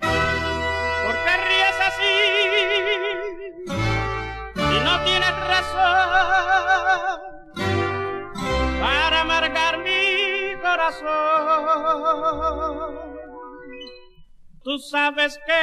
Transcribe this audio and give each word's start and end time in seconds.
¿Por 0.00 1.14
qué 1.24 1.34
ríes 1.48 1.78
así? 1.88 2.14
Y 4.56 4.78
no 4.84 4.94
tienes 5.04 5.34
razón 5.48 6.10
para 8.80 9.20
amargar 9.20 9.78
mi 9.78 10.54
corazón. 10.60 11.06
Tú 14.62 14.78
sabes 14.80 15.38
que 15.46 15.62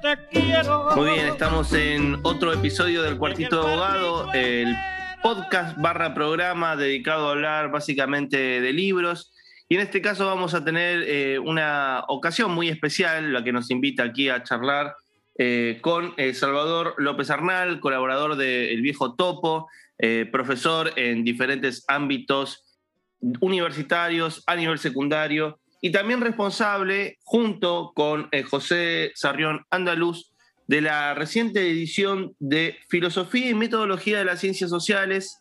te 0.00 0.16
quiero. 0.28 0.90
Muy 0.96 1.10
bien, 1.10 1.26
estamos 1.28 1.72
en 1.74 2.18
otro 2.22 2.52
episodio 2.52 3.02
del 3.02 3.18
Cuartito 3.18 3.62
de 3.62 3.66
Abogado, 3.68 4.32
el 4.32 4.74
podcast 5.22 5.76
barra 5.76 6.14
programa 6.14 6.74
dedicado 6.74 7.28
a 7.28 7.32
hablar 7.32 7.70
básicamente 7.70 8.62
de 8.62 8.72
libros. 8.72 9.32
Y 9.72 9.76
en 9.76 9.80
este 9.80 10.02
caso 10.02 10.26
vamos 10.26 10.52
a 10.52 10.62
tener 10.62 11.02
eh, 11.06 11.38
una 11.38 12.04
ocasión 12.08 12.50
muy 12.52 12.68
especial, 12.68 13.32
la 13.32 13.42
que 13.42 13.52
nos 13.52 13.70
invita 13.70 14.02
aquí 14.02 14.28
a 14.28 14.42
charlar 14.42 14.94
eh, 15.38 15.78
con 15.80 16.12
eh, 16.18 16.34
Salvador 16.34 16.94
López 16.98 17.30
Arnal, 17.30 17.80
colaborador 17.80 18.36
de 18.36 18.74
El 18.74 18.82
Viejo 18.82 19.14
Topo, 19.14 19.70
profesor 20.30 20.92
en 20.96 21.24
diferentes 21.24 21.86
ámbitos 21.88 22.62
universitarios, 23.40 24.42
a 24.46 24.56
nivel 24.56 24.78
secundario, 24.78 25.58
y 25.80 25.90
también 25.90 26.20
responsable, 26.20 27.16
junto 27.22 27.92
con 27.94 28.28
José 28.50 29.12
Sarrión 29.14 29.64
Andaluz, 29.70 30.34
de 30.66 30.82
la 30.82 31.14
reciente 31.14 31.62
edición 31.62 32.36
de 32.40 32.76
Filosofía 32.90 33.48
y 33.48 33.54
Metodología 33.54 34.18
de 34.18 34.26
las 34.26 34.40
Ciencias 34.40 34.68
Sociales, 34.68 35.38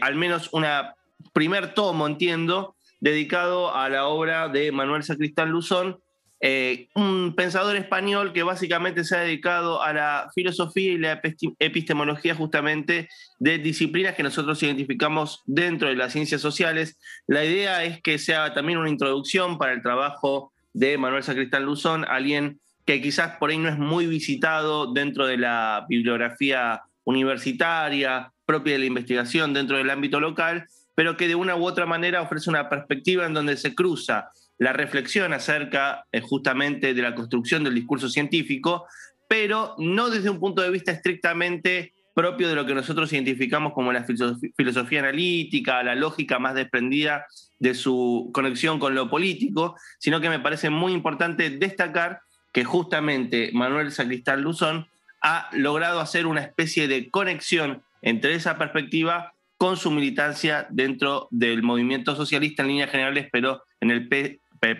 al 0.00 0.16
menos 0.16 0.48
una 0.52 0.96
primer 1.32 1.74
tomo, 1.74 2.08
entiendo, 2.08 2.74
dedicado 3.02 3.74
a 3.74 3.88
la 3.88 4.06
obra 4.06 4.48
de 4.48 4.70
Manuel 4.70 5.02
Sacristán 5.02 5.50
Luzón, 5.50 5.98
eh, 6.40 6.88
un 6.94 7.34
pensador 7.34 7.74
español 7.74 8.32
que 8.32 8.44
básicamente 8.44 9.02
se 9.02 9.16
ha 9.16 9.20
dedicado 9.20 9.82
a 9.82 9.92
la 9.92 10.30
filosofía 10.32 10.92
y 10.92 10.98
la 10.98 11.20
epistemología 11.58 12.36
justamente 12.36 13.08
de 13.40 13.58
disciplinas 13.58 14.14
que 14.14 14.22
nosotros 14.22 14.62
identificamos 14.62 15.42
dentro 15.46 15.88
de 15.88 15.96
las 15.96 16.12
ciencias 16.12 16.40
sociales. 16.40 16.96
La 17.26 17.44
idea 17.44 17.82
es 17.82 18.00
que 18.02 18.18
sea 18.18 18.54
también 18.54 18.78
una 18.78 18.88
introducción 18.88 19.58
para 19.58 19.72
el 19.72 19.82
trabajo 19.82 20.52
de 20.72 20.96
Manuel 20.96 21.24
Sacristán 21.24 21.64
Luzón, 21.64 22.04
alguien 22.08 22.60
que 22.84 23.02
quizás 23.02 23.36
por 23.38 23.50
ahí 23.50 23.58
no 23.58 23.68
es 23.68 23.78
muy 23.78 24.06
visitado 24.06 24.92
dentro 24.92 25.26
de 25.26 25.38
la 25.38 25.86
bibliografía 25.88 26.82
universitaria, 27.02 28.32
propia 28.46 28.74
de 28.74 28.78
la 28.78 28.86
investigación 28.86 29.52
dentro 29.52 29.76
del 29.76 29.90
ámbito 29.90 30.20
local, 30.20 30.68
pero 30.94 31.16
que 31.16 31.28
de 31.28 31.34
una 31.34 31.56
u 31.56 31.64
otra 31.64 31.86
manera 31.86 32.22
ofrece 32.22 32.50
una 32.50 32.68
perspectiva 32.68 33.26
en 33.26 33.34
donde 33.34 33.56
se 33.56 33.74
cruza 33.74 34.30
la 34.58 34.72
reflexión 34.72 35.32
acerca 35.32 36.06
eh, 36.12 36.20
justamente 36.20 36.94
de 36.94 37.02
la 37.02 37.14
construcción 37.14 37.64
del 37.64 37.74
discurso 37.74 38.08
científico, 38.08 38.86
pero 39.28 39.74
no 39.78 40.10
desde 40.10 40.30
un 40.30 40.38
punto 40.38 40.62
de 40.62 40.70
vista 40.70 40.92
estrictamente 40.92 41.92
propio 42.14 42.48
de 42.48 42.54
lo 42.54 42.66
que 42.66 42.74
nosotros 42.74 43.12
identificamos 43.12 43.72
como 43.72 43.92
la 43.92 44.04
filosofía 44.04 45.00
analítica, 45.00 45.82
la 45.82 45.94
lógica 45.94 46.38
más 46.38 46.54
desprendida 46.54 47.26
de 47.58 47.74
su 47.74 48.30
conexión 48.34 48.78
con 48.78 48.94
lo 48.94 49.08
político, 49.08 49.76
sino 49.98 50.20
que 50.20 50.28
me 50.28 50.40
parece 50.40 50.68
muy 50.68 50.92
importante 50.92 51.48
destacar 51.50 52.20
que 52.52 52.64
justamente 52.64 53.50
Manuel 53.54 53.92
Sacristán 53.92 54.42
Luzón 54.42 54.86
ha 55.22 55.48
logrado 55.52 56.00
hacer 56.00 56.26
una 56.26 56.42
especie 56.42 56.86
de 56.86 57.08
conexión 57.08 57.82
entre 58.02 58.34
esa 58.34 58.58
perspectiva 58.58 59.31
con 59.62 59.76
su 59.76 59.92
militancia 59.92 60.66
dentro 60.70 61.28
del 61.30 61.62
movimiento 61.62 62.16
socialista 62.16 62.62
en 62.62 62.68
líneas 62.68 62.90
generales, 62.90 63.28
pero 63.30 63.62
en 63.80 63.92
el, 63.92 64.08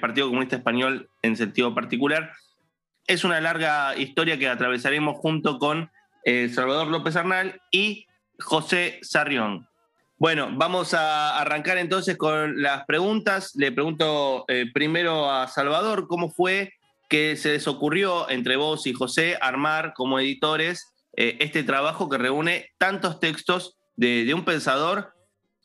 Partido 0.01 0.27
Comunista 0.27 0.57
Español 0.57 1.09
en 1.23 1.37
sentido 1.37 1.73
particular. 1.73 2.33
Es 3.07 3.23
una 3.23 3.41
larga 3.41 3.97
historia 3.97 4.41
que 4.41 4.49
atravesaremos 4.49 5.19
junto 5.19 5.61
con 5.61 5.89
eh, 6.25 6.49
Salvador 6.49 6.89
López 6.89 7.15
Arnal 7.15 7.61
y 7.71 8.09
José 8.41 8.99
Sarrión. 9.03 9.69
Bueno, 10.19 10.51
vamos 10.53 10.95
a 10.95 11.39
arrancar 11.39 11.79
entonces 11.79 12.17
con 12.17 12.61
las 12.61 12.85
preguntas. 12.85 13.55
Le 13.55 13.71
pregunto 13.71 14.45
eh, 14.49 14.67
primero 14.75 15.31
a 15.31 15.47
Salvador 15.47 16.09
cómo 16.09 16.29
fue 16.29 16.73
que 17.09 17.37
se 17.37 17.53
les 17.53 17.69
ocurrió 17.69 18.29
entre 18.29 18.57
vos 18.57 18.89
y 18.89 18.95
José 18.95 19.39
armar 19.41 19.93
como 19.95 20.19
editores 20.19 20.93
eh, 21.17 21.37
este 21.39 21.63
trabajo 21.63 22.09
que 22.09 22.19
reúne 22.19 22.71
tantos 22.79 23.21
textos 23.21 23.77
de, 23.97 24.33
un 24.35 24.45
pensador 24.45 25.13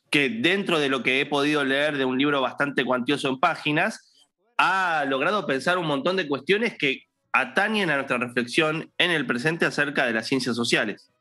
que 0.09 0.29
dentro 0.29 0.79
de 0.79 0.89
lo 0.89 1.03
que 1.03 1.21
he 1.21 1.25
podido 1.25 1.63
leer 1.63 1.97
de 1.97 2.05
un 2.05 2.17
libro 2.17 2.41
bastante 2.41 2.85
cuantioso 2.85 3.29
en 3.29 3.39
páginas, 3.39 4.13
ha 4.57 5.05
logrado 5.07 5.45
pensar 5.45 5.77
un 5.77 5.87
montón 5.87 6.15
de 6.15 6.27
cuestiones 6.27 6.77
que 6.77 7.01
atañen 7.33 7.89
a 7.89 7.95
nuestra 7.95 8.17
reflexión 8.17 8.89
en 8.97 9.11
el 9.11 9.25
presente 9.27 9.65
acerca 9.65 10.05
de 10.05 10.13
las 10.13 10.27
ciencias 10.27 10.55
sociales. 10.55 11.11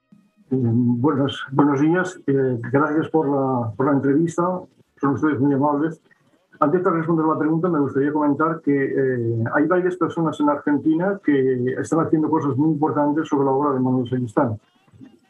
Mm, 0.51 1.01
buenos, 1.01 1.45
buenos 1.51 1.81
días, 1.81 2.21
eh, 2.27 2.59
gracias 2.73 3.09
por 3.09 3.29
la, 3.29 3.73
por 3.77 3.87
la, 3.87 3.93
entrevista, 3.93 4.43
son 5.01 5.15
ustedes 5.15 5.41
muy 5.41 5.55
amables. 5.55 6.01
Antes 6.61 6.83
de 6.83 6.91
responder 6.91 7.27
la 7.27 7.39
pregunta, 7.39 7.69
me 7.69 7.81
gustaría 7.81 8.13
comentar 8.13 8.63
que 8.63 8.73
eh, 8.73 9.45
hay 9.55 9.67
varias 9.67 9.97
personas 9.97 10.39
en 10.41 10.49
Argentina 10.49 11.21
que 11.23 11.75
están 11.79 12.01
haciendo 12.01 12.31
cosas 12.31 12.57
muy 12.57 12.71
importantes 12.71 13.29
sobre 13.29 13.45
la 13.45 13.51
obra 13.51 13.75
de 13.75 13.81
Manuel 13.81 14.09
Sacristán. 14.09 14.59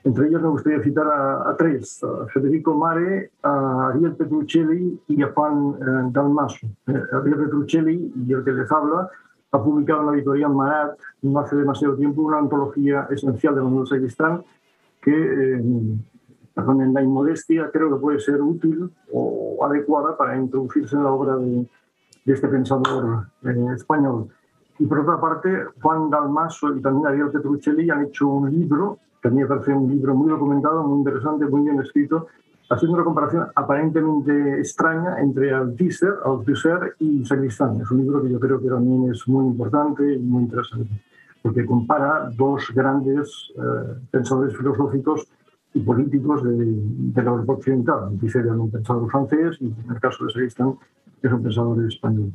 Entre 0.06 0.28
ellos 0.28 0.40
me 0.40 0.50
gustaría 0.50 0.80
citar 0.84 1.08
a, 1.08 1.56
tres, 1.58 2.00
a 2.04 2.28
Federico 2.28 2.76
Mare, 2.76 3.32
a 3.42 3.88
Ariel 3.88 4.14
Petruccelli 4.14 5.00
y 5.08 5.20
a 5.20 5.32
Juan 5.32 5.74
eh, 5.80 6.10
Dalmaso. 6.12 6.64
Eh, 6.86 7.02
Ariel 7.12 7.38
Petruccelli, 7.38 8.12
y 8.14 8.32
el 8.32 8.44
que 8.44 8.52
les 8.52 8.70
habla, 8.70 9.10
ha 9.50 9.60
publicado 9.64 10.02
en 10.02 10.06
la 10.06 10.12
editorial 10.12 10.54
Marat, 10.54 10.96
no 11.22 11.40
hace 11.40 11.56
demasiado 11.56 11.96
tiempo, 11.96 12.22
una 12.22 12.38
antología 12.38 13.08
esencial 13.10 13.56
de 13.56 13.62
Manuel 13.62 13.88
Sacristán 13.88 14.44
que, 15.02 15.10
eh, 15.10 15.54
en 15.58 16.94
la 16.94 17.02
inmodestia, 17.02 17.68
creo 17.72 17.92
que 17.92 18.00
puede 18.00 18.20
ser 18.20 18.40
útil 18.40 18.88
o 19.12 19.58
adecuada 19.64 20.16
para 20.16 20.36
introducirse 20.36 20.94
en 20.94 21.02
la 21.02 21.10
obra 21.10 21.34
de, 21.34 21.68
de 22.24 22.32
este 22.32 22.46
pensador 22.46 23.26
eh, 23.42 23.66
español. 23.74 24.28
Y 24.78 24.86
por 24.86 25.00
otra 25.00 25.20
parte, 25.20 25.64
Juan 25.82 26.10
Dalmaso 26.10 26.76
y 26.76 26.80
también 26.80 27.08
Ariel 27.08 27.32
Petruccelli 27.32 27.90
han 27.90 28.04
hecho 28.04 28.28
un 28.28 28.52
libro 28.52 29.00
que 29.26 29.30
a 29.30 29.34
mí 29.34 29.40
me 29.40 29.46
parece 29.46 29.72
un 29.72 29.90
libro 29.90 30.14
muy 30.14 30.30
documentado, 30.30 30.84
muy 30.84 30.98
interesante, 30.98 31.46
muy 31.46 31.62
bien 31.62 31.80
escrito, 31.80 32.28
haciendo 32.70 32.96
una 32.96 33.04
comparación 33.04 33.46
aparentemente 33.56 34.58
extraña 34.58 35.20
entre 35.20 35.52
Althusser, 35.52 36.14
Althusser 36.24 36.94
y 37.00 37.24
Sacristán. 37.24 37.80
Es 37.80 37.90
un 37.90 37.98
libro 37.98 38.22
que 38.22 38.30
yo 38.30 38.38
creo 38.38 38.60
que 38.60 38.68
también 38.68 39.10
es 39.10 39.26
muy 39.26 39.46
importante 39.46 40.14
y 40.14 40.18
muy 40.18 40.44
interesante, 40.44 40.90
porque 41.42 41.66
compara 41.66 42.30
dos 42.36 42.70
grandes 42.72 43.52
eh, 43.56 43.98
pensadores 44.12 44.56
filosóficos 44.56 45.26
y 45.74 45.80
políticos 45.80 46.44
de, 46.44 46.54
de 46.54 47.22
la 47.22 47.30
Europa 47.30 47.54
occidental. 47.54 48.04
Althusser 48.04 48.44
era 48.44 48.54
un 48.54 48.70
pensador 48.70 49.10
francés 49.10 49.56
y 49.60 49.66
en 49.66 49.92
el 49.92 50.00
caso 50.00 50.24
de 50.24 50.32
Sacristán 50.32 50.74
es 51.20 51.32
un 51.32 51.42
pensador 51.42 51.84
español. 51.84 52.30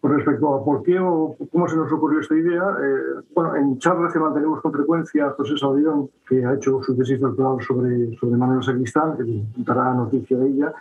Con 0.00 0.16
respecto 0.16 0.54
a 0.54 0.64
por 0.64 0.82
qué 0.82 0.98
o 0.98 1.36
cómo 1.52 1.68
se 1.68 1.76
nos 1.76 1.92
ocurrió 1.92 2.20
esta 2.20 2.34
idea, 2.34 2.62
eh, 2.82 3.22
bueno, 3.34 3.54
en 3.56 3.78
charlas 3.78 4.12
que 4.12 4.18
mantenemos 4.18 4.60
con 4.62 4.72
frecuencia, 4.72 5.30
José 5.36 5.58
Saldión, 5.58 6.08
que 6.26 6.44
ha 6.44 6.54
hecho 6.54 6.82
su 6.82 6.96
tesis 6.96 7.20
doctoral 7.20 7.62
sobre, 7.62 8.16
sobre 8.16 8.36
Manuel 8.36 8.62
Sacristán, 8.62 9.18
que 9.18 9.44
dará 9.58 9.92
noticia 9.92 10.38
de 10.38 10.48
ella, 10.48 10.72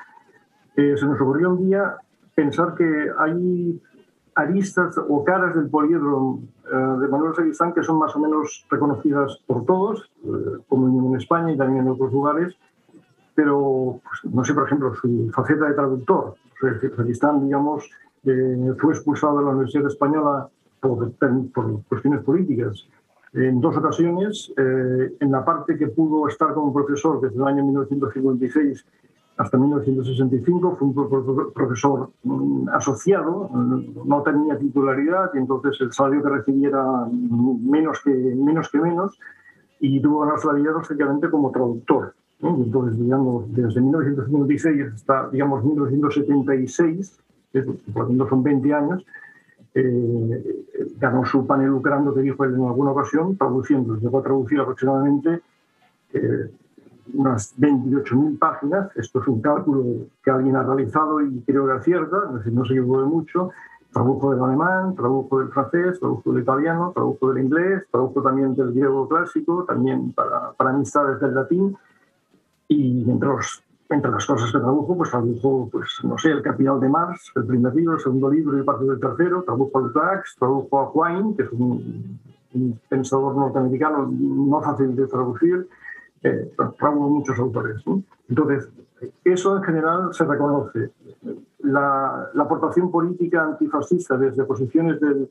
eh, 0.76 0.96
se 0.98 1.06
nos 1.06 1.20
ocurrió 1.20 1.50
un 1.50 1.68
día 1.68 1.98
pensar 2.34 2.74
que 2.76 3.12
hay 3.18 3.82
aristas 4.36 4.98
o 4.98 5.24
caras 5.24 5.56
del 5.56 5.70
poliedro 5.70 6.40
eh, 6.72 6.76
de 6.76 7.08
de 7.08 7.34
Saquistán 7.36 7.74
que 7.74 7.84
son 7.84 8.00
más 8.00 8.16
o 8.16 8.20
menos 8.20 8.66
reconocidas 8.70 9.38
por 9.46 9.66
todos, 9.66 10.10
eh, 10.24 10.62
como 10.68 10.88
en 10.88 11.16
España 11.16 11.52
y 11.52 11.58
también 11.58 11.86
en 11.86 11.92
otros 11.92 12.14
lugares, 12.14 12.56
pero 13.36 14.00
pues, 14.04 14.34
no 14.34 14.44
sé, 14.44 14.54
por 14.54 14.66
ejemplo, 14.66 14.94
su 14.96 15.30
faceta 15.34 15.66
de 15.66 15.74
traductor. 15.74 16.36
Saquistán, 16.96 17.46
digamos, 17.46 17.90
eh, 18.26 18.74
fue 18.78 18.94
expulsado 18.94 19.40
de 19.40 19.46
la 19.46 19.52
Universidad 19.52 19.88
Española 19.88 20.50
por, 20.80 21.12
por 21.54 21.84
cuestiones 21.84 22.24
políticas 22.24 22.88
en 23.34 23.62
dos 23.62 23.78
ocasiones, 23.78 24.52
eh, 24.58 25.16
en 25.20 25.32
la 25.32 25.46
parte 25.46 25.78
que 25.78 25.88
pudo 25.88 26.28
estar 26.28 26.54
como 26.54 26.74
profesor 26.74 27.22
desde 27.22 27.36
el 27.36 27.44
año 27.44 27.64
1956 27.64 28.86
hasta 29.38 29.58
1965, 29.58 30.76
fue 30.78 30.88
un 30.88 31.54
profesor 31.54 32.10
mm, 32.24 32.70
asociado, 32.70 33.50
no 33.54 34.22
tenía 34.24 34.58
titularidad 34.58 35.30
y 35.34 35.38
entonces 35.38 35.80
el 35.80 35.94
salario 35.94 36.24
que 36.24 36.30
recibiera 36.30 36.84
menos 37.12 38.02
que 38.04 38.10
menos, 38.10 38.70
que 38.70 38.80
menos 38.80 39.18
y 39.80 40.02
tuvo 40.02 40.22
ganar 40.22 40.44
la 40.44 40.54
vida 40.54 40.72
básicamente 40.74 41.30
como 41.30 41.52
traductor. 41.52 42.14
Entonces, 42.42 43.00
digamos, 43.00 43.54
desde 43.54 43.80
1956 43.80 44.94
hasta, 44.94 45.30
digamos, 45.30 45.64
1976, 45.64 47.18
por 47.94 48.04
lo 48.04 48.08
tanto 48.08 48.30
son 48.30 48.44
20 48.44 48.74
años, 48.74 49.06
eh, 49.74 50.66
ganó 50.98 51.26
su 51.26 51.46
panel 51.46 51.68
lucrando, 51.68 52.14
que 52.14 52.22
dijo 52.22 52.44
él 52.44 52.56
en 52.56 52.66
alguna 52.66 52.92
ocasión, 52.92 53.38
traduciendo. 53.38 53.96
Llegó 53.96 54.20
a 54.20 54.24
traducir 54.24 54.60
aproximadamente 54.60 55.42
eh, 56.14 56.52
unas 57.14 57.56
28.000 57.58 58.40
páginas. 58.40 58.90
Esto 58.96 59.22
es 59.22 59.28
un 59.28 59.42
cálculo 59.42 60.08
que 60.24 60.32
alguien 60.32 60.56
ha 60.56 60.64
realizado 60.64 61.22
y 61.22 61.42
creo 61.42 61.68
que 61.68 61.74
acierta, 61.74 62.18
es 62.30 62.36
decir, 62.36 62.54
no 62.54 62.66
se 62.66 62.74
equivocó 62.74 63.02
de 63.02 63.08
mucho. 63.08 63.50
Tradujo 63.92 64.32
del 64.32 64.44
alemán, 64.44 64.96
tradujo 64.96 65.40
del 65.40 65.50
francés, 65.50 66.00
tradujo 66.00 66.32
del 66.32 66.44
italiano, 66.44 66.92
tradujo 66.94 67.34
del 67.34 67.44
inglés, 67.46 67.84
tradujo 67.92 68.22
también 68.22 68.56
del 68.56 68.72
griego 68.72 69.08
clásico, 69.08 69.66
también 69.66 70.12
para, 70.14 70.52
para 70.52 70.70
amistades 70.70 71.20
del 71.20 71.34
latín. 71.34 71.76
Y 72.68 73.10
entre 73.10 73.30
entre 73.90 74.12
las 74.12 74.26
cosas 74.26 74.52
que 74.52 74.60
tradujo, 74.60 74.96
pues 74.96 75.10
tradujo, 75.10 75.68
pues, 75.72 76.00
no 76.04 76.18
sé, 76.18 76.30
El 76.30 76.44
Capital 76.44 76.80
de 76.80 76.90
Marx, 76.90 77.32
el 77.36 77.46
primer 77.46 77.74
libro, 77.74 77.96
el 77.96 78.00
segundo 78.00 78.30
libro 78.30 78.58
y 78.60 78.64
parte 78.64 78.86
del 78.86 79.00
tercero, 79.00 79.44
tradujo 79.44 79.78
a 79.78 79.82
Lukács, 79.82 80.36
tradujo 80.38 80.80
a 80.80 80.94
Quine, 80.94 81.36
que 81.36 81.44
es 81.44 81.52
un, 81.52 82.20
pensador 82.88 83.36
norteamericano 83.36 84.10
no 84.12 84.62
fácil 84.62 84.96
de 84.96 85.08
traducir, 85.08 85.68
eh, 86.24 86.52
tradujo 86.78 87.10
muchos 87.10 87.38
autores. 87.40 87.84
Entonces, 88.28 88.70
eso 89.24 89.58
en 89.58 89.64
general 89.64 90.14
se 90.14 90.26
reconoce. 90.26 90.92
La, 91.60 92.30
la, 92.34 92.44
aportación 92.44 92.92
política 92.92 93.44
antifascista 93.44 94.18
desde 94.18 94.44
posiciones 94.46 95.00
del 95.00 95.30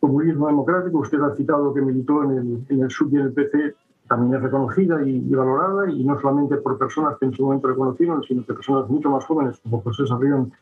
comunismo 0.00 0.46
democrático, 0.46 0.98
usted 0.98 1.20
ha 1.20 1.34
citado 1.34 1.72
que 1.72 1.80
militó 1.80 2.24
en 2.24 2.30
el, 2.30 2.66
en 2.68 2.82
el 2.82 2.90
SUB 2.90 3.14
y 3.14 3.16
en 3.16 3.22
el 3.22 3.32
PC, 3.32 3.74
también 4.08 4.34
es 4.34 4.42
reconocida 4.42 5.02
y, 5.02 5.34
valorada, 5.34 5.90
y 5.90 6.04
no 6.04 6.20
solamente 6.20 6.56
por 6.58 6.78
personas 6.78 7.16
que 7.18 7.26
en 7.26 7.32
su 7.32 7.44
momento 7.44 7.68
reconocieron, 7.68 8.22
sino 8.22 8.42
por 8.42 8.56
personas 8.56 8.88
mucho 8.88 9.10
más 9.10 9.24
jóvenes, 9.24 9.58
como 9.62 9.80
José 9.80 10.06
Sarrión. 10.06 10.52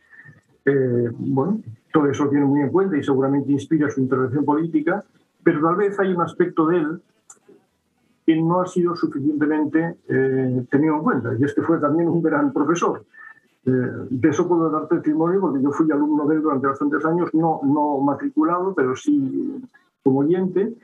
Eh, 0.64 1.10
bueno, 1.16 1.60
todo 1.92 2.06
eso 2.06 2.28
tiene 2.28 2.44
muy 2.44 2.60
en 2.60 2.70
cuenta 2.70 2.96
y 2.96 3.02
seguramente 3.02 3.50
inspira 3.50 3.90
su 3.90 4.00
intervención 4.00 4.44
política, 4.44 5.04
pero 5.42 5.60
tal 5.60 5.76
vez 5.76 5.98
hay 5.98 6.12
un 6.12 6.20
aspecto 6.20 6.66
de 6.68 6.78
él 6.78 7.02
que 8.24 8.40
no 8.40 8.60
ha 8.60 8.66
sido 8.66 8.94
suficientemente 8.94 9.96
eh, 10.08 10.64
tenido 10.70 10.96
en 10.96 11.02
cuenta, 11.02 11.34
y 11.36 11.42
es 11.42 11.52
que 11.52 11.62
fue 11.62 11.78
también 11.78 12.08
un 12.08 12.22
gran 12.22 12.52
profesor. 12.52 13.04
Eh, 13.64 13.70
de 14.10 14.28
eso 14.28 14.48
puedo 14.48 14.70
dar 14.70 14.86
testimonio 14.88 15.40
porque 15.40 15.62
yo 15.62 15.70
fui 15.72 15.90
alumno 15.90 16.26
de 16.26 16.36
él 16.36 16.42
durante 16.42 16.68
bastantes 16.68 17.04
años, 17.04 17.30
no, 17.32 17.60
no 17.64 17.98
matriculado, 17.98 18.72
pero 18.74 18.94
sí 18.94 19.60
como 20.02 20.20
oyente, 20.20 20.74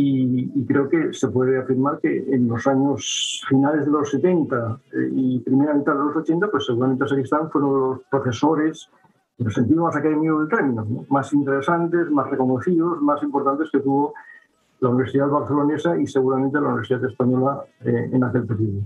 y, 0.00 0.64
creo 0.66 0.88
que 0.88 1.12
se 1.12 1.28
puede 1.28 1.58
afirmar 1.58 2.00
que 2.00 2.34
en 2.34 2.48
los 2.48 2.66
años 2.66 3.42
finales 3.48 3.84
de 3.84 3.90
los 3.90 4.10
70 4.10 4.80
eh, 4.92 5.10
y 5.12 5.38
primera 5.40 5.74
mitad 5.74 5.92
de 5.92 6.04
los 6.04 6.16
80, 6.16 6.50
pues 6.50 6.66
seguramente 6.66 7.06
Sacristán 7.06 7.50
fueron 7.50 7.80
los 7.80 8.00
profesores, 8.10 8.88
en 9.38 9.46
el 9.46 9.52
sentido 9.52 9.84
más 9.84 9.96
académico 9.96 10.38
del 10.38 10.48
término, 10.48 10.86
más 11.08 11.32
interesantes, 11.32 12.10
más 12.10 12.30
reconocidos, 12.30 13.00
más 13.00 13.22
importantes 13.22 13.70
que 13.70 13.80
tuvo 13.80 14.14
la 14.80 14.88
Universidad 14.88 15.28
Barcelonesa 15.28 15.98
y 15.98 16.06
seguramente 16.06 16.60
la 16.60 16.68
Universidad 16.68 17.04
Española 17.04 17.64
eh, 17.84 18.10
en 18.12 18.24
aquel 18.24 18.46
periodo. 18.46 18.80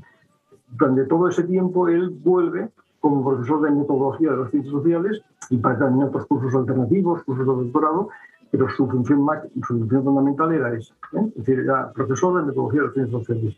Durante 0.68 1.04
todo 1.04 1.28
ese 1.28 1.44
tiempo 1.44 1.88
él 1.88 2.10
vuelve 2.10 2.70
como 3.00 3.22
profesor 3.22 3.60
de 3.62 3.70
metodología 3.70 4.30
de 4.30 4.36
las 4.38 4.50
ciencias 4.50 4.72
sociales 4.72 5.22
y 5.50 5.58
para 5.58 5.78
también 5.78 6.08
otros 6.08 6.26
cursos 6.26 6.54
alternativos, 6.54 7.22
cursos 7.24 7.46
de 7.46 7.64
doctorado, 7.64 8.08
pero 8.50 8.68
su 8.70 8.86
función, 8.88 9.26
su 9.66 9.78
función 9.78 10.04
fundamental 10.04 10.52
era 10.52 10.74
esa, 10.74 10.94
¿eh? 11.12 11.26
es 11.28 11.34
decir, 11.34 11.60
era 11.60 11.92
profesor 11.92 12.38
de 12.38 12.46
metodología 12.46 12.80
de 12.80 12.86
las 12.86 12.94
ciencias 12.94 13.20
sociales. 13.20 13.56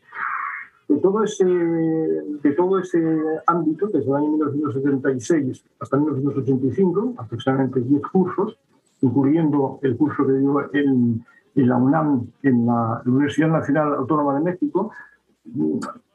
De 0.89 0.97
todo, 0.99 1.25
ese, 1.25 1.45
de 1.45 2.53
todo 2.53 2.79
ese 2.79 3.21
ámbito, 3.47 3.89
desde 3.89 4.09
el 4.09 4.15
año 4.15 4.31
1976 4.31 5.65
hasta 5.81 5.97
1985, 5.97 7.15
aproximadamente 7.19 7.81
10 7.81 8.03
cursos, 8.03 8.57
incluyendo 9.01 9.81
el 9.83 9.97
curso 9.97 10.25
que 10.25 10.33
dio 10.35 10.75
en, 10.75 11.25
en 11.57 11.69
la 11.69 11.77
UNAM, 11.77 12.27
en 12.43 12.67
la 12.67 13.03
Universidad 13.05 13.49
Nacional 13.49 13.95
Autónoma 13.95 14.39
de 14.39 14.45
México, 14.45 14.93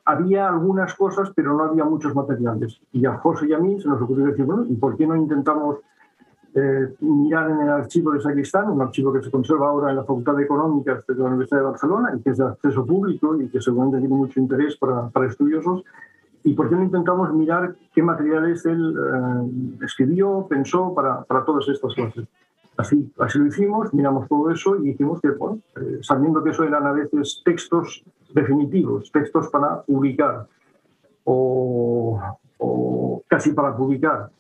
había 0.06 0.47
algunas 0.47 0.94
cosas, 0.95 1.31
pero 1.35 1.56
no 1.56 1.63
había 1.63 1.83
muchos 1.83 2.15
materiales. 2.15 2.79
Y 2.91 3.06
a 3.06 3.18
José 3.18 3.47
y 3.47 3.53
a 3.53 3.59
mí 3.59 3.79
se 3.79 3.88
nos 3.88 4.01
ocurrió 4.01 4.25
decir, 4.25 4.45
bueno, 4.45 4.65
¿y 4.68 4.75
por 4.75 4.95
qué 4.97 5.06
no 5.06 5.15
intentamos 5.15 5.79
eh, 6.53 6.94
mirar 7.00 7.50
en 7.50 7.62
el 7.62 7.69
archivo 7.69 8.12
de 8.12 8.19
Sacristán, 8.19 8.69
un 8.69 8.81
archivo 8.81 9.13
que 9.13 9.21
se 9.21 9.31
conserva 9.31 9.69
ahora 9.69 9.92
en 9.92 9.95
la 9.95 10.03
Facultad 10.03 10.36
de 10.36 10.44
Económicas 10.44 11.06
de 11.07 11.15
la 11.15 11.25
Universidad 11.25 11.59
de 11.59 11.65
Barcelona 11.65 12.13
y 12.13 12.21
que 12.21 12.31
es 12.31 12.38
de 12.38 12.45
acceso 12.45 12.86
público 12.86 13.42
y 13.42 13.48
que 13.48 13.62
seguramente 13.62 14.00
tiene 14.00 14.15
mucho 14.15 14.39
interés 14.39 14.75
para, 14.75 15.07
para 15.09 15.27
estudiosos. 15.27 15.83
¿Y 16.44 16.53
por 16.53 16.69
qué 16.69 16.75
no 16.75 16.83
intentamos 16.83 17.33
mirar 17.33 17.75
qué 17.94 18.03
materiales 18.03 18.65
él 18.65 18.95
eh, 18.98 19.86
escribió, 19.86 20.45
pensó 20.50 20.94
para, 20.94 21.24
para, 21.24 21.45
todas 21.45 21.69
estas 21.69 21.94
clases? 21.94 22.27
Así, 22.75 23.12
así 23.19 23.39
lo 23.39 23.45
hicimos, 23.45 23.94
miramos 23.94 24.27
todo 24.27 24.50
eso 24.50 24.75
y 24.77 24.89
dijimos 24.89 25.21
que, 25.21 25.30
bueno, 25.31 25.59
eh, 25.77 26.00
sabiendo 26.01 26.44
que 26.44 26.50
eso 26.50 26.63
eran 26.63 26.86
a 26.86 26.92
veces 26.92 27.42
textos 27.45 28.04
definitivos, 28.33 29.09
textos 29.12 29.47
para 29.50 29.83
publicar 29.83 30.47
o, 31.24 32.19
o 32.57 33.24
casi 33.27 33.54
para 33.54 33.75
publicar, 33.75 34.31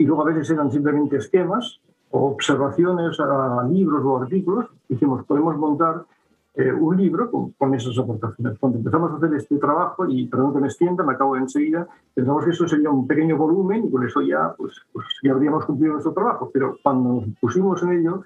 y 0.00 0.04
luego 0.06 0.22
a 0.22 0.32
veces 0.32 0.50
eran 0.50 0.72
simplemente 0.72 1.18
esquemas 1.18 1.78
o 2.10 2.30
observaciones 2.30 3.20
a 3.20 3.68
libros 3.70 4.02
o 4.02 4.22
artículos. 4.22 4.66
Dijimos, 4.88 5.26
podemos 5.26 5.58
montar 5.58 6.06
eh, 6.54 6.72
un 6.72 6.96
libro 6.96 7.30
con, 7.30 7.74
esas 7.74 7.98
aportaciones. 7.98 8.58
Cuando 8.58 8.78
empezamos 8.78 9.12
a 9.12 9.16
hacer 9.16 9.34
este 9.34 9.58
trabajo, 9.58 10.06
y 10.08 10.26
perdón 10.26 10.54
que 10.54 10.60
me 10.60 10.68
extienda, 10.68 11.04
me 11.04 11.12
acabo 11.12 11.34
de 11.34 11.42
enseguida, 11.42 11.86
pensamos 12.14 12.46
que 12.46 12.50
eso 12.50 12.66
sería 12.66 12.88
un 12.88 13.06
pequeño 13.06 13.36
volumen 13.36 13.84
y 13.84 13.90
con 13.90 14.02
eso 14.06 14.22
ya, 14.22 14.54
pues, 14.56 14.74
pues 14.90 15.04
ya 15.22 15.32
habríamos 15.32 15.66
cumplido 15.66 15.92
nuestro 15.92 16.14
trabajo. 16.14 16.50
Pero 16.50 16.78
cuando 16.82 17.20
nos 17.20 17.24
pusimos 17.38 17.82
en 17.82 17.92
ello, 17.92 18.22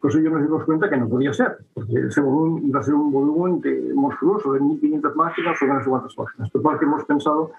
pues 0.00 0.14
ellos 0.14 0.32
nos 0.32 0.42
dimos 0.42 0.64
cuenta 0.64 0.88
que 0.88 0.96
no 0.96 1.10
podía 1.10 1.34
ser, 1.34 1.58
porque 1.74 2.06
ese 2.06 2.22
volumen 2.22 2.66
iba 2.66 2.80
a 2.80 2.82
ser 2.82 2.94
un 2.94 3.12
volumen 3.12 3.60
de, 3.60 3.92
monstruoso 3.94 4.54
de 4.54 4.60
1.500 4.60 5.14
páginas 5.14 5.60
o 5.60 5.66
no 5.66 5.82
sé 5.82 5.90
cuántas 5.90 6.14
páginas. 6.14 6.50
Total 6.50 6.78
que 6.78 6.86
hemos 6.86 7.04
pensado 7.04 7.50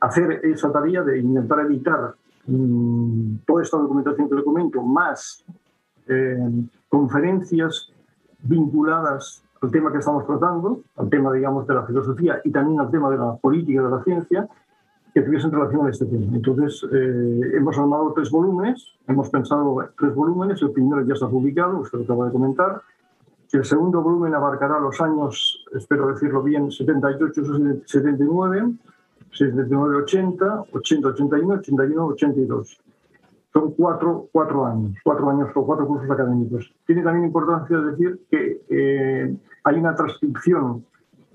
hacer 0.00 0.40
esa 0.44 0.72
tarea 0.72 1.02
de 1.02 1.18
intentar 1.18 1.60
evitar 1.60 2.14
Mm, 2.46 3.38
toda 3.46 3.62
esta 3.62 3.76
documentación 3.76 4.28
que 4.28 4.36
le 4.36 4.44
comento, 4.44 4.82
más 4.82 5.44
eh, 6.06 6.38
conferencias 6.88 7.92
vinculadas 8.42 9.42
al 9.62 9.70
tema 9.70 9.90
que 9.90 9.98
estamos 9.98 10.26
tratando, 10.26 10.80
al 10.96 11.08
tema, 11.08 11.32
digamos, 11.32 11.66
de 11.66 11.74
la 11.74 11.84
filosofía 11.84 12.40
y 12.44 12.50
también 12.50 12.80
al 12.80 12.90
tema 12.90 13.10
de 13.10 13.18
la 13.18 13.36
política 13.36 13.82
de 13.82 13.90
la 13.90 14.04
ciencia, 14.04 14.48
que 15.14 15.22
tuviesen 15.22 15.50
relación 15.50 15.86
a 15.86 15.90
este 15.90 16.04
tema. 16.04 16.36
Entonces, 16.36 16.86
eh, 16.92 17.52
hemos 17.54 17.78
armado 17.78 18.12
tres 18.12 18.30
volúmenes, 18.30 18.96
hemos 19.08 19.30
pensado 19.30 19.88
tres 19.98 20.14
volúmenes, 20.14 20.60
el 20.62 20.72
primero 20.72 21.04
ya 21.06 21.14
está 21.14 21.28
publicado, 21.28 21.78
usted 21.78 21.98
lo 21.98 22.04
acaba 22.04 22.26
de 22.26 22.32
comentar, 22.32 22.82
el 23.56 23.64
segundo 23.64 24.02
volumen 24.02 24.34
abarcará 24.34 24.78
los 24.78 25.00
años, 25.00 25.64
espero 25.74 26.08
decirlo 26.08 26.42
bien, 26.42 26.66
78-79, 26.66 28.76
79, 29.36 29.96
80, 29.96 30.64
80, 30.72 31.08
81, 31.08 31.54
81, 31.54 32.06
82. 32.06 32.80
Son 33.52 33.72
cuatro, 33.72 34.28
cuatro 34.32 34.66
años, 34.66 34.96
cuatro 35.02 35.30
años 35.30 35.48
o 35.54 35.66
cuatro 35.66 35.86
cursos 35.86 36.10
académicos. 36.10 36.72
Tiene 36.86 37.02
también 37.02 37.26
importancia 37.26 37.78
decir 37.78 38.20
que 38.30 38.60
eh, 38.68 39.36
hay 39.64 39.76
una 39.76 39.94
transcripción 39.94 40.84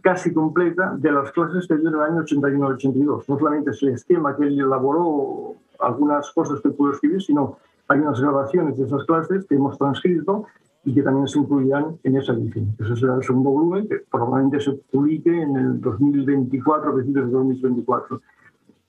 casi 0.02 0.34
completa 0.34 0.96
de 0.98 1.12
las 1.12 1.32
clases 1.32 1.68
que 1.68 1.78
dio 1.78 1.90
en 1.90 1.96
el 1.96 2.02
año 2.02 2.24
81-82. 2.24 3.24
No 3.28 3.38
solamente 3.38 3.72
es 3.72 3.82
el 3.84 3.90
esquema 3.90 4.36
que 4.36 4.44
él 4.44 4.60
elaboró, 4.60 5.56
algunas 5.80 6.32
cosas 6.32 6.62
que 6.62 6.70
pudo 6.70 6.94
escribir, 6.94 7.22
sino 7.22 7.58
hay 7.88 8.00
unas 8.00 8.20
grabaciones 8.20 8.78
de 8.78 8.86
esas 8.86 9.04
clases 9.06 9.46
que 9.46 9.56
hemos 9.56 9.78
transcrito 9.78 10.46
y 10.84 10.94
que 10.94 11.04
también 11.04 11.28
se 11.28 11.40
incluirán 11.40 11.98
en 12.04 12.18
esa 12.18 12.34
edición. 12.34 12.76
Ese 12.80 12.96
será 12.96 13.16
el 13.16 13.24
segundo 13.24 13.52
volumen 13.52 13.88
que 13.88 13.98
probablemente 14.10 14.60
se 14.60 14.72
publique 14.92 15.30
en 15.30 15.56
el 15.56 15.82
2024, 15.82 16.94
principios 16.96 17.28
de 17.28 17.32
2024. 17.32 18.22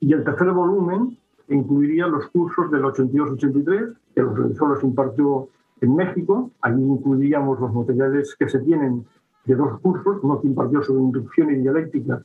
Y 0.01 0.13
el 0.13 0.25
tercer 0.25 0.51
volumen 0.53 1.19
incluiría 1.49 2.07
los 2.07 2.27
cursos 2.29 2.71
del 2.71 2.83
82-83, 2.83 3.95
que 4.15 4.23
los 4.23 4.39
realizó, 4.39 4.67
los 4.67 4.83
impartió 4.83 5.49
en 5.81 5.95
México. 5.95 6.51
Allí 6.63 6.83
incluíamos 6.83 7.61
los 7.61 7.75
materiales 7.75 8.35
que 8.39 8.49
se 8.49 8.61
tienen 8.61 9.05
de 9.45 9.55
dos 9.55 9.79
cursos, 9.81 10.19
uno 10.23 10.41
que 10.41 10.47
impartió 10.47 10.83
sobre 10.83 11.03
inducción 11.03 11.51
y 11.51 11.57
dialéctica 11.59 12.23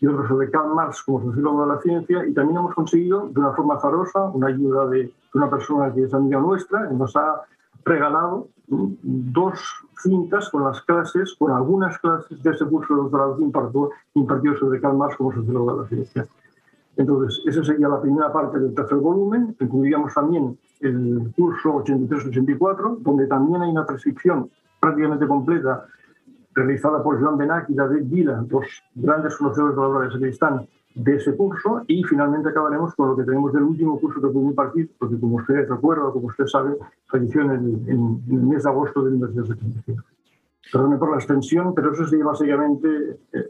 y 0.00 0.06
otro 0.06 0.28
sobre 0.28 0.50
Karl 0.50 0.74
Marx 0.74 1.02
como 1.02 1.22
sociólogo 1.22 1.62
de 1.62 1.74
la 1.74 1.80
ciencia. 1.80 2.26
Y 2.26 2.34
también 2.34 2.58
hemos 2.58 2.74
conseguido, 2.74 3.28
de 3.28 3.40
una 3.40 3.52
forma 3.52 3.78
farosa, 3.78 4.24
una 4.24 4.48
ayuda 4.48 4.86
de, 4.88 5.12
una 5.32 5.48
persona 5.48 5.92
que 5.92 6.02
es 6.04 6.14
amiga 6.14 6.40
nuestra, 6.40 6.88
que 6.88 6.94
nos 6.94 7.16
ha 7.16 7.42
regalado 7.84 8.48
dos 8.66 9.60
cintas 10.02 10.48
con 10.48 10.64
las 10.64 10.80
clases, 10.82 11.34
con 11.38 11.52
algunas 11.52 11.98
clases 11.98 12.42
de 12.42 12.50
ese 12.50 12.64
curso 12.64 12.94
de 12.94 13.02
doctorado 13.02 13.36
que 13.36 13.44
impartió, 13.44 13.90
impartió 14.14 14.56
sobre 14.56 14.80
Karl 14.80 14.96
Marx 14.96 15.16
como 15.16 15.32
sociólogo 15.32 15.74
de 15.74 15.82
la 15.82 15.88
ciencia. 15.88 16.26
Entonces, 16.96 17.42
esa 17.46 17.64
sería 17.64 17.88
la 17.88 18.00
primera 18.00 18.32
parte 18.32 18.58
del 18.58 18.74
tercer 18.74 18.98
volumen. 18.98 19.56
Incluiríamos 19.58 20.14
también 20.14 20.56
el 20.80 21.32
curso 21.36 21.84
83-84, 21.84 22.98
donde 23.00 23.26
también 23.26 23.62
hay 23.62 23.70
una 23.70 23.84
transcripción 23.84 24.48
prácticamente 24.80 25.26
completa 25.26 25.86
realizada 26.54 27.02
por 27.02 27.20
Joan 27.20 27.36
Benac 27.36 27.68
y 27.68 27.74
David 27.74 28.04
Vila, 28.04 28.44
dos 28.46 28.66
grandes 28.94 29.36
conocedores 29.36 29.74
de 29.74 29.82
la 29.82 29.88
obra 29.88 30.06
de 30.06 30.12
Sacristán, 30.12 30.68
de 30.94 31.16
ese 31.16 31.36
curso. 31.36 31.82
Y 31.86 32.02
finalmente 32.04 32.48
acabaremos 32.48 32.94
con 32.94 33.08
lo 33.08 33.16
que 33.16 33.24
tenemos 33.24 33.52
del 33.52 33.64
último 33.64 33.98
curso 34.00 34.20
que 34.20 34.28
pude 34.28 34.46
impartir, 34.46 34.90
porque 34.98 35.18
como 35.18 35.36
usted 35.36 35.68
recuerda, 35.68 36.10
como 36.12 36.28
usted 36.28 36.46
sabe, 36.46 36.76
falleció 37.06 37.42
en 37.42 37.50
el, 37.50 37.88
en, 37.88 38.22
el 38.30 38.46
mes 38.46 38.62
de 38.62 38.70
agosto 38.70 39.02
del 39.02 39.14
1975. 39.14 40.02
Perdone 40.72 40.96
por 40.96 41.10
la 41.10 41.16
extensión, 41.16 41.74
pero 41.74 41.92
eso 41.92 42.06
sería 42.06 42.24
básicamente 42.24 42.88
eh, 43.32 43.48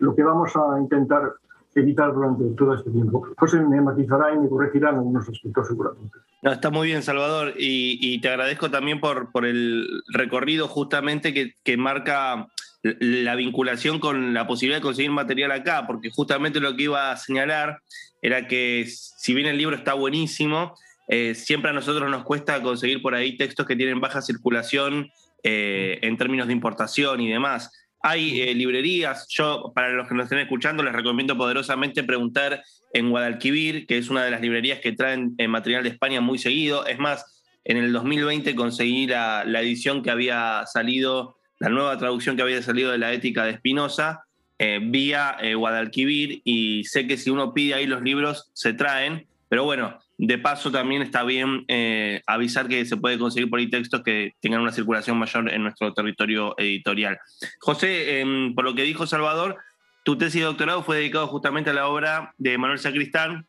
lo 0.00 0.14
que 0.14 0.22
vamos 0.22 0.52
a 0.56 0.80
intentar 0.80 1.34
evitar 1.74 2.12
durante 2.12 2.44
todo 2.56 2.74
este 2.74 2.90
tiempo. 2.90 3.26
José 3.36 3.60
me 3.60 3.80
matizará 3.80 4.32
y 4.32 4.38
me 4.38 4.48
corregirá 4.48 4.90
en 4.90 4.96
algunos 4.96 5.28
aspectos 5.28 5.66
seguramente. 5.68 6.18
No, 6.42 6.52
está 6.52 6.70
muy 6.70 6.88
bien, 6.88 7.02
Salvador, 7.02 7.54
y, 7.56 8.20
te 8.20 8.28
agradezco 8.28 8.70
también 8.70 9.00
por, 9.00 9.32
por 9.32 9.46
el 9.46 9.86
recorrido 10.12 10.68
justamente 10.68 11.32
que, 11.32 11.54
que, 11.62 11.76
marca 11.76 12.48
la 12.84 13.34
vinculación 13.34 13.98
con 13.98 14.34
la 14.34 14.46
posibilidad 14.46 14.78
de 14.78 14.82
conseguir 14.82 15.10
material 15.10 15.50
acá, 15.52 15.86
porque 15.86 16.10
justamente 16.10 16.60
lo 16.60 16.76
que 16.76 16.84
iba 16.84 17.10
a 17.10 17.16
señalar 17.16 17.80
era 18.20 18.46
que 18.46 18.86
si 18.86 19.32
bien 19.34 19.46
el 19.46 19.56
libro 19.56 19.74
está 19.74 19.94
buenísimo, 19.94 20.74
eh, 21.08 21.34
siempre 21.34 21.70
a 21.70 21.74
nosotros 21.74 22.10
nos 22.10 22.24
cuesta 22.24 22.62
conseguir 22.62 23.02
por 23.02 23.14
ahí 23.14 23.36
textos 23.36 23.66
que 23.66 23.76
tienen 23.76 24.00
baja 24.00 24.22
circulación 24.22 25.10
eh, 25.42 25.98
en 26.02 26.16
términos 26.16 26.46
de 26.46 26.52
importación 26.52 27.20
y 27.20 27.30
demás. 27.30 27.70
Hay 28.02 28.42
eh, 28.42 28.54
librerías, 28.54 29.26
yo 29.28 29.72
para 29.74 29.90
los 29.90 30.06
que 30.06 30.14
nos 30.14 30.24
estén 30.24 30.40
escuchando 30.40 30.82
les 30.82 30.92
recomiendo 30.92 31.36
poderosamente 31.36 32.04
preguntar 32.04 32.62
en 32.92 33.10
Guadalquivir, 33.10 33.86
que 33.86 33.96
es 33.98 34.10
una 34.10 34.24
de 34.24 34.30
las 34.30 34.42
librerías 34.42 34.80
que 34.80 34.92
traen 34.92 35.34
material 35.48 35.82
de 35.82 35.88
España 35.88 36.20
muy 36.20 36.38
seguido. 36.38 36.86
Es 36.86 36.98
más, 36.98 37.24
en 37.64 37.78
el 37.78 37.92
2020 37.92 38.54
conseguí 38.54 39.06
la, 39.06 39.42
edición 39.60 40.02
que 40.02 40.10
había 40.10 40.64
salido, 40.66 41.36
la 41.64 41.70
nueva 41.70 41.98
traducción 41.98 42.36
que 42.36 42.42
había 42.42 42.62
salido 42.62 42.92
de 42.92 42.98
la 42.98 43.12
ética 43.12 43.44
de 43.44 43.56
Spinoza, 43.56 44.24
eh, 44.58 44.80
vía 44.82 45.36
Guadalquivir, 45.56 46.42
y 46.44 46.84
sé 46.84 47.06
que 47.06 47.16
si 47.16 47.30
uno 47.30 47.52
pide 47.52 47.74
ahí 47.74 47.86
los 47.86 48.02
libros, 48.02 48.50
se 48.52 48.72
traen, 48.72 49.26
pero 49.48 49.64
bueno, 49.64 49.98
de 50.16 50.38
paso, 50.38 50.70
también 50.70 51.02
está 51.02 51.24
bien 51.24 51.64
eh, 51.68 52.22
avisar 52.26 52.68
que 52.68 52.84
se 52.84 52.96
puede 52.96 53.18
conseguir 53.18 53.50
por 53.50 53.58
ahí 53.58 53.68
textos 53.68 54.02
que 54.02 54.32
tengan 54.40 54.60
una 54.60 54.72
circulación 54.72 55.18
mayor 55.18 55.50
en 55.52 55.62
nuestro 55.62 55.92
territorio 55.92 56.54
editorial. 56.56 57.18
José, 57.60 58.20
em, 58.20 58.54
por 58.54 58.64
lo 58.64 58.74
que 58.74 58.82
dijo 58.82 59.06
Salvador, 59.06 59.56
tu 60.04 60.16
tesis 60.16 60.40
de 60.40 60.46
doctorado 60.46 60.82
fue 60.82 60.98
dedicado 60.98 61.26
justamente 61.26 61.70
a 61.70 61.72
la 61.72 61.88
obra 61.88 62.32
de 62.38 62.58
Manuel 62.58 62.78
Sacristán. 62.78 63.46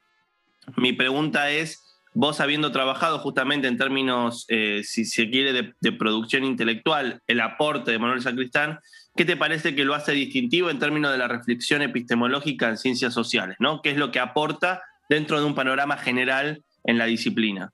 Mi 0.78 0.94
pregunta 0.94 1.52
es, 1.52 1.85
vos 2.16 2.40
habiendo 2.40 2.72
trabajado 2.72 3.20
justamente 3.20 3.68
en 3.68 3.78
términos, 3.78 4.46
eh, 4.48 4.82
si 4.84 5.06
se 5.06 5.30
quiere, 5.30 5.74
de, 5.80 5.92
producción 5.92 6.44
intelectual, 6.44 7.22
el 7.28 7.42
aporte 7.42 7.92
de 7.92 8.00
Manuel 8.00 8.22
Sacristán, 8.22 8.80
¿qué 9.16 9.26
te 9.26 9.38
parece 9.38 9.76
que 9.76 9.86
lo 9.86 9.94
hace 9.94 10.14
distintivo 10.14 10.72
en 10.72 10.80
términos 10.80 11.12
de 11.12 11.20
la 11.20 11.28
reflexión 11.28 11.84
epistemológica 11.84 12.70
en 12.70 12.78
ciencias 12.78 13.14
sociales? 13.14 13.58
¿no? 13.60 13.82
¿Qué 13.84 13.92
es 13.92 13.98
lo 13.98 14.12
que 14.12 14.20
aporta 14.20 14.82
dentro 15.10 15.40
de 15.40 15.46
un 15.46 15.56
panorama 15.56 15.98
general 15.98 16.64
en 16.84 16.98
la 16.98 17.06
disciplina. 17.06 17.72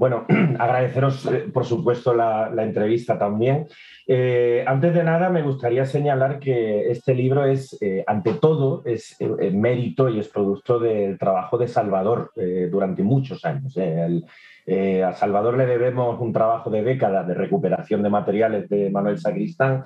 Bueno, 0.00 0.24
agradeceros, 0.58 1.26
eh, 1.26 1.50
por 1.52 1.66
supuesto, 1.66 2.14
la, 2.14 2.50
entrevista 2.62 3.18
también. 3.18 3.66
Eh, 4.06 4.64
antes 4.66 4.94
de 4.94 5.04
nada, 5.04 5.28
me 5.28 5.42
gustaría 5.42 5.84
señalar 5.84 6.38
que 6.38 6.90
este 6.90 7.14
libro 7.14 7.44
es, 7.44 7.76
eh, 7.82 8.02
ante 8.06 8.32
todo, 8.32 8.82
es 8.86 9.18
mérito 9.52 10.08
y 10.08 10.18
es 10.18 10.28
producto 10.28 10.78
del 10.78 11.18
trabajo 11.18 11.58
de 11.58 11.68
Salvador 11.68 12.32
durante 12.70 13.02
muchos 13.02 13.44
años. 13.44 13.76
a 13.76 15.12
Salvador 15.12 15.58
le 15.58 15.66
debemos 15.66 16.18
un 16.18 16.32
trabajo 16.32 16.70
de 16.70 16.82
décadas 16.82 17.28
de 17.28 17.34
recuperación 17.34 18.02
de 18.02 18.08
materiales 18.08 18.70
de 18.70 18.88
Manuel 18.88 19.18
Sacristán. 19.18 19.84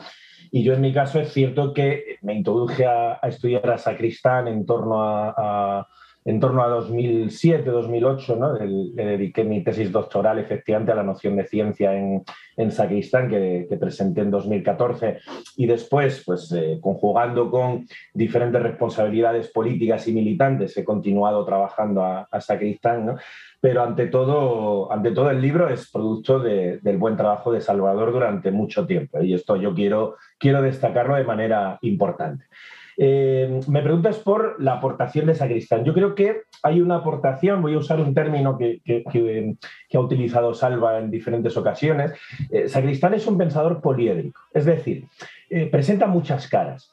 Y 0.52 0.62
yo 0.62 0.74
en 0.74 0.80
mi 0.80 0.92
caso 0.92 1.18
es 1.18 1.32
cierto 1.32 1.74
que 1.74 2.18
me 2.22 2.34
introduje 2.34 2.86
a, 2.86 3.18
estudiar 3.24 3.68
a 3.68 3.78
Sacristán 3.78 4.46
en 4.46 4.64
torno 4.64 5.02
a 5.02 5.88
en 6.24 6.40
torno 6.40 6.62
a 6.62 6.68
2007, 6.68 7.70
2008, 7.70 8.36
¿no? 8.36 8.58
le 8.58 9.04
dediqué 9.04 9.44
mi 9.44 9.62
tesis 9.62 9.92
doctoral 9.92 10.38
efectivamente 10.38 10.92
a 10.92 10.94
la 10.94 11.02
noción 11.02 11.36
de 11.36 11.46
ciencia 11.46 11.94
en, 11.94 12.24
en 12.56 12.72
Sacristán, 12.72 13.28
que, 13.28 13.66
presenté 13.78 14.22
en 14.22 14.30
2014, 14.30 15.18
y 15.56 15.66
después, 15.66 16.22
pues 16.24 16.50
eh, 16.52 16.78
conjugando 16.80 17.50
con 17.50 17.86
diferentes 18.14 18.62
responsabilidades 18.62 19.48
políticas 19.48 20.08
y 20.08 20.12
militantes, 20.12 20.76
he 20.78 20.84
continuado 20.84 21.44
trabajando 21.44 22.02
a, 22.02 22.28
a 22.30 22.96
¿no? 22.98 23.16
pero 23.60 23.82
ante 23.82 24.06
todo, 24.06 24.90
ante 24.92 25.10
todo 25.10 25.30
el 25.30 25.42
libro 25.42 25.68
es 25.68 25.90
producto 25.90 26.38
del 26.38 26.98
buen 26.98 27.16
trabajo 27.16 27.52
de 27.52 27.60
Salvador 27.60 28.12
durante 28.12 28.50
mucho 28.50 28.86
tiempo, 28.86 29.22
y 29.22 29.34
esto 29.34 29.56
yo 29.56 29.74
quiero, 29.74 30.16
quiero 30.38 30.62
destacarlo 30.62 31.16
de 31.16 31.24
manera 31.24 31.78
importante. 31.82 32.44
Eh, 32.96 33.60
me 33.68 33.82
preguntas 33.82 34.18
por 34.18 34.62
la 34.62 34.74
aportación 34.74 35.26
de 35.26 35.34
Sacristán. 35.34 35.84
Yo 35.84 35.94
creo 35.94 36.14
que 36.14 36.42
hay 36.62 36.80
una 36.80 36.96
aportación, 36.96 37.62
voy 37.62 37.74
a 37.74 37.78
usar 37.78 38.00
un 38.00 38.14
término 38.14 38.56
que, 38.56 38.80
ha 39.92 39.98
utilizado 39.98 40.54
Salva 40.54 40.98
en 40.98 41.10
diferentes 41.10 41.56
ocasiones. 41.56 42.12
Eh, 42.50 42.68
Sacristán 42.68 43.14
es 43.14 43.26
un 43.26 43.38
pensador 43.38 43.80
poliédrico, 43.80 44.40
es 44.52 44.64
decir, 44.64 45.06
eh, 45.50 45.66
presenta 45.66 46.06
muchas 46.06 46.48
caras. 46.48 46.92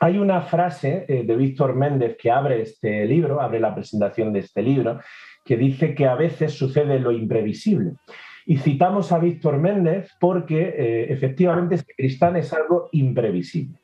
Hay 0.00 0.18
una 0.18 0.42
frase 0.42 1.06
de 1.08 1.36
Víctor 1.36 1.74
Méndez 1.74 2.16
que 2.16 2.30
abre 2.30 2.62
este 2.62 3.04
libro, 3.04 3.40
abre 3.40 3.58
la 3.58 3.74
presentación 3.74 4.32
de 4.32 4.38
este 4.38 4.62
libro, 4.62 5.00
que 5.44 5.56
dice 5.56 5.92
que 5.92 6.06
a 6.06 6.14
veces 6.14 6.52
sucede 6.52 7.00
lo 7.00 7.10
imprevisible. 7.10 7.94
Y 8.46 8.58
citamos 8.58 9.10
a 9.10 9.18
Víctor 9.18 9.58
Méndez 9.58 10.12
porque 10.20 11.06
efectivamente 11.08 11.78
Sacristán 11.78 12.36
es 12.36 12.52
algo 12.52 12.88
imprevisible. 12.92 13.76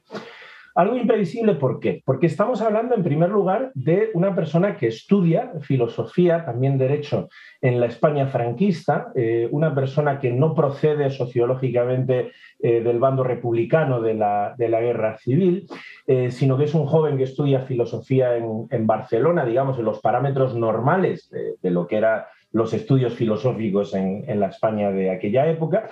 Algo 0.75 0.97
imprevisible, 0.97 1.54
¿por 1.54 1.78
qué? 1.78 2.02
Porque 2.04 2.26
estamos 2.26 2.61
hablando, 2.61 2.97
en 2.97 3.04
primer 3.04 3.31
lugar, 3.31 3.71
de 3.75 4.11
una 4.14 4.35
persona 4.35 4.76
que 4.76 4.88
estudia 4.88 5.52
filosofía, 5.61 6.45
también 6.45 6.78
derecho, 6.78 7.28
en 7.61 7.78
la 7.78 7.87
España 7.87 8.26
franquista, 8.26 9.12
eh, 9.14 9.49
una 9.52 9.73
persona 9.73 10.19
que 10.19 10.33
no 10.33 10.52
procede 10.52 11.11
sociológicamente 11.11 12.33
eh, 12.59 12.81
del 12.81 12.99
bando 12.99 13.23
republicano 13.23 14.00
de 14.00 14.14
la, 14.14 14.57
guerra 14.59 15.16
civil, 15.19 15.69
eh, 16.09 16.33
sino 16.33 16.59
que 16.59 16.64
es 16.64 16.75
un 16.75 16.87
joven 16.87 17.19
que 17.19 17.25
estudia 17.25 17.61
filosofía 17.61 18.37
en, 18.37 18.87
Barcelona, 18.87 19.45
digamos, 19.45 19.78
en 19.78 19.85
los 19.85 20.00
parámetros 20.00 20.57
normales 20.57 21.31
de, 21.31 21.71
lo 21.71 21.87
que 21.87 21.99
eran 21.99 22.25
los 22.50 22.75
estudios 22.75 23.14
filosóficos 23.14 23.95
en, 23.95 24.25
en 24.28 24.40
la 24.40 24.49
España 24.49 24.90
de 24.90 25.11
aquella 25.11 25.49
época. 25.49 25.88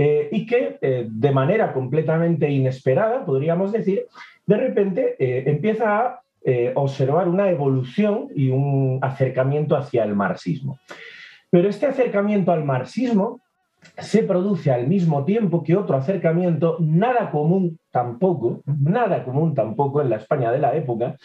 Eh, 0.00 0.28
y 0.30 0.46
que 0.46 0.78
eh, 0.80 1.08
de 1.10 1.32
manera 1.32 1.72
completamente 1.72 2.48
inesperada, 2.48 3.24
podríamos 3.24 3.72
decir, 3.72 4.06
de 4.46 4.56
repente 4.56 5.16
eh, 5.18 5.42
empieza 5.50 5.98
a 5.98 6.22
observar 6.76 7.28
una 7.28 7.50
evolución 7.50 8.28
y 8.34 8.48
un 8.48 9.00
acercamiento 9.02 9.76
hacia 9.76 10.04
el 10.04 10.14
marxismo. 10.14 10.78
Pero 11.50 11.68
este 11.68 11.84
acercamiento 11.84 12.52
al 12.52 12.64
marxismo 12.64 13.40
se 13.98 14.22
produce 14.22 14.70
al 14.70 14.86
mismo 14.86 15.24
tiempo 15.24 15.62
que 15.62 15.76
otro 15.76 15.96
acercamiento 15.96 16.76
nada 16.78 17.30
común 17.30 17.78
tampoco, 17.90 18.62
nada 18.64 19.24
común 19.24 19.54
tampoco 19.54 20.00
en 20.00 20.08
la 20.08 20.16
España 20.16 20.50
de 20.50 20.60
la 20.60 20.74
época, 20.74 21.16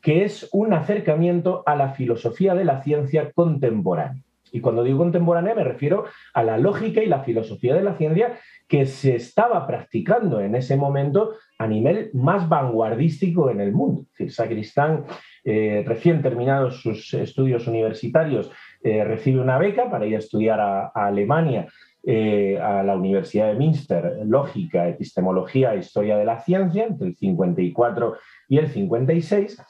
que 0.00 0.24
es 0.24 0.48
un 0.52 0.72
acercamiento 0.72 1.62
a 1.66 1.74
la 1.74 1.90
filosofía 1.90 2.54
de 2.54 2.64
la 2.64 2.80
ciencia 2.80 3.32
contemporánea. 3.32 4.22
Y 4.52 4.60
cuando 4.60 4.84
digo 4.84 4.98
contemporánea 4.98 5.54
me 5.54 5.64
refiero 5.64 6.04
a 6.34 6.42
la 6.42 6.58
lógica 6.58 7.02
y 7.02 7.06
la 7.06 7.20
filosofía 7.20 7.74
de 7.74 7.82
la 7.82 7.96
ciencia 7.96 8.38
que 8.68 8.86
se 8.86 9.16
estaba 9.16 9.66
practicando 9.66 10.40
en 10.40 10.54
ese 10.54 10.76
momento 10.76 11.34
a 11.58 11.66
nivel 11.66 12.10
más 12.14 12.48
vanguardístico 12.48 13.50
en 13.50 13.60
el 13.60 13.72
mundo. 13.72 14.06
Es 14.16 14.36
Sacristán, 14.36 15.04
eh, 15.44 15.82
recién 15.86 16.22
terminados 16.22 16.80
sus 16.80 17.12
estudios 17.14 17.66
universitarios, 17.66 18.50
eh, 18.82 19.04
recibe 19.04 19.40
una 19.40 19.58
beca 19.58 19.90
para 19.90 20.06
ir 20.06 20.14
a 20.14 20.20
estudiar 20.20 20.60
a, 20.60 20.86
Alemania, 20.94 21.66
eh, 22.02 22.58
a 22.58 22.82
la 22.82 22.94
Universidad 22.94 23.48
de 23.48 23.58
Münster, 23.58 24.20
Lógica, 24.24 24.88
Epistemología 24.88 25.74
e 25.74 25.80
Historia 25.80 26.16
de 26.16 26.24
la 26.24 26.40
Ciencia, 26.40 26.84
entre 26.84 27.08
el 27.08 27.16
54 27.16 28.16
y 28.50 28.58
el 28.58 28.68
56. 28.68 29.62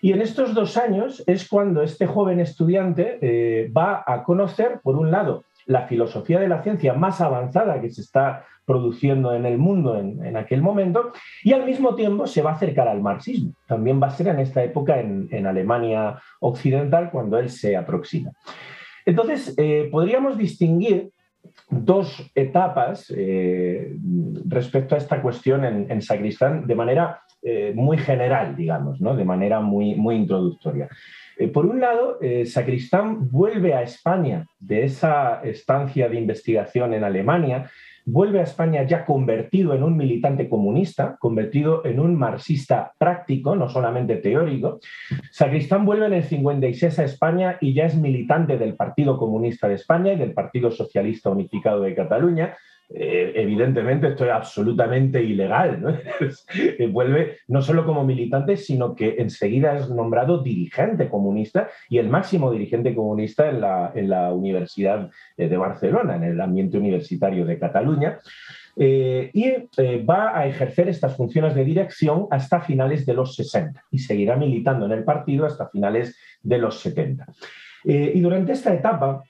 Y 0.00 0.12
en 0.12 0.22
estos 0.22 0.54
dos 0.54 0.76
años 0.78 1.22
es 1.26 1.46
cuando 1.48 1.82
este 1.82 2.06
joven 2.06 2.38
estudiante 2.38 3.18
eh, 3.20 3.68
va 3.76 4.04
a 4.06 4.22
conocer, 4.22 4.80
por 4.82 4.96
un 4.96 5.10
lado, 5.10 5.44
la 5.66 5.86
filosofía 5.88 6.38
de 6.38 6.48
la 6.48 6.62
ciencia 6.62 6.94
más 6.94 7.20
avanzada 7.20 7.80
que 7.80 7.90
se 7.90 8.00
está 8.00 8.46
produciendo 8.64 9.34
en 9.34 9.44
el 9.44 9.58
mundo 9.58 9.98
en, 9.98 10.36
aquel 10.36 10.62
momento, 10.62 11.12
y 11.42 11.52
al 11.52 11.64
mismo 11.66 11.94
tiempo 11.94 12.26
se 12.26 12.42
va 12.42 12.50
a 12.50 12.54
acercar 12.54 12.86
al 12.86 13.00
marxismo. 13.00 13.54
También 13.66 14.00
va 14.00 14.06
a 14.06 14.10
ser 14.10 14.28
en 14.28 14.38
esta 14.38 14.62
época 14.62 15.00
en, 15.00 15.46
Alemania 15.46 16.20
Occidental 16.40 17.10
cuando 17.10 17.38
él 17.38 17.50
se 17.50 17.76
aproxima. 17.76 18.30
Entonces, 19.04 19.54
eh, 19.56 19.88
podríamos 19.90 20.38
distinguir 20.38 21.10
dos 21.70 22.30
etapas 22.34 23.12
eh, 23.16 23.96
respecto 24.46 24.94
a 24.94 24.98
esta 24.98 25.20
cuestión 25.20 25.64
en, 25.64 26.02
Sacristán 26.02 26.66
de 26.66 26.74
manera 26.74 27.22
eh, 27.42 27.72
muy 27.74 27.98
general, 27.98 28.56
digamos, 28.56 29.00
¿no? 29.00 29.14
de 29.14 29.24
manera 29.24 29.60
muy, 29.60 29.94
muy 29.94 30.16
introductoria. 30.16 30.88
Eh, 31.36 31.48
por 31.48 31.66
un 31.66 31.80
lado, 31.80 32.18
Sacristán 32.46 33.30
vuelve 33.30 33.74
a 33.74 33.82
España 33.82 34.46
de 34.58 34.84
esa 34.84 35.40
estancia 35.44 36.08
de 36.08 36.16
investigación 36.16 36.94
en 36.94 37.04
Alemania 37.04 37.70
vuelve 38.10 38.40
a 38.40 38.44
España 38.44 38.84
ya 38.84 39.04
convertido 39.04 39.74
en 39.74 39.82
un 39.82 39.96
militante 39.96 40.48
comunista, 40.48 41.16
convertido 41.18 41.84
en 41.84 42.00
un 42.00 42.14
marxista 42.14 42.92
práctico, 42.96 43.54
no 43.54 43.68
solamente 43.68 44.16
teórico. 44.16 44.80
Sacristán 45.30 45.84
vuelve 45.84 46.06
en 46.06 46.14
el 46.14 46.24
56 46.24 46.98
a 46.98 47.04
España 47.04 47.58
y 47.60 47.74
ya 47.74 47.84
es 47.84 47.96
militante 47.96 48.56
del 48.56 48.76
Partido 48.76 49.18
Comunista 49.18 49.68
de 49.68 49.74
España 49.74 50.14
y 50.14 50.16
del 50.16 50.32
Partido 50.32 50.70
Socialista 50.70 51.28
Unificado 51.28 51.82
de 51.82 51.94
Cataluña, 51.94 52.56
eh, 52.90 53.32
evidentemente 53.34 54.08
esto 54.08 54.24
es 54.24 54.30
absolutamente 54.30 55.22
ilegal. 55.22 55.80
¿no? 55.80 55.96
Vuelve 56.90 57.38
no 57.48 57.60
solo 57.60 57.84
como 57.84 58.04
militante, 58.04 58.56
sino 58.56 58.94
que 58.94 59.16
enseguida 59.18 59.76
es 59.76 59.90
nombrado 59.90 60.42
dirigente 60.42 61.08
comunista 61.08 61.68
y 61.90 61.98
el 61.98 62.08
máximo 62.08 62.50
dirigente 62.50 62.94
comunista 62.94 63.48
en 63.48 63.60
la, 63.60 63.92
en 63.94 64.08
la 64.08 64.32
Universidad 64.32 65.10
eh, 65.36 65.48
de 65.48 65.56
Barcelona, 65.56 66.16
en 66.16 66.24
el 66.24 66.40
ambiente 66.40 66.78
universitario 66.78 67.44
de 67.44 67.58
Cataluña. 67.58 68.18
Eh, 68.80 69.30
y 69.34 70.04
va 70.04 70.38
a 70.38 70.46
ejercer 70.46 70.88
estas 70.88 71.16
funciones 71.16 71.56
de 71.56 71.64
dirección 71.64 72.28
hasta 72.30 72.60
finales 72.60 73.04
de 73.04 73.12
los 73.12 73.34
60 73.34 73.82
y 73.90 73.98
seguirá 73.98 74.36
militando 74.36 74.86
en 74.86 74.92
el 74.92 75.02
partido 75.02 75.46
hasta 75.46 75.68
finales 75.68 76.16
de 76.42 76.58
los 76.58 76.78
70. 76.80 77.26
y 77.84 78.20
durante 78.20 78.52
esta 78.52 78.72
etapa, 78.72 79.24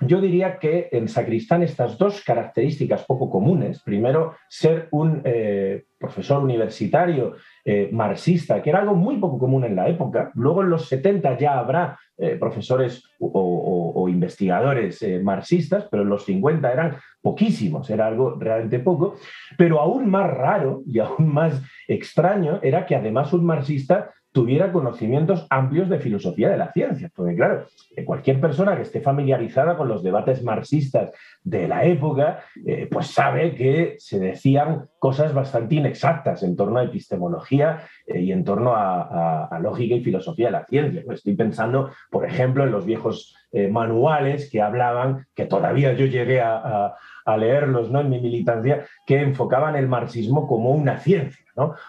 yo 0.00 0.20
diría 0.20 0.58
que 0.58 0.88
en 0.92 1.08
Sacristán 1.08 1.62
estas 1.62 1.98
dos 1.98 2.22
características 2.24 3.04
poco 3.04 3.30
comunes, 3.30 3.82
primero 3.82 4.34
ser 4.48 4.88
un 4.90 5.22
eh, 5.24 5.84
profesor 5.98 6.42
universitario 6.42 7.34
eh, 7.64 7.88
marxista, 7.92 8.62
que 8.62 8.70
era 8.70 8.80
algo 8.80 8.94
muy 8.94 9.16
poco 9.16 9.38
común 9.38 9.64
en 9.64 9.76
la 9.76 9.88
época, 9.88 10.30
luego 10.34 10.62
en 10.62 10.70
los 10.70 10.88
70 10.88 11.38
ya 11.38 11.58
habrá 11.58 11.98
eh, 12.16 12.36
profesores 12.38 13.02
o, 13.18 14.06
investigadores 14.08 15.04
marxistas, 15.22 15.88
pero 15.90 16.02
en 16.02 16.10
los 16.10 16.24
50 16.24 16.70
eran 16.70 16.96
poquísimos, 17.22 17.88
era 17.88 18.06
algo 18.06 18.36
realmente 18.38 18.78
poco, 18.78 19.16
pero 19.56 19.80
aún 19.80 20.10
más 20.10 20.30
raro 20.30 20.82
y 20.86 20.98
aún 20.98 21.32
más 21.32 21.62
extraño 21.88 22.60
era 22.62 22.84
que 22.84 22.94
además 22.94 23.32
un 23.32 23.46
marxista 23.46 24.12
tuviera 24.34 24.72
conocimientos 24.72 25.46
amplios 25.48 25.88
de 25.88 26.00
filosofía 26.00 26.50
de 26.50 26.56
la 26.56 26.72
ciencia. 26.72 27.08
Porque 27.14 27.36
claro, 27.36 27.66
cualquier 28.04 28.40
persona 28.40 28.74
que 28.74 28.82
esté 28.82 29.00
familiarizada 29.00 29.76
con 29.76 29.86
los 29.86 30.02
debates 30.02 30.42
marxistas 30.42 31.12
de 31.44 31.68
la 31.68 31.84
época, 31.84 32.40
eh, 32.66 32.88
pues 32.90 33.06
sabe 33.06 33.54
que 33.54 33.94
se 33.98 34.18
decían 34.18 34.88
cosas 34.98 35.32
bastante 35.32 35.76
inexactas 35.76 36.42
en 36.42 36.56
torno 36.56 36.80
a 36.80 36.84
epistemología 36.84 37.84
eh, 38.08 38.22
y 38.22 38.32
en 38.32 38.42
torno 38.42 38.72
a, 38.74 39.56
lógica 39.62 39.94
y 39.94 40.02
filosofía 40.02 40.46
de 40.46 40.52
la 40.52 40.66
ciencia. 40.66 41.02
Pues 41.06 41.18
estoy 41.18 41.36
pensando, 41.36 41.92
por 42.10 42.26
ejemplo, 42.26 42.64
en 42.64 42.72
los 42.72 42.84
viejos 42.84 43.36
eh, 43.56 43.68
manuales 43.68 44.50
que 44.50 44.60
hablaban, 44.60 45.28
que 45.32 45.46
todavía 45.46 45.92
yo 45.92 46.06
llegué 46.06 46.40
a, 46.40 46.96
leerlos 47.38 47.88
¿no? 47.88 48.00
en 48.00 48.10
mi 48.10 48.20
militancia, 48.20 48.84
que 49.06 49.20
enfocaban 49.20 49.76
el 49.76 49.88
marxismo 49.88 50.46
como 50.46 50.72
una 50.72 50.98
ciencia 50.98 51.44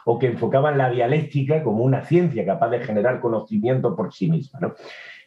o 0.05 0.19
que 0.19 0.27
enfocaban 0.27 0.77
la 0.77 0.89
dialéctica 0.91 1.63
como 1.63 1.83
una 1.83 2.03
ciencia 2.03 2.45
capaz 2.45 2.69
de 2.69 2.79
generar 2.81 3.19
conocimiento 3.19 3.95
por 3.95 4.13
sí 4.13 4.29
misma. 4.29 4.59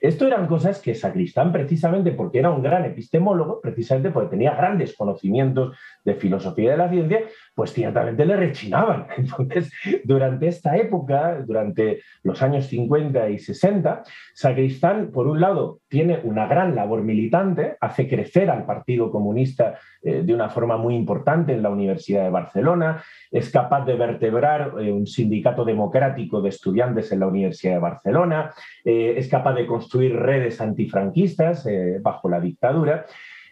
Esto 0.00 0.28
eran 0.28 0.46
cosas 0.46 0.80
que 0.80 0.94
Sacristán, 0.94 1.50
precisamente 1.50 2.12
porque 2.12 2.38
era 2.38 2.50
un 2.50 2.62
gran 2.62 2.84
epistemólogo, 2.84 3.60
precisamente 3.60 4.10
porque 4.10 4.30
tenía 4.30 4.54
grandes 4.54 4.94
conocimientos 4.96 5.76
de 6.04 6.14
filosofía 6.14 6.70
de 6.70 6.76
la 6.76 6.88
ciencia, 6.88 7.22
pues 7.58 7.72
ciertamente 7.72 8.24
le 8.24 8.36
rechinaban. 8.36 9.08
Entonces, 9.16 9.72
durante 10.04 10.46
esta 10.46 10.76
época, 10.76 11.42
durante 11.44 12.02
los 12.22 12.40
años 12.40 12.66
50 12.66 13.30
y 13.30 13.38
60, 13.40 14.04
Sacristán, 14.32 15.10
por 15.10 15.26
un 15.26 15.40
lado, 15.40 15.80
tiene 15.88 16.20
una 16.22 16.46
gran 16.46 16.76
labor 16.76 17.02
militante, 17.02 17.76
hace 17.80 18.06
crecer 18.06 18.48
al 18.48 18.64
Partido 18.64 19.10
Comunista 19.10 19.76
eh, 20.04 20.22
de 20.22 20.32
una 20.32 20.50
forma 20.50 20.76
muy 20.76 20.94
importante 20.94 21.52
en 21.52 21.64
la 21.64 21.70
Universidad 21.70 22.22
de 22.22 22.30
Barcelona, 22.30 23.02
es 23.28 23.50
capaz 23.50 23.84
de 23.84 23.96
vertebrar 23.96 24.74
eh, 24.78 24.92
un 24.92 25.08
sindicato 25.08 25.64
democrático 25.64 26.40
de 26.40 26.50
estudiantes 26.50 27.10
en 27.10 27.18
la 27.18 27.26
Universidad 27.26 27.72
de 27.72 27.80
Barcelona, 27.80 28.52
eh, 28.84 29.14
es 29.16 29.26
capaz 29.26 29.54
de 29.54 29.66
construir 29.66 30.14
redes 30.14 30.60
antifranquistas 30.60 31.66
bajo 32.02 32.28
la 32.28 32.38
dictadura. 32.38 33.04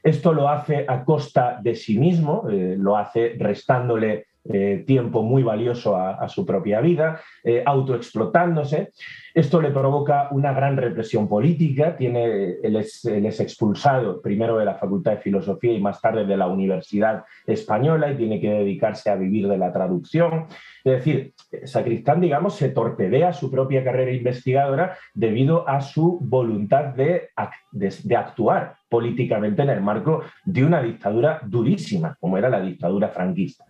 Esto 0.07 0.33
lo 0.33 0.49
hace 0.49 0.85
a 0.87 1.05
costa 1.05 1.59
de 1.61 1.75
sí 1.75 1.99
mismo, 1.99 2.45
lo 2.49 2.97
hace 2.97 3.35
restándole 3.37 4.27
eh, 4.49 4.85
tiempo 4.87 5.25
muy 5.25 5.42
valioso 5.42 5.97
a, 5.97 6.29
su 6.29 6.47
propia 6.47 6.81
vida, 6.81 7.21
eh, 7.42 7.64
autoexplotándose. 7.66 8.92
Esto 9.37 9.61
le 9.61 9.70
provoca 9.70 10.29
una 10.31 10.55
gran 10.55 10.79
represión 10.79 11.29
política. 11.29 11.94
Tiene, 11.94 12.57
él, 12.62 12.75
es, 12.77 13.05
expulsado 13.38 14.22
primero 14.22 14.57
de 14.57 14.64
la 14.64 14.77
Facultad 14.77 15.11
de 15.11 15.18
Filosofía 15.18 15.75
y 15.75 15.81
más 15.81 16.01
tarde 16.01 16.25
de 16.25 16.38
la 16.38 16.46
Universidad 16.46 17.22
Española 17.46 18.11
y 18.11 18.16
tiene 18.16 18.40
que 18.40 18.49
dedicarse 18.49 19.11
a 19.11 19.14
vivir 19.14 19.46
de 19.46 19.59
la 19.59 19.70
traducción. 19.75 20.46
Es 20.83 21.05
decir, 21.05 21.35
Sacristán, 21.64 22.22
digamos, 22.22 22.55
se 22.55 22.70
torpedea 22.70 23.35
su 23.35 23.51
propia 23.51 23.85
carrera 23.85 24.11
investigadora 24.11 24.96
debido 25.12 25.68
a 25.68 25.83
su 25.83 26.18
voluntad 26.22 26.94
de, 26.94 27.29
de 27.72 28.16
actuar 28.16 28.77
políticamente 28.88 29.61
en 29.61 29.68
el 29.68 29.83
marco 29.83 30.22
de 30.46 30.64
una 30.64 30.81
dictadura 30.81 31.42
durísima, 31.44 32.16
como 32.18 32.38
era 32.38 32.49
la 32.49 32.62
dictadura 32.62 33.11
franquista. 33.11 33.66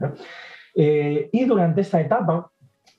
Eh, 0.79 1.31
y 1.33 1.45
durante 1.47 1.81
esta 1.81 2.01
etapa, 2.01 2.51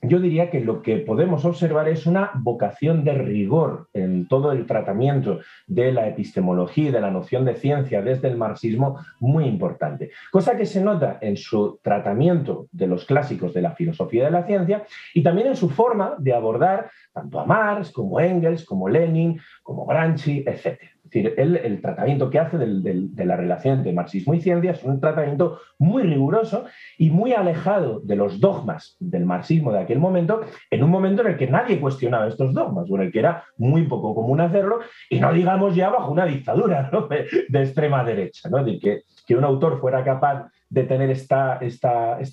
yo 0.02 0.20
diría 0.20 0.50
que 0.50 0.60
lo 0.60 0.80
que 0.80 0.98
podemos 0.98 1.44
observar 1.44 1.88
es 1.88 2.06
una 2.06 2.30
vocación 2.34 3.02
de 3.04 3.14
rigor 3.14 3.88
en 3.92 4.28
todo 4.28 4.52
el 4.52 4.64
tratamiento 4.64 5.40
de 5.66 5.92
la 5.92 6.06
epistemología 6.06 6.88
y 6.88 6.92
de 6.92 7.00
la 7.00 7.10
noción 7.10 7.44
de 7.44 7.56
ciencia 7.56 8.00
desde 8.00 8.28
el 8.28 8.36
marxismo 8.36 9.00
muy 9.18 9.46
importante, 9.46 10.10
cosa 10.30 10.56
que 10.56 10.66
se 10.66 10.82
nota 10.82 11.18
en 11.20 11.36
su 11.36 11.80
tratamiento 11.82 12.66
de 12.70 12.86
los 12.86 13.04
clásicos 13.04 13.52
de 13.52 13.62
la 13.62 13.72
filosofía 13.72 14.24
de 14.24 14.30
la 14.30 14.44
ciencia 14.44 14.84
y 15.14 15.22
también 15.22 15.48
en 15.48 15.56
su 15.56 15.68
forma 15.68 16.14
de 16.18 16.32
abordar 16.32 16.90
tanto 17.12 17.40
a 17.40 17.46
Marx 17.46 17.90
como 17.90 18.20
Engels, 18.20 18.64
como 18.64 18.88
Lenin, 18.88 19.40
como 19.62 19.84
Gramsci, 19.84 20.44
etc. 20.46 20.78
Es 21.10 21.24
decir, 21.24 21.34
el 21.38 21.80
tratamiento 21.80 22.28
que 22.28 22.38
hace 22.38 22.58
de 22.58 23.24
la 23.24 23.36
relación 23.36 23.78
entre 23.78 23.94
marxismo 23.94 24.34
y 24.34 24.40
ciencia 24.40 24.72
es 24.72 24.84
un 24.84 25.00
tratamiento 25.00 25.58
muy 25.78 26.02
riguroso 26.02 26.66
y 26.98 27.08
muy 27.08 27.32
alejado 27.32 28.00
de 28.00 28.14
los 28.14 28.40
dogmas 28.40 28.96
del 29.00 29.24
marxismo 29.24 29.72
de 29.72 29.78
aquel 29.78 30.00
momento, 30.00 30.42
en 30.70 30.84
un 30.84 30.90
momento 30.90 31.22
en 31.22 31.28
el 31.28 31.36
que 31.38 31.46
nadie 31.46 31.80
cuestionaba 31.80 32.28
estos 32.28 32.52
dogmas, 32.52 32.90
o 32.90 32.96
en 32.96 33.02
el 33.02 33.12
que 33.12 33.20
era 33.20 33.44
muy 33.56 33.84
poco 33.84 34.14
común 34.14 34.42
hacerlo, 34.42 34.80
y 35.08 35.18
no 35.18 35.32
digamos 35.32 35.74
ya 35.74 35.88
bajo 35.88 36.12
una 36.12 36.26
dictadura 36.26 36.90
de, 37.48 37.58
extrema 37.62 38.04
derecha. 38.04 38.50
¿no? 38.50 38.62
Que, 38.64 39.02
un 39.30 39.44
autor 39.44 39.78
fuera 39.78 40.02
capaz 40.02 40.50
de 40.70 40.84
tener 40.84 41.10
esta, 41.10 41.58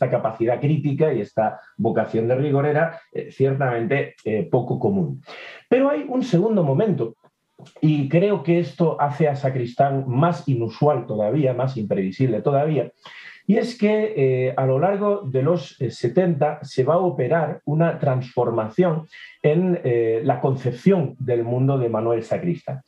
capacidad 0.09 0.59
crítica 0.59 1.13
y 1.13 1.21
esta 1.21 1.59
vocación 1.77 2.27
de 2.27 2.35
rigor 2.35 2.65
era 2.65 2.99
eh, 3.11 3.31
ciertamente 3.31 4.15
eh, 4.23 4.47
poco 4.49 4.79
común. 4.79 5.21
Pero 5.69 5.89
hay 5.89 6.05
un 6.07 6.23
segundo 6.23 6.63
momento 6.63 7.15
y 7.81 8.09
creo 8.09 8.43
que 8.43 8.59
esto 8.59 8.99
hace 8.99 9.27
a 9.27 9.35
Sacristán 9.35 10.05
más 10.07 10.47
inusual 10.47 11.05
todavía, 11.05 11.53
más 11.53 11.77
imprevisible 11.77 12.41
todavía. 12.41 12.91
Y 13.47 13.57
es 13.57 13.77
que 13.77 14.13
eh, 14.15 14.53
a 14.57 14.65
lo 14.65 14.79
largo 14.79 15.21
de 15.21 15.43
los 15.43 15.77
70 15.77 16.53
eh, 16.53 16.57
se 16.63 16.83
va 16.83 16.95
a 16.95 16.99
operar 16.99 17.61
una 17.65 17.99
transformación 17.99 19.07
en 19.43 19.79
eh, 19.83 20.21
la 20.23 20.41
concepción 20.41 21.15
del 21.19 21.43
mundo 21.43 21.77
de 21.77 21.89
Manuel 21.89 22.23
Sacristán, 22.23 22.81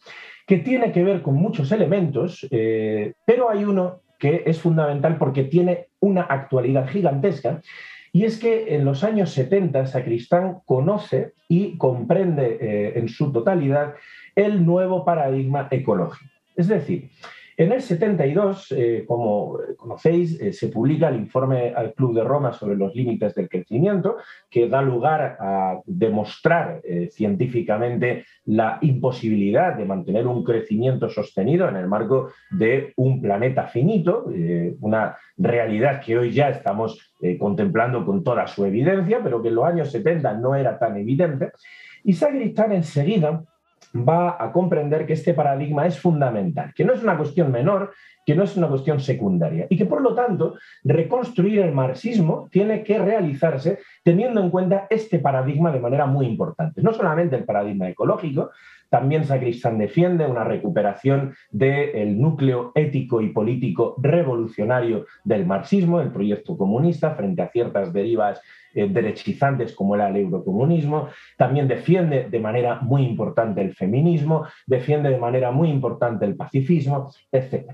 que 0.47 0.57
tiene 0.57 0.91
que 0.91 1.03
ver 1.03 1.21
con 1.21 1.35
muchos 1.35 1.71
elementos, 1.71 2.47
pero 2.49 3.49
hay 3.49 3.65
uno 3.65 4.01
que 4.17 4.43
es 4.45 4.59
fundamental 4.59 5.17
porque 5.17 5.43
tiene 5.43 5.87
una 5.99 6.21
actualidad 6.21 6.87
gigantesca 6.87 7.61
y 8.13 8.23
es 8.23 8.39
que 8.39 8.73
en 8.73 8.85
los 8.85 9.03
años 9.03 9.31
70 9.31 9.85
Sacristán 9.87 10.59
conoce 10.65 11.33
y 11.49 11.77
comprende 11.77 12.93
en 12.95 13.09
su 13.09 13.33
totalidad 13.33 13.95
el 14.37 14.65
nuevo 14.65 15.03
paradigma 15.03 15.67
ecológico. 15.71 16.31
Es 16.55 16.67
decir, 16.67 17.09
En 17.59 17.71
el 17.71 17.81
72, 17.81 18.71
eh, 18.71 19.03
como 19.07 19.57
conocéis, 19.77 20.39
eh, 20.39 20.53
se 20.53 20.67
publica 20.67 21.09
el 21.09 21.15
informe 21.15 21.73
al 21.75 21.95
Club 21.95 22.13
de 22.13 22.23
Roma 22.23 22.53
sobre 22.53 22.75
los 22.75 22.93
límites 22.93 23.33
del 23.33 23.49
crecimiento, 23.49 24.17
que 24.47 24.69
da 24.69 24.83
lugar 24.83 25.37
a 25.39 25.79
demostrar 25.87 26.81
eh, 26.83 27.09
científicamente 27.11 28.25
la 28.45 28.77
imposibilidad 28.81 29.75
de 29.75 29.85
mantener 29.85 30.27
un 30.27 30.43
crecimiento 30.43 31.09
sostenido 31.09 31.67
en 31.67 31.77
el 31.77 31.87
marco 31.87 32.29
de 32.51 32.93
un 32.95 33.19
planeta 33.19 33.63
finito, 33.65 34.25
una 34.79 35.17
realidad 35.35 35.99
que 35.99 36.15
hoy 36.15 36.31
ya 36.31 36.49
estamos 36.49 37.11
contemplando 37.39 38.05
con 38.05 38.23
toda 38.23 38.45
su 38.45 38.65
evidencia, 38.65 39.19
pero 39.23 39.41
que 39.41 39.49
en 39.49 39.55
los 39.55 39.65
años 39.65 39.91
70 39.91 40.33
no 40.35 40.53
era 40.53 40.77
tan 40.77 40.95
evidente. 40.95 41.51
Y 42.03 42.13
Sagristán 42.13 42.71
enseguida 42.71 43.43
va 44.03 44.37
a 44.39 44.51
comprender 44.51 45.05
que 45.05 45.13
este 45.13 45.33
paradigma 45.33 45.85
es 45.85 45.99
fundamental, 45.99 46.73
que 46.73 46.85
no 46.85 46.93
es 46.93 47.03
una 47.03 47.17
cuestión 47.17 47.51
menor, 47.51 47.93
que 48.25 48.35
no 48.35 48.43
es 48.43 48.57
una 48.57 48.67
cuestión 48.67 48.99
secundaria 48.99 49.67
y 49.69 49.77
que 49.77 49.85
por 49.85 50.01
lo 50.01 50.13
tanto 50.13 50.55
reconstruir 50.83 51.59
el 51.59 51.71
marxismo 51.71 52.49
tiene 52.51 52.83
que 52.83 52.99
realizarse 52.99 53.79
teniendo 54.03 54.41
en 54.41 54.49
cuenta 54.49 54.85
este 54.89 55.19
paradigma 55.19 55.71
de 55.71 55.79
manera 55.79 56.05
muy 56.05 56.25
importante. 56.25 56.81
No 56.81 56.91
solamente 56.91 57.37
el 57.37 57.45
paradigma 57.45 57.87
ecológico, 57.87 58.51
también 58.89 59.25
Sacristán 59.25 59.77
defiende 59.77 60.25
una 60.25 60.43
recuperación 60.43 61.35
del 61.51 62.19
núcleo 62.19 62.71
ético 62.75 63.21
y 63.21 63.29
político 63.29 63.95
revolucionario 63.97 65.05
del 65.23 65.45
marxismo, 65.45 65.99
el 65.99 66.11
proyecto 66.11 66.57
comunista, 66.57 67.11
frente 67.11 67.41
a 67.41 67.49
ciertas 67.49 67.91
derivas 67.91 68.41
eh, 68.77 68.87
derechizantes 68.87 69.73
como 69.73 69.95
era 69.95 70.07
el 70.09 70.17
eurocomunismo, 70.17 71.09
también 71.35 71.67
defiende 71.67 72.27
de 72.29 72.39
manera 72.39 72.79
muy 72.81 73.03
importante 73.03 73.59
el 73.61 73.73
feminismo, 73.73 74.45
defiende 74.67 75.09
de 75.09 75.17
manera 75.17 75.49
muy 75.49 75.69
importante 75.69 76.25
el 76.25 76.35
pacifismo, 76.35 77.11
etc. 77.31 77.71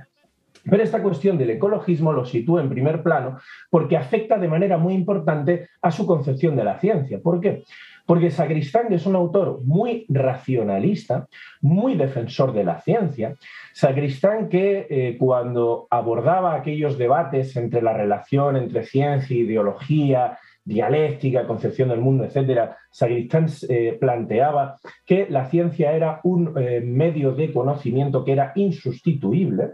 Pero 0.63 0.81
esta 0.81 1.03
cuestión 1.03 1.37
del 1.37 1.49
ecologismo 1.49 2.13
lo 2.13 2.23
sitúa 2.25 2.61
en 2.61 2.69
primer 2.69 3.03
plano 3.03 3.37
porque 3.69 3.97
afecta 3.97 4.37
de 4.37 4.47
manera 4.47 4.77
muy 4.77 4.93
importante 4.93 5.67
a 5.81 5.91
su 5.91 6.05
concepción 6.05 6.55
de 6.55 6.63
la 6.63 6.79
ciencia. 6.79 7.19
¿Por 7.21 7.41
qué? 7.41 7.63
Porque 8.05 8.31
Sacristán 8.31 8.91
es 8.91 9.05
un 9.05 9.15
autor 9.15 9.61
muy 9.63 10.05
racionalista, 10.09 11.27
muy 11.61 11.95
defensor 11.95 12.53
de 12.53 12.63
la 12.63 12.79
ciencia. 12.79 13.35
Sacristán 13.73 14.49
que 14.49 14.87
eh, 14.89 15.17
cuando 15.17 15.87
abordaba 15.89 16.55
aquellos 16.55 16.97
debates 16.97 17.55
entre 17.55 17.81
la 17.81 17.93
relación 17.93 18.57
entre 18.57 18.83
ciencia, 18.83 19.35
ideología, 19.35 20.37
dialéctica, 20.65 21.45
concepción 21.45 21.89
del 21.89 21.99
mundo, 21.99 22.23
etcétera, 22.23 22.78
Sagristán 22.89 23.47
eh, 23.67 23.97
planteaba 23.99 24.78
que 25.06 25.28
la 25.30 25.45
ciencia 25.45 25.91
era 25.91 26.21
un 26.23 26.54
eh, 26.58 26.82
medio 26.82 27.34
de 27.34 27.52
conocimiento 27.52 28.23
que 28.23 28.32
era 28.32 28.54
insustituible. 28.56 29.73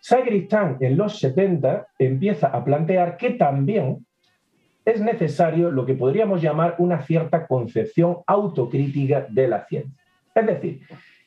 Sagristán 0.00 0.76
en 0.80 0.96
los 0.96 1.18
70 1.18 1.86
empieza 1.98 2.48
a 2.48 2.64
plantear 2.64 3.16
que 3.16 3.30
también 3.30 4.04
es 4.84 5.00
necesario 5.00 5.70
lo 5.70 5.86
que 5.86 5.94
podríamos 5.94 6.42
llamar 6.42 6.74
una 6.78 7.00
cierta 7.02 7.46
concepción 7.46 8.18
autocrítica 8.26 9.26
de 9.28 9.48
la 9.48 9.64
ciencia. 9.66 10.02
Es 10.34 10.46
decir, 10.46 10.80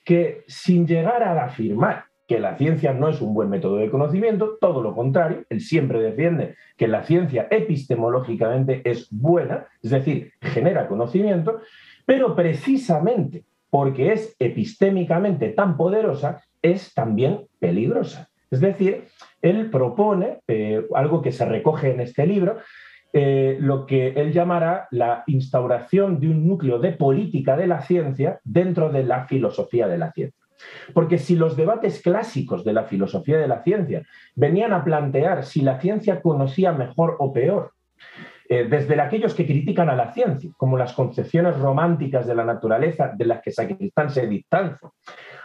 que 0.04 0.44
sin 0.48 0.86
llegar 0.86 1.24
a 1.24 1.46
afirmar 1.46 2.06
que 2.28 2.40
la 2.40 2.58
ciencia 2.58 2.94
no 2.94 3.10
es 3.10 3.22
un 3.22 3.34
buen 3.34 3.50
método 3.50 3.78
de 3.78 3.90
conocimiento, 3.90 4.58
todo 4.60 4.82
lo 4.82 4.96
contrario, 4.96 5.44
él 5.50 5.62
siempre 5.62 6.02
defiende 6.02 6.56
que 6.78 6.88
la 6.88 7.04
ciencia 7.04 7.48
epistemológicamente 7.52 8.82
es 8.90 9.08
buena, 9.12 9.68
es 9.82 9.92
decir, 9.92 10.32
genera 10.42 10.88
conocimiento, 10.88 11.60
pero 12.06 12.36
precisamente 12.36 13.44
porque 13.70 14.14
es 14.14 14.36
epistémicamente 14.40 15.50
tan 15.50 15.78
poderosa, 15.78 16.44
es 16.62 16.94
también 16.94 17.48
peligrosa. 17.60 18.30
Es 18.52 18.62
decir, 18.62 19.06
él 19.42 19.72
propone 19.72 20.42
eh, 20.48 20.86
algo 20.94 21.24
que 21.24 21.32
se 21.32 21.44
recoge 21.44 21.92
en 21.92 22.00
este 22.00 22.28
libro, 22.28 22.58
eh, 23.12 23.58
lo 23.60 23.88
que 23.88 24.10
él 24.10 24.32
llamará 24.32 24.88
la 24.92 25.24
instauración 25.26 26.20
de 26.20 26.30
un 26.30 26.48
núcleo 26.48 26.78
de 26.80 26.92
política 26.92 27.58
de 27.58 27.68
la 27.68 27.82
ciencia 27.82 28.40
dentro 28.44 28.90
de 28.92 29.04
la 29.04 29.26
filosofía 29.26 29.88
de 29.88 29.98
la 29.98 30.12
ciencia. 30.12 30.43
Porque 30.94 31.18
si 31.18 31.36
los 31.36 31.56
debates 31.56 32.02
clásicos 32.02 32.64
de 32.64 32.74
la 32.74 32.84
filosofía 32.84 33.38
de 33.38 33.48
la 33.48 33.64
ciencia 33.64 34.04
venían 34.36 34.74
a 34.74 34.84
plantear 34.84 35.44
si 35.44 35.62
la 35.62 35.80
ciencia 35.80 36.22
conocía 36.22 36.72
mejor 36.72 37.16
o 37.20 37.32
peor, 37.32 37.72
eh, 38.50 38.68
desde 38.70 39.00
aquellos 39.00 39.34
que 39.34 39.46
critican 39.46 39.90
a 39.90 39.96
la 39.96 40.12
ciencia, 40.12 40.52
como 40.58 40.78
las 40.78 40.94
concepciones 40.94 41.58
románticas 41.58 42.28
de 42.28 42.36
la 42.36 42.44
naturaleza 42.44 43.12
de 43.16 43.26
las 43.26 43.42
que 43.42 43.52
Sacristán 43.52 44.10
se 44.10 44.28
distancia, 44.28 44.90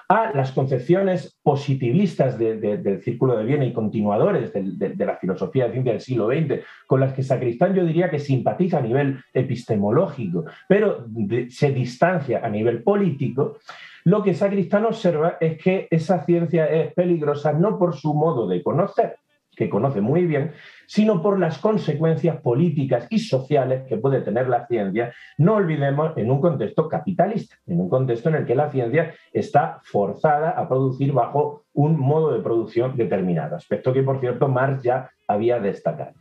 a 0.09 0.33
las 0.35 0.53
concepciones 0.53 1.39
positivistas 1.43 2.39
del 2.39 3.03
círculo 3.03 3.37
de 3.37 3.45
Viena 3.45 3.67
y 3.67 3.75
continuadores 3.75 4.53
de, 4.55 5.05
la 5.05 5.17
filosofía 5.17 5.67
de 5.67 5.73
ciencia 5.73 5.93
del 5.93 6.01
siglo 6.01 6.29
XX, 6.29 6.65
con 6.87 7.01
las 7.01 7.13
que 7.13 7.23
Sacristán 7.23 7.75
yo 7.75 7.85
diría 7.85 8.11
que 8.11 8.19
simpatiza 8.19 8.79
a 8.79 8.83
nivel 8.83 9.23
epistemológico, 9.35 10.47
pero 10.67 11.07
se 11.51 11.73
distancia 11.73 12.41
a 12.43 12.49
nivel 12.49 12.83
político, 12.83 13.59
lo 14.09 14.23
que 14.23 14.33
Sacristán 14.33 14.87
observa 14.87 15.37
es 15.39 15.59
que 15.63 15.87
esa 15.91 16.25
ciencia 16.25 16.65
es 16.65 16.95
peligrosa 16.95 17.53
no 17.53 17.79
por 17.79 17.95
su 17.95 18.15
modo 18.15 18.49
de 18.49 18.63
conocer, 18.63 19.19
que 19.55 19.69
conoce 19.69 20.01
muy 20.01 20.25
bien, 20.25 20.53
sino 20.87 21.21
por 21.21 21.39
las 21.39 21.59
consecuencias 21.59 22.41
políticas 22.41 23.07
y 23.11 23.19
sociales 23.19 23.87
que 23.87 23.99
puede 23.99 24.23
tener 24.23 24.49
la 24.49 24.67
ciencia, 24.67 25.13
no 25.37 25.57
olvidemos, 25.57 26.17
en 26.17 26.31
un 26.31 26.41
contexto 26.41 26.89
capitalista, 26.89 27.57
en 27.67 27.83
un 27.83 27.91
contexto 27.91 28.31
en 28.31 28.37
el 28.37 28.47
que 28.47 28.55
la 28.55 28.71
ciencia 28.71 29.13
está 29.31 29.81
forzada 29.83 30.53
a 30.53 30.67
producir 30.67 31.13
bajo 31.13 31.65
un 31.75 31.99
modo 32.01 32.33
de 32.33 32.41
producción 32.41 32.97
determinado, 32.97 33.57
aspecto 33.57 33.93
que, 33.93 34.03
por 34.03 34.21
cierto, 34.21 34.49
Marx 34.49 34.85
ya 34.85 35.11
había 35.27 35.61
destacado. 35.61 36.15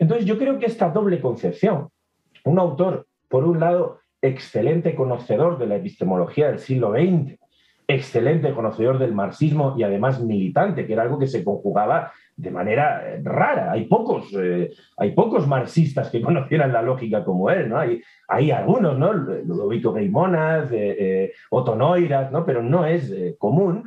Entonces, 0.00 0.26
yo 0.26 0.38
creo 0.38 0.58
que 0.58 0.66
esta 0.66 0.90
doble 0.90 1.20
concepción, 1.20 1.88
un 2.44 2.58
autor, 2.58 3.06
por 3.28 3.44
un 3.44 3.60
lado, 3.60 4.00
excelente 4.22 4.94
conocedor 4.94 5.58
de 5.58 5.66
la 5.66 5.76
epistemología 5.76 6.48
del 6.48 6.58
siglo 6.58 6.92
XX, 6.92 7.38
excelente 7.86 8.52
conocedor 8.52 8.98
del 8.98 9.14
marxismo 9.14 9.74
y 9.78 9.82
además 9.82 10.20
militante, 10.20 10.86
que 10.86 10.92
era 10.92 11.02
algo 11.02 11.18
que 11.18 11.26
se 11.26 11.42
conjugaba 11.42 12.12
de 12.36 12.50
manera 12.50 13.02
eh, 13.04 13.20
rara. 13.24 13.72
Hay 13.72 13.86
pocos, 13.86 14.30
eh, 14.38 14.70
hay 14.96 15.12
pocos 15.12 15.46
marxistas 15.46 16.10
que 16.10 16.20
conocieran 16.22 16.72
la 16.72 16.82
lógica 16.82 17.24
como 17.24 17.50
él, 17.50 17.68
¿no? 17.68 17.78
Hay, 17.78 18.02
hay 18.28 18.50
algunos, 18.50 18.98
¿no? 18.98 19.12
Ludovico 19.12 19.92
Gaymonas, 19.92 20.68
eh, 20.70 21.32
Otto 21.50 21.74
Neurath, 21.74 22.30
¿no? 22.30 22.44
Pero 22.44 22.62
no 22.62 22.84
es 22.84 23.12
común. 23.38 23.84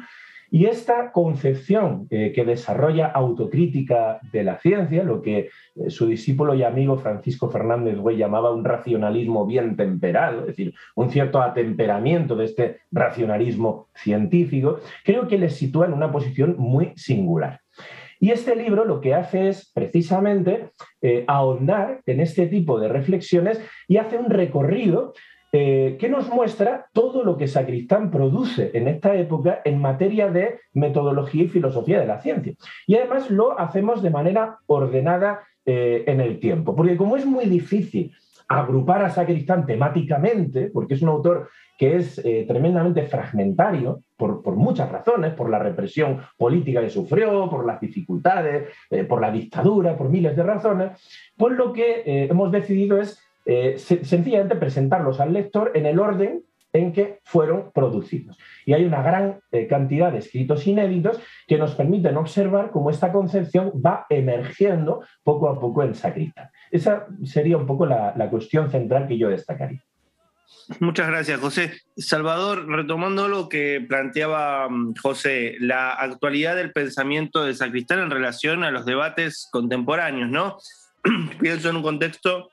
Y 0.53 0.65
esta 0.65 1.13
concepción 1.13 2.07
eh, 2.09 2.33
que 2.35 2.43
desarrolla 2.43 3.07
autocrítica 3.07 4.19
de 4.33 4.43
la 4.43 4.57
ciencia, 4.59 5.01
lo 5.01 5.21
que 5.21 5.49
eh, 5.75 5.89
su 5.89 6.07
discípulo 6.07 6.53
y 6.53 6.63
amigo 6.63 6.97
Francisco 6.97 7.49
Fernández 7.49 7.97
Güey 7.97 8.17
llamaba 8.17 8.53
un 8.53 8.65
racionalismo 8.65 9.45
bien 9.45 9.77
temperado, 9.77 10.41
es 10.41 10.47
decir, 10.47 10.73
un 10.95 11.09
cierto 11.09 11.41
atemperamiento 11.41 12.35
de 12.35 12.45
este 12.45 12.79
racionalismo 12.91 13.87
científico, 13.95 14.81
creo 15.05 15.25
que 15.25 15.37
les 15.37 15.55
sitúa 15.55 15.85
en 15.85 15.93
una 15.93 16.11
posición 16.11 16.57
muy 16.57 16.91
singular. 16.97 17.61
Y 18.19 18.31
este 18.31 18.55
libro 18.55 18.83
lo 18.83 18.99
que 18.99 19.15
hace 19.15 19.47
es 19.47 19.71
precisamente 19.73 20.69
eh, 21.01 21.23
ahondar 21.27 22.01
en 22.05 22.19
este 22.19 22.45
tipo 22.47 22.79
de 22.79 22.89
reflexiones 22.89 23.59
y 23.87 23.97
hace 23.97 24.17
un 24.17 24.29
recorrido 24.29 25.13
eh, 25.53 25.97
que 25.99 26.07
nos 26.07 26.29
muestra 26.29 26.85
todo 26.93 27.25
lo 27.25 27.35
que 27.35 27.45
Sacristán 27.45 28.09
produce 28.09 28.71
en 28.73 28.87
esta 28.87 29.13
época 29.15 29.59
en 29.65 29.81
materia 29.81 30.31
de 30.31 30.61
metodología 30.71 31.43
y 31.43 31.49
filosofía 31.49 31.99
de 31.99 32.05
la 32.05 32.21
ciencia. 32.21 32.53
Y 32.87 32.95
además 32.95 33.29
lo 33.29 33.59
hacemos 33.59 34.01
de 34.01 34.11
manera 34.11 34.59
ordenada 34.67 35.41
eh, 35.65 36.05
en 36.07 36.21
el 36.21 36.39
tiempo, 36.39 36.73
porque 36.73 36.95
como 36.95 37.17
es 37.17 37.25
muy 37.25 37.47
difícil 37.47 38.13
agrupar 38.47 39.03
a 39.03 39.09
Sacristán 39.09 39.65
temáticamente, 39.65 40.69
porque 40.71 40.93
es 40.93 41.01
un 41.01 41.09
autor 41.09 41.49
que 41.77 41.97
es 41.97 42.21
eh, 42.23 42.45
tremendamente 42.47 43.03
fragmentario 43.03 44.03
por, 44.15 44.41
por, 44.41 44.55
muchas 44.55 44.89
razones, 44.89 45.33
por 45.33 45.49
la 45.49 45.59
represión 45.59 46.21
política 46.37 46.79
que 46.79 46.89
sufrió, 46.89 47.49
por 47.49 47.65
las 47.65 47.81
dificultades, 47.81 48.69
por 49.09 49.19
la 49.19 49.31
dictadura, 49.31 49.97
por 49.97 50.09
miles 50.09 50.33
de 50.35 50.43
razones, 50.43 50.91
pues 51.35 51.57
lo 51.57 51.73
que 51.73 52.03
hemos 52.05 52.51
decidido 52.51 53.01
es 53.01 53.21
eh, 53.45 53.77
sencillamente 53.77 54.56
presentarlos 54.56 55.19
al 55.19 55.34
lector 55.34 55.71
en 55.75 55.86
el 55.86 55.99
orden 55.99 56.43
en 56.73 56.93
que 56.93 57.19
fueron 57.23 57.71
producidos. 57.73 58.38
Y 58.65 58.73
hay 58.73 58.86
una 58.86 59.01
gran 59.01 59.39
eh, 59.51 59.67
cantidad 59.67 60.12
de 60.12 60.19
escritos 60.19 60.65
inéditos 60.67 61.19
que 61.47 61.58
nos 61.58 61.75
permiten 61.75 62.17
observar 62.17 62.71
cómo 62.71 62.89
esta 62.89 63.12
concepción 63.12 63.71
va 63.86 64.06
emergiendo 64.10 65.04
poco 65.23 65.49
a 65.49 65.60
poco 65.60 65.84
en 65.84 65.95
Sacristán. 65.95 66.49
Esa 66.69 67.08
sería 67.23 67.58
un 67.58 67.65
poco 67.65 67.86
la, 67.86 68.13
cuestión 68.30 68.71
central 68.71 69.08
que 69.08 69.17
yo 69.17 69.30
destacaría. 69.30 69.84
Muchas 70.80 71.08
gracias, 71.08 71.39
José. 71.39 71.73
Salvador, 71.97 72.67
retomando 72.67 73.27
lo 73.27 73.49
que 73.49 73.84
planteaba 73.88 74.69
mm, 74.69 74.93
José, 75.01 75.56
la 75.60 75.91
actualidad 75.91 76.56
del 76.56 76.71
pensamiento 76.71 77.43
de 77.43 77.56
Sacristán 77.56 77.99
en 77.99 78.12
relación 78.12 78.63
a 78.63 78.71
los 78.71 78.86
debates 78.86 79.49
contemporáneos, 79.51 80.30
¿no? 80.30 80.58
Pienso 81.39 81.69
en 81.69 81.77
un 81.77 81.84
contexto 81.84 82.50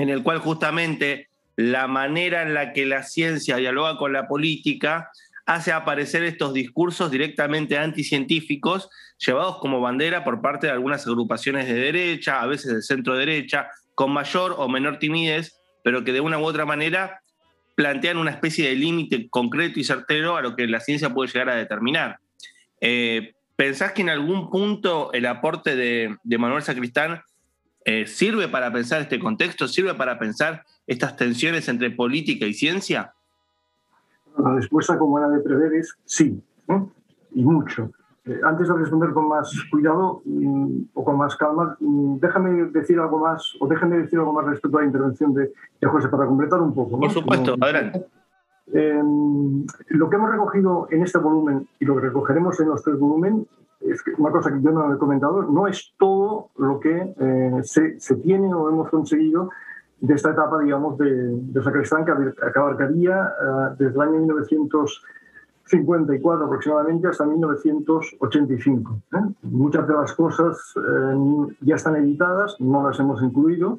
en 0.00 0.08
el 0.08 0.22
cual 0.22 0.38
justamente 0.38 1.28
la 1.56 1.86
manera 1.86 2.42
en 2.42 2.54
la 2.54 2.72
que 2.72 2.86
la 2.86 3.02
ciencia 3.02 3.56
dialoga 3.56 3.98
con 3.98 4.12
la 4.12 4.28
política 4.28 5.10
hace 5.46 5.72
aparecer 5.72 6.22
estos 6.22 6.54
discursos 6.54 7.10
directamente 7.10 7.76
anticientíficos, 7.76 8.88
llevados 9.18 9.58
como 9.58 9.80
bandera 9.80 10.24
por 10.24 10.40
parte 10.40 10.68
de 10.68 10.72
algunas 10.72 11.06
agrupaciones 11.06 11.66
de 11.66 11.74
derecha, 11.74 12.40
a 12.40 12.46
veces 12.46 12.74
de 12.74 12.82
centro 12.82 13.16
derecha, 13.16 13.68
con 13.94 14.12
mayor 14.12 14.54
o 14.56 14.68
menor 14.68 14.98
timidez, 14.98 15.60
pero 15.82 16.04
que 16.04 16.12
de 16.12 16.20
una 16.20 16.38
u 16.38 16.44
otra 16.44 16.64
manera 16.64 17.20
plantean 17.74 18.16
una 18.16 18.30
especie 18.30 18.68
de 18.68 18.76
límite 18.76 19.28
concreto 19.28 19.80
y 19.80 19.84
certero 19.84 20.36
a 20.36 20.42
lo 20.42 20.54
que 20.56 20.66
la 20.66 20.80
ciencia 20.80 21.12
puede 21.12 21.30
llegar 21.32 21.50
a 21.50 21.56
determinar. 21.56 22.18
Eh, 22.80 23.32
¿Pensás 23.56 23.92
que 23.92 24.02
en 24.02 24.08
algún 24.08 24.50
punto 24.50 25.12
el 25.12 25.26
aporte 25.26 25.76
de, 25.76 26.16
Manuel 26.24 26.62
Sacristán 26.62 27.22
eh, 27.90 28.06
sirve 28.06 28.48
para 28.48 28.72
pensar 28.72 29.00
este 29.00 29.18
contexto, 29.18 29.66
sirve 29.66 29.94
para 29.94 30.18
pensar 30.18 30.64
estas 30.86 31.16
tensiones 31.16 31.68
entre 31.68 31.90
política 31.90 32.46
y 32.46 32.54
ciencia? 32.54 33.14
La 34.38 34.54
respuesta, 34.54 34.98
como 34.98 35.18
era 35.18 35.28
de 35.28 35.40
prever, 35.40 35.74
es 35.74 35.96
sí, 36.04 36.42
y 37.32 37.44
mucho. 37.44 37.90
Eh, 38.26 38.38
antes 38.44 38.68
de 38.68 38.74
responder 38.74 39.10
con 39.10 39.28
más 39.28 39.50
cuidado 39.70 40.22
mm, 40.24 40.82
o 40.94 41.04
con 41.04 41.16
más 41.16 41.36
calma, 41.36 41.76
mm, 41.80 42.18
déjame 42.20 42.64
decir 42.70 42.98
algo 42.98 43.18
más, 43.18 43.56
o 43.60 43.66
déjame 43.66 43.98
decir 43.98 44.18
algo 44.18 44.32
más 44.32 44.46
respecto 44.46 44.78
a 44.78 44.82
la 44.82 44.86
intervención 44.86 45.34
de, 45.34 45.50
José, 45.82 46.08
para 46.08 46.26
completar 46.26 46.60
un 46.60 46.74
poco. 46.74 47.00
Por 47.00 47.10
supuesto, 47.10 47.56
adelante. 47.60 48.06
Em, 48.72 49.66
lo 49.88 50.08
que 50.08 50.16
hemos 50.16 50.30
recogido 50.30 50.86
en 50.90 51.02
este 51.02 51.18
volumen 51.18 51.66
y 51.80 51.84
lo 51.84 51.96
que 51.96 52.02
recogeremos 52.02 52.60
en 52.60 52.68
los 52.68 52.82
tres 52.84 52.98
volúmenes 52.98 53.46
es 53.80 54.02
una 54.18 54.30
cosa 54.30 54.52
que 54.52 54.60
yo 54.62 54.70
no 54.70 54.94
he 54.94 54.98
comentado, 54.98 55.42
no 55.42 55.66
es 55.66 55.94
todo 55.98 56.50
lo 56.56 56.78
que 56.80 57.14
eh, 57.18 57.60
se, 57.62 57.98
se, 57.98 58.16
tiene 58.16 58.52
o 58.52 58.68
hemos 58.68 58.90
conseguido 58.90 59.48
de 60.00 60.14
esta 60.14 60.30
etapa, 60.30 60.58
digamos, 60.60 60.96
de, 60.98 61.10
de 61.12 61.62
Sacristán, 61.62 62.04
que 62.04 62.12
abarcaría 62.58 63.22
uh, 63.22 63.70
desde 63.76 63.94
el 63.94 64.00
año 64.00 64.20
1954 64.20 66.46
aproximadamente 66.46 67.08
hasta 67.08 67.26
1985. 67.26 68.98
¿eh? 69.12 69.18
Muchas 69.42 69.86
de 69.86 69.94
las 69.94 70.14
cosas 70.14 70.56
eh, 70.76 71.14
ya 71.60 71.74
están 71.74 71.96
editadas, 71.96 72.56
no 72.60 72.82
las 72.86 72.98
hemos 72.98 73.22
incluido, 73.22 73.78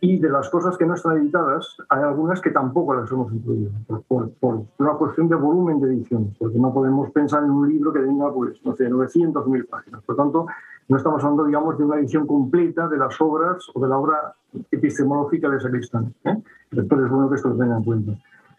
y 0.00 0.18
de 0.18 0.28
las 0.28 0.48
cosas 0.50 0.76
que 0.76 0.86
no 0.86 0.94
están 0.94 1.18
editadas, 1.18 1.76
hay 1.88 2.02
algunas 2.02 2.40
que 2.40 2.50
tampoco 2.50 2.94
las 2.94 3.10
hemos 3.10 3.32
incluido, 3.32 3.70
por, 4.06 4.30
por, 4.32 4.62
una 4.78 4.92
cuestión 4.94 5.28
de 5.28 5.36
volumen 5.36 5.80
de 5.80 5.88
edición, 5.88 6.34
porque 6.38 6.58
no 6.58 6.72
podemos 6.72 7.10
pensar 7.10 7.44
en 7.44 7.50
un 7.50 7.68
libro 7.68 7.92
que 7.92 8.00
tenga, 8.00 8.32
pues, 8.32 8.64
no 8.64 8.74
sé, 8.76 8.88
900.000 8.88 9.68
páginas. 9.68 10.02
Por 10.02 10.16
tanto, 10.16 10.46
no 10.88 10.96
estamos 10.96 11.22
hablando, 11.22 11.44
digamos, 11.44 11.78
de 11.78 11.84
una 11.84 11.96
edición 11.96 12.26
completa 12.26 12.88
de 12.88 12.96
las 12.96 13.20
obras 13.20 13.66
o 13.74 13.80
de 13.80 13.88
la 13.88 13.98
obra 13.98 14.34
epistemológica 14.70 15.48
de 15.50 15.60
Sacristán. 15.60 16.14
¿eh? 16.24 16.36
Esto 16.70 17.04
es 17.04 17.10
bueno 17.10 17.28
que 17.28 17.36
esto 17.36 17.48
lo 17.48 17.56
tenga 17.56 17.76
en 17.76 17.84
cuenta. 17.84 18.12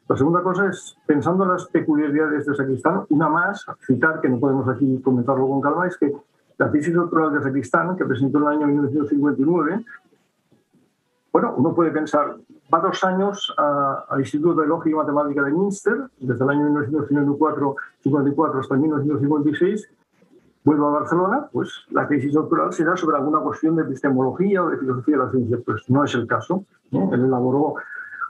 La 0.07 0.17
segunda 0.17 0.41
cosa 0.41 0.67
es, 0.67 0.97
pensando 1.05 1.43
en 1.43 1.51
las 1.51 1.65
peculiaridades 1.67 2.45
de 2.45 2.55
Sacristán, 2.55 3.03
una 3.09 3.29
más, 3.29 3.65
citar, 3.85 4.21
que 4.21 4.29
no 4.29 4.39
podemos 4.39 4.67
aquí 4.67 4.99
comentarlo 5.03 5.47
con 5.47 5.61
calma, 5.61 5.87
es 5.87 5.97
que 5.97 6.11
la 6.57 6.71
tesis 6.71 6.93
doctoral 6.93 7.33
de 7.33 7.41
Sacristán, 7.41 7.95
que 7.95 8.05
presentó 8.05 8.39
en 8.39 8.43
el 8.43 8.49
año 8.49 8.67
1959, 8.67 9.85
bueno, 11.31 11.53
uno 11.57 11.73
puede 11.75 11.91
pensar, 11.91 12.37
va 12.73 12.79
dos 12.79 13.03
años 13.03 13.53
al 13.57 14.19
Instituto 14.19 14.61
de 14.61 14.67
Lógica 14.67 14.89
y 14.89 14.93
Matemática 14.93 15.43
de 15.43 15.51
Münster, 15.51 15.95
desde 16.19 16.43
el 16.43 16.49
año 16.49 16.63
1954 16.65 18.59
hasta 18.59 18.75
1956, 18.75 19.89
vuelvo 20.63 20.87
a 20.87 20.99
Barcelona, 20.99 21.47
pues 21.51 21.85
la 21.91 22.07
tesis 22.07 22.33
doctoral 22.33 22.73
será 22.73 22.95
sobre 22.95 23.17
alguna 23.17 23.39
cuestión 23.39 23.75
de 23.75 23.83
epistemología 23.83 24.63
o 24.63 24.69
de 24.69 24.77
filosofía 24.77 25.17
de 25.17 25.23
la 25.23 25.31
ciencia. 25.31 25.57
Pues 25.65 25.89
no 25.89 26.03
es 26.03 26.13
el 26.15 26.27
caso. 26.27 26.63
Él 26.91 27.25
elaboró 27.25 27.75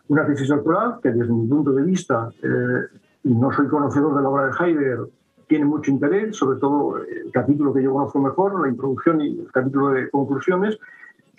una 0.08 0.26
tesis 0.26 0.48
doctoral 0.48 1.00
que 1.02 1.12
desde 1.12 1.32
mi 1.32 1.48
punto 1.48 1.72
de 1.72 1.84
vista, 1.84 2.30
eh, 2.42 2.98
no 3.24 3.52
soy 3.52 3.68
conocedor 3.68 4.16
de 4.16 4.22
la 4.22 4.30
obra 4.30 4.48
de 4.48 4.52
Heidegger, 4.60 5.00
tiene 5.48 5.66
mucho 5.66 5.92
interés, 5.92 6.38
sobre 6.38 6.60
todo 6.60 6.98
el 6.98 7.32
capítulo 7.32 7.74
que 7.74 7.82
yo 7.82 7.92
conozco 7.92 8.20
mejor, 8.20 8.62
la 8.62 8.70
introducción 8.70 9.20
y 9.22 9.40
el 9.40 9.52
capítulo 9.52 9.90
de 9.90 10.10
conclusiones, 10.10 10.78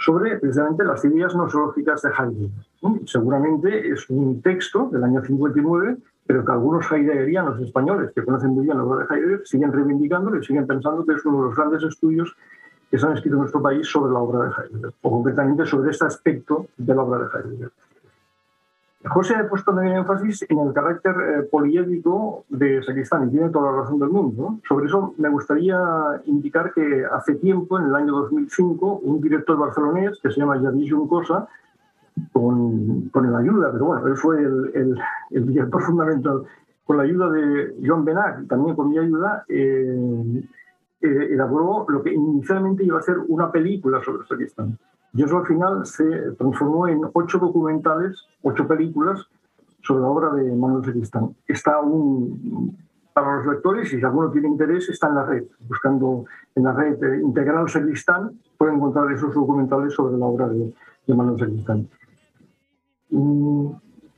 sobre 0.00 0.38
precisamente 0.38 0.84
las 0.84 1.04
ideas 1.04 1.34
nosológicas 1.34 2.02
de 2.02 2.10
Heidegger. 2.10 2.50
Seguramente 3.06 3.90
es 3.90 4.08
un 4.10 4.42
texto 4.42 4.88
del 4.90 5.04
año 5.04 5.22
59 5.22 5.96
pero 6.30 6.44
que 6.44 6.52
algunos 6.52 6.86
heideggerianos 6.92 7.60
españoles 7.60 8.12
que 8.14 8.24
conocen 8.24 8.50
muy 8.50 8.64
bien 8.64 8.76
la 8.76 8.84
obra 8.84 9.04
de 9.04 9.12
Heidegger 9.12 9.40
siguen 9.44 9.72
reivindicando 9.72 10.36
y 10.36 10.44
siguen 10.44 10.64
pensando 10.64 11.04
que 11.04 11.14
es 11.14 11.24
uno 11.24 11.38
de 11.38 11.44
los 11.48 11.56
grandes 11.56 11.82
estudios 11.82 12.36
que 12.88 13.00
se 13.00 13.04
han 13.04 13.14
escrito 13.14 13.34
en 13.34 13.40
nuestro 13.40 13.60
país 13.60 13.84
sobre 13.88 14.12
la 14.12 14.20
obra 14.20 14.44
de 14.44 14.50
Heidegger, 14.50 14.92
o 15.02 15.10
concretamente 15.10 15.66
sobre 15.66 15.90
este 15.90 16.04
aspecto 16.04 16.68
de 16.76 16.94
la 16.94 17.02
obra 17.02 17.18
de 17.18 17.36
Heidegger. 17.36 17.70
José 19.02 19.34
ha 19.34 19.48
puesto 19.48 19.74
también 19.74 19.96
énfasis 19.96 20.44
en 20.48 20.58
el 20.58 20.74
carácter 20.74 21.14
eh, 21.14 21.42
poliédrico 21.50 22.44
de 22.50 22.82
Sacristán 22.82 23.28
y 23.28 23.30
tiene 23.30 23.48
toda 23.48 23.72
la 23.72 23.78
razón 23.78 23.98
del 23.98 24.10
mundo. 24.10 24.58
Sobre 24.68 24.86
eso 24.86 25.14
me 25.16 25.30
gustaría 25.30 25.78
indicar 26.26 26.72
que 26.74 27.04
hace 27.10 27.36
tiempo, 27.36 27.78
en 27.78 27.86
el 27.86 27.94
año 27.94 28.12
2005, 28.12 29.00
un 29.02 29.20
director 29.22 29.56
barcelonés 29.56 30.18
que 30.22 30.30
se 30.30 30.40
llama 30.40 30.60
Javier 30.60 30.92
Juncosa 30.92 31.48
con, 32.32 33.08
con 33.08 33.32
la 33.32 33.38
ayuda, 33.38 33.72
pero 33.72 33.86
bueno, 33.86 34.06
él 34.06 34.16
fue 34.16 34.38
el, 34.42 35.00
el, 35.30 35.46
director 35.46 35.82
fundamental, 35.82 36.42
con 36.84 36.98
la 36.98 37.04
ayuda 37.04 37.30
de 37.30 37.76
Joan 37.82 38.04
Benac 38.04 38.48
también 38.48 38.76
con 38.76 38.90
mi 38.90 38.98
ayuda, 38.98 39.44
eh, 39.48 40.42
eh, 41.00 41.28
elaboró 41.30 41.86
lo 41.88 42.02
que 42.02 42.12
inicialmente 42.12 42.84
iba 42.84 42.98
a 42.98 43.02
ser 43.02 43.16
una 43.28 43.50
película 43.50 44.02
sobre 44.02 44.22
Uzbekistán. 44.22 44.76
Y 45.12 45.24
eso 45.24 45.38
al 45.38 45.46
final 45.46 45.86
se 45.86 46.32
transformó 46.38 46.86
en 46.88 47.02
ocho 47.12 47.38
documentales, 47.38 48.16
ocho 48.42 48.66
películas 48.66 49.26
sobre 49.82 50.02
la 50.02 50.08
obra 50.08 50.30
de 50.34 50.54
Manuel 50.54 50.80
Uzbekistán. 50.80 51.34
Está 51.46 51.80
un, 51.80 52.76
para 53.12 53.36
los 53.36 53.46
lectores, 53.46 53.88
si 53.88 54.02
alguno 54.02 54.30
tiene 54.30 54.48
interés, 54.48 54.88
está 54.88 55.08
en 55.08 55.14
la 55.16 55.24
red. 55.24 55.44
Buscando 55.68 56.24
en 56.54 56.64
la 56.64 56.72
red 56.72 57.02
eh, 57.02 57.20
Integral 57.22 57.64
Uzbekistán, 57.64 58.38
pueden 58.56 58.76
encontrar 58.76 59.10
esos 59.12 59.34
documentales 59.34 59.94
sobre 59.94 60.16
la 60.16 60.26
obra 60.26 60.48
de, 60.48 60.72
Manuel 61.08 61.34
Uzbekistán. 61.34 61.88
Mm, 63.10 63.70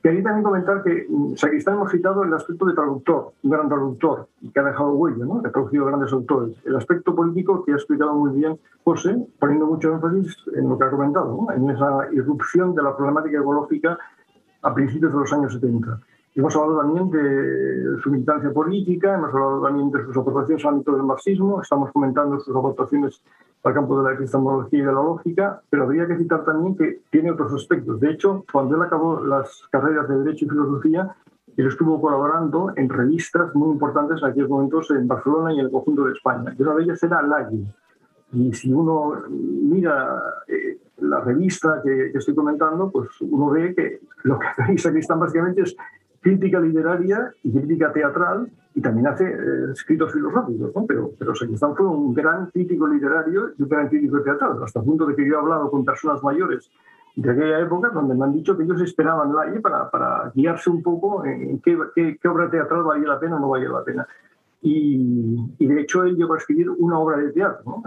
quería 0.03 0.21
también 0.21 0.43
comentar 0.43 0.83
que 0.83 1.07
mm, 1.09 1.35
Sacristán 1.35 1.75
hemos 1.75 1.89
citado 1.89 2.23
el 2.23 2.33
aspecto 2.33 2.65
de 2.65 2.73
traductor, 2.73 3.31
un 3.41 3.49
gran 3.49 3.69
traductor, 3.69 4.27
que 4.53 4.59
ha 4.59 4.63
dejado 4.63 4.91
huella, 4.91 5.25
¿no? 5.25 5.39
ha 5.39 5.49
traducido 5.49 5.85
grandes 5.85 6.11
autores. 6.11 6.57
El 6.65 6.75
aspecto 6.75 7.15
político 7.15 7.63
que 7.63 7.71
ha 7.71 7.75
explicado 7.75 8.13
muy 8.13 8.37
bien 8.37 8.59
José, 8.83 9.15
poniendo 9.39 9.65
mucho 9.65 9.93
énfasis 9.93 10.35
en 10.53 10.67
lo 10.67 10.77
que 10.77 10.83
ha 10.83 10.91
comentado, 10.91 11.47
en 11.55 11.69
esa 11.69 12.09
irrupción 12.11 12.75
de 12.75 12.83
la 12.83 12.95
problemática 12.95 13.39
ecológica 13.39 13.97
a 14.61 14.73
principios 14.73 15.13
de 15.13 15.19
los 15.19 15.33
años 15.33 15.53
70. 15.53 15.99
Hemos 16.35 16.55
hablado 16.55 16.79
también 16.79 17.09
de 17.11 18.01
su 18.01 18.11
militancia 18.11 18.51
política, 18.51 19.15
hemos 19.15 19.29
hablado 19.33 19.61
también 19.61 19.89
de 19.91 20.03
sus 20.03 20.17
aportaciones 20.17 20.65
al 20.65 20.73
ámbito 20.73 20.91
del 20.91 21.03
marxismo, 21.03 21.61
estamos 21.61 21.91
comentando 21.91 22.39
sus 22.39 22.55
aportaciones 22.55 23.21
al 23.63 23.73
campo 23.73 23.97
de 23.97 24.09
la 24.09 24.15
epistemología 24.15 24.79
y 24.79 24.81
de 24.81 24.87
la 24.87 25.01
lógica, 25.01 25.61
pero 25.69 25.83
habría 25.83 26.05
que 26.05 26.17
citar 26.17 26.43
también 26.43 26.75
que 26.75 27.01
tiene 27.09 27.31
otros 27.31 27.53
aspectos. 27.53 27.99
De 27.99 28.11
hecho, 28.11 28.45
cuando 28.51 28.75
él 28.75 28.81
acabó 28.81 29.23
las 29.23 29.63
carreras 29.71 30.07
de 30.09 30.19
Derecho 30.19 30.45
y 30.45 30.49
Filosofía, 30.49 31.15
él 31.55 31.67
estuvo 31.67 32.01
colaborando 32.01 32.73
en 32.75 32.89
revistas 32.89 33.53
muy 33.55 33.71
importantes 33.71 34.21
en 34.21 34.29
aquellos 34.29 34.49
momentos 34.49 34.91
en 34.91 35.07
Barcelona 35.07 35.53
y 35.53 35.59
en 35.59 35.65
el 35.65 35.71
conjunto 35.71 36.05
de 36.05 36.13
España. 36.13 36.53
Y 36.57 36.61
una 36.61 36.75
de 36.75 36.83
ellas 36.83 37.03
era 37.03 37.21
Lagui. 37.21 37.65
Y 38.33 38.53
si 38.53 38.73
uno 38.73 39.13
mira 39.29 40.19
eh, 40.47 40.77
la 40.97 41.21
revista 41.21 41.81
que, 41.83 42.11
estoy 42.13 42.35
comentando, 42.35 42.89
pues 42.91 43.09
uno 43.21 43.49
ve 43.51 43.73
que 43.75 43.99
lo 44.23 44.39
que 44.39 44.47
hace 44.57 44.99
están 44.99 45.19
básicamente 45.19 45.61
es 45.61 45.75
crítica 46.19 46.59
literaria 46.59 47.31
y 47.43 47.51
crítica 47.51 47.93
teatral 47.93 48.49
y 48.75 48.81
también 48.81 49.07
hace 49.07 49.25
eh, 49.25 49.71
escritos 49.71 50.11
filosóficos, 50.11 50.71
¿no? 50.75 50.85
pero, 50.85 51.11
pero 51.17 51.35
Sacristán 51.35 51.75
fue 51.75 51.85
un 51.85 52.13
gran 52.13 52.47
crítico 52.47 52.87
literario 52.87 53.51
y 53.57 53.63
un 53.63 53.69
gran 53.69 53.87
crítico 53.87 54.21
teatral, 54.21 54.63
hasta 54.63 54.79
el 54.79 54.85
punto 54.85 55.05
de 55.05 55.15
que 55.15 55.27
yo 55.27 55.35
he 55.35 55.37
hablado 55.37 55.69
con 55.69 55.85
personas 55.85 56.23
mayores 56.23 56.69
de 57.15 57.31
aquella 57.31 57.59
época 57.59 57.89
donde 57.89 58.15
me 58.15 58.25
han 58.25 58.33
dicho 58.33 58.57
que 58.57 58.63
ellos 58.63 58.81
esperaban 58.81 59.33
la 59.35 59.61
para, 59.61 59.89
para 59.91 60.31
guiarse 60.33 60.69
un 60.69 60.81
poco 60.81 61.23
en 61.25 61.59
qué, 61.59 61.77
qué, 62.19 62.27
obra 62.27 62.49
teatral 62.49 62.83
valía 62.83 63.07
la 63.09 63.19
pena 63.19 63.35
o 63.35 63.39
no 63.39 63.49
valía 63.49 63.69
la 63.69 63.83
pena. 63.83 64.07
Y, 64.61 65.53
y, 65.59 65.67
de 65.67 65.81
hecho 65.81 66.03
él 66.03 66.15
llegó 66.15 66.33
a 66.33 66.37
escribir 66.37 66.69
una 66.69 66.97
obra 66.97 67.17
de 67.17 67.31
teatro, 67.31 67.63
¿no? 67.65 67.83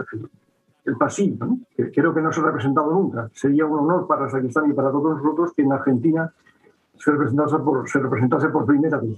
el 0.85 0.97
pasillo, 0.97 1.45
¿no? 1.45 1.59
que 1.77 1.91
creo 1.91 2.15
que 2.15 2.23
no 2.23 2.33
se 2.33 2.41
ha 2.41 2.45
representado 2.45 2.93
nunca. 2.93 3.29
Sería 3.33 3.67
un 3.67 3.79
honor 3.81 4.07
para 4.07 4.31
Sacristán 4.31 4.71
y 4.71 4.75
para 4.75 4.93
todos 4.93 5.21
nosotros 5.21 5.53
que 5.55 5.63
en 5.63 5.73
Argentina 5.73 6.33
se 6.99 7.11
representase 7.11 7.59
por, 7.59 7.89
se 7.89 7.99
representase 7.99 8.49
por 8.49 8.67
primera 8.67 8.99
vez. 8.99 9.17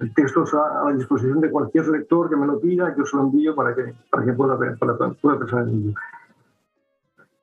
El 0.00 0.14
texto 0.14 0.44
está 0.44 0.80
a 0.80 0.84
la 0.90 0.96
disposición 0.96 1.40
de 1.40 1.50
cualquier 1.50 1.88
lector 1.88 2.28
que 2.28 2.36
me 2.36 2.46
lo 2.46 2.60
pida 2.60 2.94
yo 2.96 3.04
se 3.04 3.16
lo 3.16 3.24
envío 3.24 3.54
para 3.54 3.74
que, 3.74 3.94
para 4.10 4.24
que 4.24 4.32
pueda, 4.32 4.58
para, 4.58 4.94
pueda 5.10 5.38
pensar 5.38 5.62
en 5.62 5.68
ello. 5.68 5.94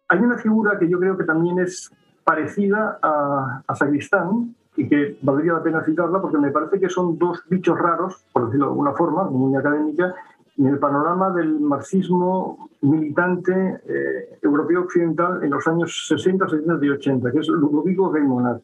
Hay 0.10 0.20
una 0.20 0.38
figura 0.38 0.78
que 0.78 0.90
yo 0.90 1.00
creo 1.00 1.18
que 1.18 1.24
también 1.24 1.60
es 1.60 1.92
parecida 2.24 3.00
a, 3.02 3.64
a 3.66 3.76
Sacristán 3.76 4.56
y 4.76 4.88
que 4.88 5.18
valdría 5.22 5.54
la 5.54 5.64
pena 5.64 5.84
citarla 5.84 6.22
porque 6.22 6.38
me 6.38 6.52
parece 6.52 6.80
que 6.80 6.90
son 6.90 7.18
dos 7.18 7.44
bichos 7.50 7.78
raros, 7.78 8.24
por 8.32 8.46
decirlo 8.46 8.68
de 8.68 8.72
alguna 8.72 8.94
forma, 8.94 9.24
muy 9.24 9.56
académica, 9.56 10.14
en 10.58 10.68
el 10.68 10.80
panorama 10.80 11.32
del 11.32 11.60
marxismo 11.60 12.70
militante 12.82 13.82
eh, 13.88 14.38
europeo 14.42 14.82
occidental 14.82 15.44
en 15.44 15.50
los 15.50 15.68
años 15.68 16.06
60, 16.08 16.48
70 16.48 16.86
y 16.86 16.90
80, 16.90 17.32
que 17.32 17.40
es 17.40 17.48
Ludovico 17.48 18.12
Gaymonat 18.12 18.62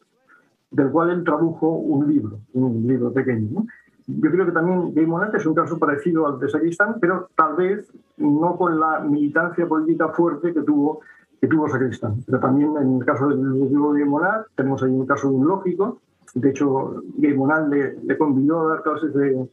del 0.70 0.90
cual 0.90 1.10
él 1.10 1.24
tradujo 1.24 1.68
un 1.68 2.08
libro, 2.08 2.40
un 2.52 2.86
libro 2.86 3.12
pequeño. 3.12 3.64
yo 4.06 4.30
creo 4.30 4.46
que 4.46 4.52
también 4.52 4.94
Gay 4.94 5.06
Monat 5.06 5.34
es 5.34 5.46
un 5.46 5.54
caso 5.54 5.78
parecido 5.78 6.26
al 6.26 6.38
de 6.38 6.48
Sacristán, 6.48 6.96
pero 7.00 7.28
tal 7.34 7.56
vez 7.56 7.90
no 8.16 8.56
con 8.56 8.78
la 8.78 9.00
militancia 9.00 9.66
política 9.66 10.08
fuerte 10.08 10.52
que 10.52 10.62
tuvo, 10.62 11.00
que 11.40 11.46
tuvo 11.46 11.68
Sacristán. 11.68 12.22
Pero 12.26 12.40
también 12.40 12.76
en 12.76 12.98
el 12.98 13.04
caso 13.04 13.28
del 13.28 13.68
Gay 13.68 14.04
Monat 14.04 14.46
tenemos 14.54 14.82
ahí 14.82 14.90
un 14.90 15.06
caso 15.06 15.30
de 15.30 15.36
un 15.36 15.46
lógico. 15.46 15.98
De 16.34 16.50
hecho, 16.50 17.02
Gay 17.16 17.34
Monat 17.34 17.68
le, 17.68 17.98
le 18.02 18.18
convidó 18.18 18.60
a 18.60 18.74
dar 18.74 18.82
clases 18.82 19.14
de, 19.14 19.48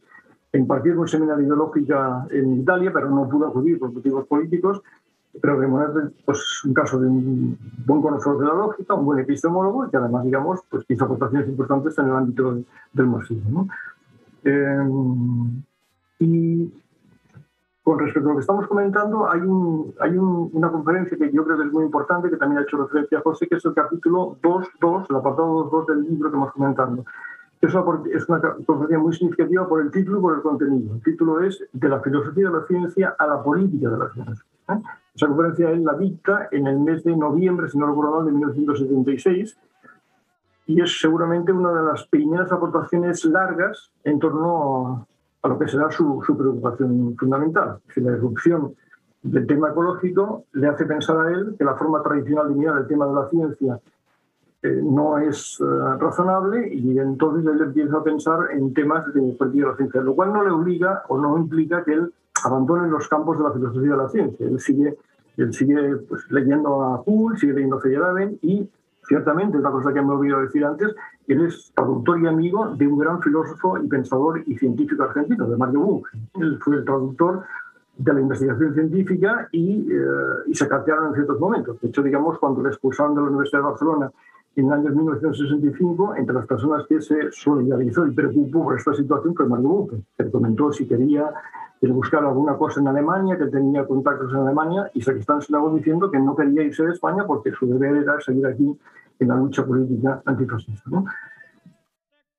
impartir 0.56 0.96
un 0.96 1.08
seminario 1.08 1.44
ideológica 1.44 2.26
en 2.30 2.60
Italia, 2.60 2.90
pero 2.92 3.10
no 3.10 3.28
pudo 3.28 3.46
acudir 3.46 3.78
por 3.78 3.92
motivos 3.92 4.26
políticos. 4.26 4.82
Gay 5.42 5.68
Monat 5.68 5.96
es 5.96 6.12
pues, 6.24 6.64
un 6.64 6.74
caso 6.74 6.98
de 6.98 7.06
un 7.06 7.58
buen 7.86 8.02
conocedor 8.02 8.38
de 8.38 8.46
la 8.46 8.54
lógica, 8.54 8.94
un 8.94 9.04
buen 9.04 9.18
epistemólogo 9.18 9.86
y 9.86 9.90
que 9.90 9.96
además, 9.96 10.24
digamos, 10.24 10.60
pues, 10.70 10.84
hizo 10.88 11.04
aportaciones 11.04 11.48
importantes 11.48 11.98
en 11.98 12.06
el 12.06 12.12
ámbito 12.12 12.58
del 12.92 13.06
marxismo. 13.06 13.62
¿no? 13.62 13.68
Eh, 14.44 14.88
y 16.20 16.72
con 17.82 17.98
respecto 17.98 18.28
a 18.28 18.32
lo 18.32 18.36
que 18.36 18.40
estamos 18.40 18.66
comentando, 18.66 19.30
hay, 19.30 19.40
un, 19.40 19.94
hay 20.00 20.16
un, 20.16 20.50
una 20.52 20.70
conferencia 20.70 21.16
que 21.16 21.30
yo 21.30 21.44
creo 21.44 21.58
que 21.58 21.66
es 21.66 21.72
muy 21.72 21.84
importante, 21.84 22.30
que 22.30 22.36
también 22.36 22.58
ha 22.58 22.62
hecho 22.62 22.78
referencia 22.78 23.18
a 23.18 23.22
José, 23.22 23.46
que 23.46 23.56
es 23.56 23.64
el 23.64 23.74
capítulo 23.74 24.36
2.2, 24.42 25.06
el 25.08 25.16
apartado 25.16 25.70
2.2 25.70 25.86
del 25.86 26.02
libro 26.02 26.30
que 26.30 26.36
hemos 26.36 26.52
comentando. 26.52 27.04
Es 27.60 27.74
una, 27.74 28.02
es 28.12 28.28
una 28.28 28.40
conferencia 28.66 28.98
muy 28.98 29.14
significativa 29.14 29.68
por 29.68 29.80
el 29.80 29.90
título 29.90 30.18
y 30.18 30.20
por 30.20 30.34
el 30.34 30.42
contenido. 30.42 30.94
El 30.94 31.02
título 31.02 31.40
es 31.40 31.64
De 31.72 31.88
la 31.88 32.00
filosofía 32.00 32.48
de 32.48 32.58
la 32.58 32.66
ciencia 32.66 33.14
a 33.18 33.26
la 33.26 33.42
política 33.42 33.88
de 33.88 33.98
la 33.98 34.10
ciencia. 34.10 34.44
¿eh? 34.70 34.82
Esa 35.16 35.28
conferencia 35.28 35.70
él 35.70 35.82
la 35.82 35.94
dicta 35.94 36.48
en 36.50 36.66
el 36.66 36.78
mes 36.78 37.02
de 37.02 37.16
noviembre, 37.16 37.70
si 37.70 37.78
no 37.78 37.86
recuerdo 37.86 38.16
mal, 38.16 38.26
de 38.26 38.32
1976, 38.32 39.56
y 40.66 40.82
es 40.82 41.00
seguramente 41.00 41.52
una 41.52 41.72
de 41.72 41.84
las 41.84 42.06
primeras 42.06 42.52
aportaciones 42.52 43.24
largas 43.24 43.90
en 44.04 44.18
torno 44.18 45.08
a, 45.42 45.48
lo 45.48 45.58
que 45.58 45.68
será 45.68 45.90
su, 45.90 46.22
preocupación 46.36 47.16
fundamental. 47.16 47.78
Si 47.94 48.02
la 48.02 48.12
irrupción 48.12 48.74
del 49.22 49.46
tema 49.46 49.70
ecológico 49.70 50.44
le 50.52 50.68
hace 50.68 50.84
pensar 50.84 51.16
a 51.18 51.30
él 51.30 51.54
que 51.56 51.64
la 51.64 51.76
forma 51.76 52.02
tradicional 52.02 52.50
de 52.50 52.54
mirar 52.54 52.78
el 52.78 52.86
tema 52.86 53.06
de 53.06 53.14
la 53.14 53.28
ciencia 53.30 53.80
eh, 54.62 54.80
no 54.82 55.16
es 55.16 55.58
eh, 55.60 55.64
razonable 55.98 56.68
y 56.74 56.98
entonces 56.98 57.50
él 57.50 57.62
empieza 57.62 57.96
a 57.96 58.04
pensar 58.04 58.50
en 58.50 58.74
temas 58.74 59.06
de 59.14 59.20
de 59.20 59.60
la 59.62 59.76
ciencia, 59.76 60.02
lo 60.02 60.14
cual 60.14 60.34
no 60.34 60.44
le 60.44 60.50
obliga 60.50 61.04
o 61.08 61.16
no 61.16 61.38
implica 61.38 61.82
que 61.84 61.94
él 61.94 62.12
abandone 62.44 62.88
los 62.88 63.08
campos 63.08 63.38
de 63.38 63.44
la 63.44 63.52
filosofía 63.52 63.90
de 63.90 63.96
la 63.96 64.08
ciencia. 64.08 64.46
Él 64.46 64.60
sigue, 64.60 64.96
él 65.36 65.52
sigue 65.52 65.96
pues, 66.08 66.30
leyendo 66.30 66.82
a 66.82 67.02
Poole, 67.02 67.38
sigue 67.38 67.54
leyendo 67.54 67.76
a 67.76 67.80
Feyerabend 67.80 68.38
y 68.42 68.68
Ciertamente, 69.06 69.58
otra 69.58 69.70
cosa 69.70 69.92
que 69.92 70.02
me 70.02 70.08
he 70.08 70.16
olvidado 70.16 70.42
decir 70.42 70.64
antes, 70.64 70.94
él 71.28 71.46
es 71.46 71.72
traductor 71.74 72.20
y 72.20 72.26
amigo 72.26 72.74
de 72.74 72.88
un 72.88 72.98
gran 72.98 73.22
filósofo 73.22 73.78
y 73.78 73.86
pensador 73.86 74.42
y 74.46 74.56
científico 74.58 75.04
argentino, 75.04 75.48
de 75.48 75.56
Mario 75.56 75.80
Buch. 75.80 76.08
Él 76.40 76.58
fue 76.60 76.76
el 76.76 76.84
traductor 76.84 77.44
de 77.96 78.12
la 78.12 78.20
investigación 78.20 78.74
científica 78.74 79.48
y, 79.52 79.92
eh, 79.92 80.04
y 80.48 80.54
se 80.54 80.66
catearon 80.66 81.08
en 81.08 81.14
ciertos 81.14 81.38
momentos. 81.38 81.80
De 81.80 81.88
hecho, 81.88 82.02
digamos, 82.02 82.38
cuando 82.38 82.62
le 82.62 82.70
expulsaron 82.70 83.14
de 83.14 83.20
la 83.20 83.28
Universidad 83.28 83.60
de 83.60 83.66
Barcelona 83.66 84.10
en 84.56 84.66
el 84.66 84.72
año 84.72 84.90
1965, 84.90 86.16
entre 86.16 86.34
las 86.34 86.46
personas 86.46 86.86
que 86.88 87.00
se 87.00 87.30
solidarizó 87.30 88.06
y 88.06 88.12
preocupó 88.12 88.64
por 88.64 88.76
esta 88.76 88.94
situación 88.94 89.34
fue 89.34 89.46
Mario 89.46 89.68
Buch, 89.68 89.92
que 90.16 90.30
comentó 90.30 90.72
si 90.72 90.88
quería 90.88 91.30
buscar 91.82 92.24
alguna 92.24 92.56
cosa 92.56 92.80
en 92.80 92.88
Alemania, 92.88 93.36
que 93.36 93.46
tenía 93.46 93.86
contactos 93.86 94.32
en 94.32 94.40
Alemania, 94.40 94.90
y 94.94 95.02
se 95.02 95.12
estaba 95.18 95.40
diciendo 95.74 96.10
que 96.10 96.18
no 96.18 96.34
quería 96.34 96.62
irse 96.62 96.84
de 96.84 96.92
España 96.92 97.24
porque 97.26 97.52
su 97.52 97.66
deber 97.66 97.96
era 97.96 98.18
seguir 98.20 98.46
aquí 98.46 98.76
en 99.18 99.28
la 99.28 99.36
lucha 99.36 99.64
política 99.64 100.22
antifascista. 100.24 100.90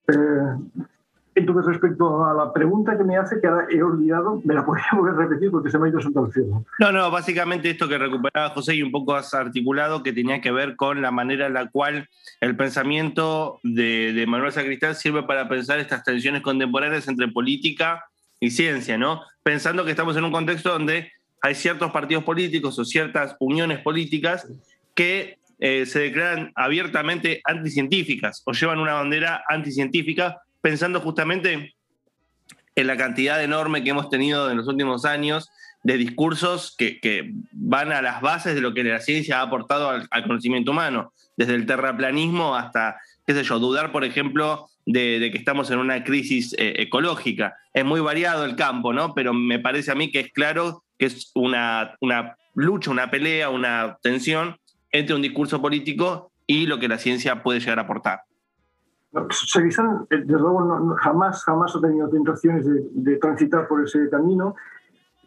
Eh, 0.07 0.55
entonces, 1.37 1.65
respecto 1.65 2.25
a 2.25 2.33
la 2.33 2.51
pregunta 2.51 2.97
que 2.97 3.03
me 3.03 3.15
hace, 3.15 3.39
que 3.39 3.47
ahora 3.47 3.67
he 3.69 3.81
olvidado, 3.83 4.41
me 4.43 4.55
la 4.55 4.65
podría 4.65 4.87
volver 4.93 5.13
a 5.13 5.17
repetir 5.17 5.51
porque 5.51 5.69
se 5.69 5.77
me 5.77 5.87
ha 5.87 5.89
ido 5.89 6.01
su 6.01 6.11
cielo. 6.33 6.65
No, 6.79 6.91
no, 6.91 7.11
básicamente 7.11 7.69
esto 7.69 7.87
que 7.87 7.97
recuperaba 7.97 8.49
José 8.49 8.75
y 8.75 8.81
un 8.81 8.91
poco 8.91 9.13
has 9.15 9.33
articulado, 9.33 10.01
que 10.01 10.13
tenía 10.13 10.41
que 10.41 10.51
ver 10.51 10.75
con 10.75 11.01
la 11.01 11.11
manera 11.11 11.45
en 11.45 11.53
la 11.53 11.69
cual 11.69 12.09
el 12.41 12.55
pensamiento 12.57 13.59
de, 13.63 14.13
de 14.13 14.25
Manuel 14.25 14.51
Sacristán 14.51 14.95
sirve 14.95 15.23
para 15.23 15.47
pensar 15.47 15.79
estas 15.79 16.03
tensiones 16.03 16.41
contemporáneas 16.41 17.07
entre 17.07 17.27
política 17.27 18.05
y 18.39 18.49
ciencia, 18.49 18.97
¿no? 18.97 19.21
Pensando 19.43 19.85
que 19.85 19.91
estamos 19.91 20.17
en 20.17 20.23
un 20.23 20.31
contexto 20.31 20.71
donde 20.71 21.11
hay 21.41 21.53
ciertos 21.53 21.91
partidos 21.91 22.23
políticos 22.23 22.79
o 22.79 22.85
ciertas 22.85 23.35
uniones 23.39 23.79
políticas 23.79 24.47
que 24.95 25.37
eh, 25.59 25.85
se 25.85 25.99
declaran 25.99 26.51
abiertamente 26.55 27.41
anticientíficas 27.43 28.41
o 28.45 28.51
llevan 28.51 28.79
una 28.79 28.93
bandera 28.93 29.43
anticientífica, 29.47 30.41
pensando 30.61 30.99
justamente 30.99 31.75
en 32.75 32.87
la 32.87 32.95
cantidad 32.95 33.43
enorme 33.43 33.83
que 33.83 33.89
hemos 33.89 34.09
tenido 34.09 34.51
en 34.51 34.57
los 34.57 34.67
últimos 34.67 35.05
años 35.05 35.49
de 35.83 35.97
discursos 35.97 36.75
que, 36.77 37.31
van 37.51 37.91
a 37.91 38.01
las 38.01 38.21
bases 38.21 38.55
de 38.55 38.61
lo 38.61 38.73
que 38.73 38.83
la 38.83 38.99
ciencia 38.99 39.39
ha 39.39 39.43
aportado 39.43 39.89
al, 39.89 40.23
conocimiento 40.23 40.71
humano, 40.71 41.13
desde 41.37 41.55
el 41.55 41.65
terraplanismo 41.65 42.55
hasta, 42.55 42.97
qué 43.25 43.33
sé 43.33 43.43
yo, 43.43 43.59
dudar, 43.59 43.91
por 43.91 44.03
ejemplo, 44.03 44.69
de, 44.85 45.29
que 45.31 45.37
estamos 45.37 45.71
en 45.71 45.79
una 45.79 46.03
crisis 46.03 46.53
eh, 46.57 46.73
ecológica. 46.77 47.55
Es 47.73 47.85
muy 47.85 47.99
variado 47.99 48.45
el 48.45 48.55
campo, 48.55 48.93
¿no? 48.93 49.13
Pero 49.13 49.33
me 49.33 49.59
parece 49.59 49.91
a 49.91 49.95
mí 49.95 50.11
que 50.11 50.19
es 50.19 50.31
claro 50.31 50.83
que 50.97 51.05
es 51.05 51.31
una, 51.35 51.95
una 52.01 52.35
lucha, 52.53 52.91
una 52.91 53.09
pelea, 53.09 53.49
una 53.49 53.97
tensión 54.01 54.57
entre 54.91 55.15
un 55.15 55.21
discurso 55.21 55.61
político 55.61 56.31
y 56.45 56.65
lo 56.65 56.79
que 56.79 56.87
la 56.87 56.97
ciencia 56.97 57.43
puede 57.43 57.59
llegar 57.59 57.79
a 57.79 57.83
aportar. 57.83 58.21
Seguizán, 59.31 60.05
eh, 60.09 60.17
desde 60.17 60.39
luego, 60.39 60.95
jamás, 60.95 61.43
jamás 61.43 61.75
ha 61.75 61.81
tenido 61.81 62.09
tentaciones 62.09 62.65
de, 62.65 62.87
de 62.91 63.15
transitar 63.17 63.67
por 63.67 63.83
ese 63.83 64.09
camino. 64.09 64.55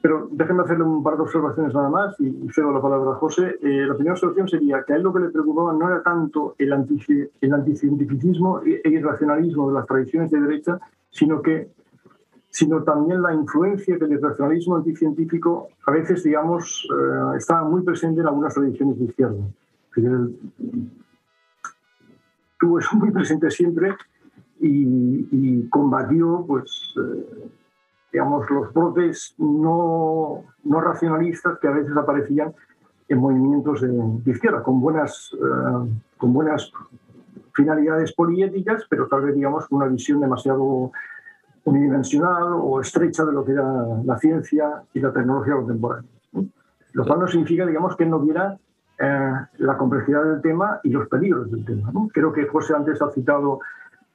Pero 0.03 0.29
déjenme 0.31 0.62
hacerle 0.62 0.85
un 0.85 1.03
par 1.03 1.16
de 1.16 1.23
observaciones 1.23 1.75
nada 1.75 1.90
más 1.90 2.19
y, 2.21 2.49
cedo 2.55 2.73
la 2.73 2.81
palabra 2.81 3.11
a 3.12 3.14
José. 3.16 3.59
Eh, 3.62 3.85
la 3.87 3.95
primera 3.95 4.14
observación 4.14 4.49
sería 4.49 4.83
que 4.83 4.95
a 4.95 4.97
él 4.97 5.03
lo 5.03 5.12
que 5.12 5.21
le 5.21 5.29
preocupaba 5.29 5.75
no 5.75 5.88
era 5.88 6.03
tanto 6.03 6.55
el, 6.59 6.73
anti, 6.73 6.99
el 7.40 7.53
anticientificismo 7.53 8.62
e, 8.62 8.81
e 8.83 8.88
irracionalismo 8.88 9.69
de 9.69 9.75
las 9.75 9.87
tradiciones 9.87 10.31
de 10.31 10.40
derecha, 10.40 10.81
sino 11.11 11.43
que 11.43 11.69
sino 12.53 12.83
también 12.83 13.23
la 13.23 13.33
influencia 13.33 13.97
del 13.97 14.12
irracionalismo 14.12 14.75
anticientífico 14.75 15.69
a 15.87 15.93
veces, 15.93 16.25
digamos, 16.25 16.85
eh, 16.90 17.37
estaba 17.37 17.62
muy 17.62 17.83
presente 17.83 18.23
en 18.23 18.27
algunas 18.27 18.55
tradiciones 18.55 18.99
de 18.99 19.05
izquierda. 19.05 19.38
Él 19.97 20.35
tuvo 22.61 22.79
eso 22.79 22.90
muy 22.96 23.11
presente 23.11 23.51
siempre 23.51 23.96
y, 24.61 25.27
y 25.33 25.68
combatió, 25.68 26.44
pues, 26.46 26.94
eh, 26.96 27.49
digamos, 28.12 28.49
los 28.51 28.73
brotes 28.73 29.35
no, 29.38 30.44
no 30.64 30.81
racionalistas 30.81 31.59
que 31.59 31.68
a 31.68 31.73
veces 31.73 31.96
aparecían 31.96 32.53
en 33.09 33.18
movimientos 33.18 33.81
de, 33.81 34.31
izquierda, 34.31 34.62
con 34.62 34.81
buenas, 34.81 35.33
eh, 35.35 35.90
con 36.16 36.33
buenas 36.33 36.70
finalidades 37.55 38.12
poliéticas, 38.12 38.87
pero 38.88 39.09
tal 39.09 39.23
vez, 39.23 39.35
digamos, 39.35 39.66
con 39.66 39.79
una 39.79 39.88
visión 39.88 40.20
demasiado 40.20 40.92
unidimensional 41.64 42.53
o 42.55 42.81
estrecha 42.81 43.25
de 43.25 43.33
lo 43.33 43.44
que 43.44 43.53
era 43.53 43.64
la 44.05 44.18
ciencia 44.18 44.83
y 44.94 45.01
la 45.01 45.12
tecnología 45.12 45.55
contemporánea. 45.55 46.11
Lo 46.92 47.05
cual 47.05 47.20
no 47.20 47.29
significa, 47.29 47.66
digamos, 47.66 47.96
que 47.96 48.07
no 48.07 48.20
viera 48.20 48.59
eh, 49.03 49.33
la 49.59 49.79
complejidad 49.79 50.25
del 50.25 50.43
tema 50.43 50.79
y 50.85 50.91
los 50.91 51.09
peligros 51.09 51.51
del 51.51 51.65
tema. 51.65 51.91
Creo 52.13 52.33
que 52.33 52.47
José 52.47 52.75
antes 52.75 53.01
ha 53.01 53.11
citado 53.11 53.61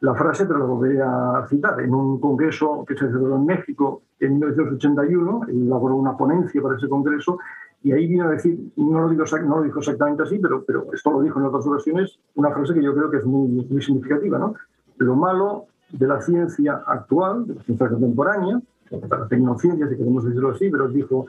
la 0.01 0.13
frase, 0.13 0.45
pero 0.45 0.59
la 0.59 0.65
volveré 0.65 1.01
a 1.01 1.45
citar. 1.49 1.81
En 1.81 1.93
un 1.95 2.19
congreso 2.19 2.85
que 2.87 2.93
se 2.93 3.07
celebró 3.07 3.35
en 3.37 3.47
México 3.47 4.03
en 4.19 4.33
1981, 4.33 5.41
elaboró 5.47 5.95
una 5.95 6.15
ponencia 6.15 6.61
para 6.61 6.77
ese 6.77 6.87
congreso 6.87 7.39
y 7.81 7.91
ahí 7.93 8.07
vino 8.07 8.25
a 8.25 8.29
decir, 8.29 8.59
no 8.75 8.99
lo, 9.01 9.09
digo, 9.09 9.23
no 9.45 9.57
lo 9.57 9.63
dijo 9.63 9.79
exactamente 9.79 10.23
así, 10.23 10.39
pero, 10.39 10.63
pero 10.63 10.87
esto 10.93 11.11
lo 11.11 11.21
dijo 11.21 11.39
en 11.39 11.45
otras 11.45 11.65
ocasiones, 11.65 12.19
una 12.35 12.51
frase 12.51 12.73
que 12.73 12.83
yo 12.83 12.93
creo 12.93 13.09
que 13.09 13.17
es 13.17 13.25
muy, 13.25 13.47
muy 13.47 13.81
significativa. 13.81 14.37
¿no? 14.37 14.53
Lo 14.97 15.15
malo 15.15 15.65
de 15.91 16.07
la 16.07 16.21
ciencia 16.21 16.83
actual, 16.85 17.47
de 17.47 17.55
la 17.55 17.61
ciencia 17.63 17.89
contemporánea, 17.89 18.61
la 18.91 19.27
tecnociencia, 19.27 19.87
si 19.87 19.97
queremos 19.97 20.25
decirlo 20.25 20.51
así, 20.51 20.69
pero 20.69 20.87
dijo, 20.87 21.27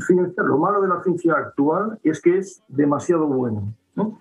ciencia, 0.00 0.42
lo 0.42 0.58
malo 0.58 0.80
de 0.80 0.88
la 0.88 1.02
ciencia 1.02 1.34
actual 1.34 1.98
es 2.02 2.20
que 2.20 2.38
es 2.38 2.62
demasiado 2.68 3.26
bueno. 3.26 3.74
¿no? 3.94 4.18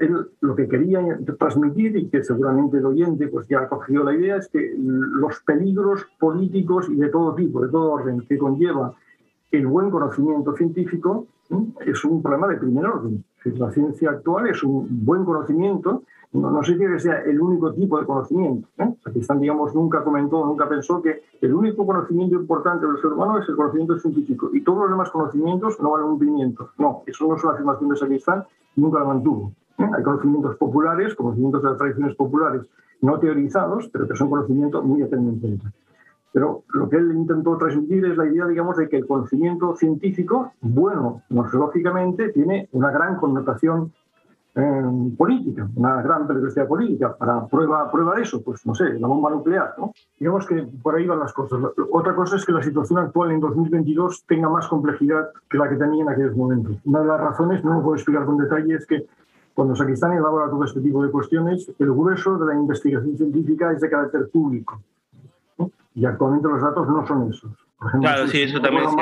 él 0.00 0.30
lo 0.40 0.56
que 0.56 0.66
quería 0.66 1.18
transmitir 1.38 1.96
y 1.96 2.08
que 2.08 2.24
seguramente 2.24 2.78
el 2.78 2.86
oyente 2.86 3.28
pues 3.28 3.46
ya 3.48 3.60
ha 3.60 3.68
cogido 3.68 4.02
la 4.02 4.14
idea 4.14 4.36
es 4.36 4.48
que 4.48 4.74
los 4.76 5.40
peligros 5.40 6.06
políticos 6.18 6.88
y 6.88 6.96
de 6.96 7.08
todo 7.08 7.34
tipo, 7.34 7.60
de 7.60 7.68
todo 7.68 7.92
orden 7.92 8.20
que 8.26 8.38
conlleva 8.38 8.94
el 9.50 9.66
buen 9.66 9.90
conocimiento 9.90 10.54
científico 10.56 11.26
es 11.84 12.04
un 12.04 12.22
problema 12.22 12.48
de 12.48 12.56
primer 12.56 12.86
orden. 12.86 13.24
La 13.44 13.70
ciencia 13.70 14.10
actual 14.10 14.48
es 14.48 14.62
un 14.62 14.86
buen 15.04 15.24
conocimiento, 15.24 16.04
no, 16.32 16.50
no 16.50 16.62
significa 16.62 16.92
que 16.92 17.00
sea 17.00 17.22
el 17.22 17.40
único 17.40 17.72
tipo 17.72 17.98
de 17.98 18.06
conocimiento. 18.06 18.68
¿eh? 18.78 18.94
Están, 19.14 19.40
digamos, 19.40 19.74
nunca 19.74 20.04
comentó, 20.04 20.44
nunca 20.46 20.68
pensó 20.68 21.02
que 21.02 21.22
el 21.40 21.52
único 21.52 21.84
conocimiento 21.84 22.36
importante 22.36 22.86
del 22.86 22.98
ser 22.98 23.12
humano 23.12 23.38
es 23.38 23.48
el 23.48 23.56
conocimiento 23.56 23.98
científico 23.98 24.50
y 24.52 24.62
todos 24.62 24.82
los 24.82 24.90
demás 24.90 25.10
conocimientos 25.10 25.80
no 25.80 25.90
valen 25.90 26.08
un 26.08 26.18
pimiento. 26.18 26.70
No, 26.78 27.02
eso 27.06 27.26
no 27.26 27.36
es 27.36 27.44
una 27.44 27.54
afirmación 27.54 27.90
de 27.90 27.96
Sacristán, 27.96 28.44
nunca 28.76 29.00
la 29.00 29.06
mantuvo. 29.06 29.52
Hay 29.78 30.02
conocimientos 30.02 30.56
populares, 30.56 31.14
conocimientos 31.14 31.62
de 31.62 31.68
las 31.70 31.78
tradiciones 31.78 32.14
populares 32.14 32.62
no 33.00 33.18
teorizados, 33.18 33.88
pero 33.88 34.06
que 34.06 34.16
son 34.16 34.28
conocimientos 34.28 34.84
muy 34.84 35.02
a. 35.02 35.08
Pero 36.32 36.62
lo 36.72 36.88
que 36.88 36.96
él 36.96 37.12
intentó 37.12 37.56
transmitir 37.56 38.04
es 38.04 38.16
la 38.16 38.26
idea, 38.26 38.46
digamos, 38.46 38.76
de 38.76 38.88
que 38.88 38.98
el 38.98 39.06
conocimiento 39.06 39.74
científico, 39.74 40.52
bueno, 40.60 41.22
lógicamente, 41.28 42.28
tiene 42.28 42.68
una 42.72 42.90
gran 42.90 43.16
connotación 43.16 43.92
eh, 44.54 45.12
política, 45.16 45.68
una 45.76 46.02
gran 46.02 46.26
periodista 46.26 46.66
política. 46.66 47.16
Para 47.16 47.46
prueba, 47.46 47.90
prueba 47.90 48.16
de 48.16 48.22
eso, 48.22 48.42
pues 48.42 48.66
no 48.66 48.74
sé, 48.74 48.94
la 48.98 49.06
bomba 49.06 49.30
nuclear. 49.30 49.74
¿no? 49.78 49.92
Digamos 50.18 50.46
que 50.46 50.66
por 50.82 50.96
ahí 50.96 51.06
van 51.06 51.20
las 51.20 51.32
cosas. 51.32 51.60
Otra 51.92 52.14
cosa 52.14 52.36
es 52.36 52.44
que 52.44 52.52
la 52.52 52.62
situación 52.62 52.98
actual 52.98 53.30
en 53.30 53.40
2022 53.40 54.24
tenga 54.26 54.48
más 54.48 54.66
complejidad 54.66 55.30
que 55.48 55.58
la 55.58 55.68
que 55.68 55.76
tenía 55.76 56.02
en 56.02 56.08
aquellos 56.08 56.36
momentos. 56.36 56.76
Una 56.84 57.00
de 57.00 57.06
las 57.06 57.20
razones, 57.20 57.64
no 57.64 57.74
lo 57.74 57.82
puedo 57.82 57.94
explicar 57.94 58.24
con 58.24 58.38
detalle, 58.38 58.74
es 58.74 58.86
que 58.86 59.06
cuando 59.54 59.76
Saquistán 59.76 60.12
elabora 60.12 60.50
todo 60.50 60.64
este 60.64 60.80
tipo 60.80 61.02
de 61.04 61.10
cuestiones, 61.10 61.70
el 61.78 61.92
grueso 61.92 62.38
de 62.38 62.46
la 62.46 62.54
investigación 62.54 63.16
científica 63.16 63.72
es 63.72 63.80
de 63.80 63.90
carácter 63.90 64.28
público. 64.30 64.80
Y 65.94 66.04
actualmente 66.04 66.48
los 66.48 66.62
datos 66.62 66.88
no 66.88 67.06
son 67.06 67.30
esos. 67.30 67.50
Por 67.78 67.88
ejemplo, 67.88 68.08
claro, 68.08 68.28
sí, 68.28 68.42
eso 68.42 68.60
también 68.60 68.84
es 68.84 68.96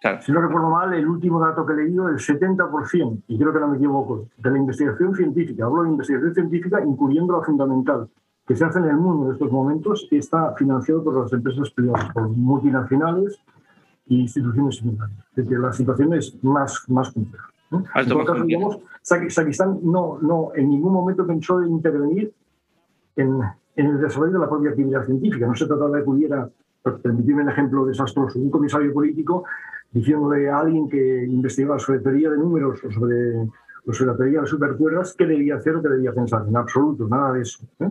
cierto. 0.00 0.24
Si 0.24 0.32
no 0.32 0.40
recuerdo 0.40 0.70
mal, 0.70 0.92
el 0.94 1.06
último 1.06 1.40
dato 1.40 1.64
que 1.64 1.72
he 1.74 1.76
leído, 1.76 2.08
el 2.08 2.16
70%, 2.16 3.22
y 3.28 3.38
creo 3.38 3.52
que 3.52 3.60
no 3.60 3.68
me 3.68 3.76
equivoco, 3.76 4.28
de 4.36 4.50
la 4.50 4.58
investigación 4.58 5.14
científica, 5.14 5.64
hablo 5.64 5.82
de 5.84 5.90
investigación 5.90 6.34
científica 6.34 6.82
incluyendo 6.84 7.38
la 7.38 7.44
fundamental, 7.44 8.08
que 8.46 8.56
se 8.56 8.64
hace 8.64 8.78
en 8.80 8.86
el 8.86 8.96
mundo 8.96 9.26
en 9.26 9.32
estos 9.34 9.52
momentos, 9.52 10.08
está 10.10 10.54
financiado 10.56 11.04
por 11.04 11.22
las 11.22 11.32
empresas 11.32 11.70
privadas, 11.70 12.12
por 12.12 12.28
multinacionales 12.28 13.38
e 14.08 14.14
instituciones 14.14 14.76
similares. 14.76 15.16
Es 15.30 15.44
decir, 15.44 15.58
la 15.58 15.72
situación 15.72 16.14
es 16.14 16.42
más, 16.42 16.84
más 16.88 17.12
compleja. 17.12 17.48
En 17.70 18.08
todo 18.08 18.24
caso, 18.24 18.42
digamos, 18.42 18.78
Sakistán 19.02 19.78
no, 19.82 20.18
no 20.20 20.50
en 20.56 20.68
ningún 20.68 20.92
momento 20.92 21.24
pensó 21.24 21.62
en 21.62 21.70
intervenir 21.70 22.32
en, 23.14 23.40
en 23.76 23.86
el 23.86 24.00
desarrollo 24.00 24.32
de 24.32 24.38
la 24.40 24.48
propia 24.48 24.70
actividad 24.70 25.04
científica. 25.04 25.46
No 25.46 25.54
se 25.54 25.66
trataba 25.66 25.96
de 25.96 26.02
que 26.02 26.10
hubiera, 26.10 26.48
permitirme 26.82 27.42
un 27.42 27.50
ejemplo 27.50 27.84
desastroso, 27.84 28.38
un 28.38 28.50
comisario 28.50 28.92
político 28.92 29.44
diciéndole 29.92 30.48
a 30.48 30.58
alguien 30.58 30.88
que 30.88 31.24
investigaba 31.24 31.78
sobre 31.78 32.00
teoría 32.00 32.30
de 32.30 32.38
números 32.38 32.82
o 32.84 32.90
sobre, 32.90 34.06
la 34.06 34.16
teoría 34.16 34.40
de 34.42 34.46
supercuerdas 34.46 35.14
qué 35.14 35.26
debía 35.26 35.56
hacer 35.56 35.76
o 35.76 35.82
qué 35.82 35.88
debía 35.88 36.12
pensar. 36.12 36.44
En 36.46 36.56
absoluto, 36.56 37.08
nada 37.08 37.32
de 37.32 37.42
eso. 37.42 37.64
¿eh? 37.80 37.90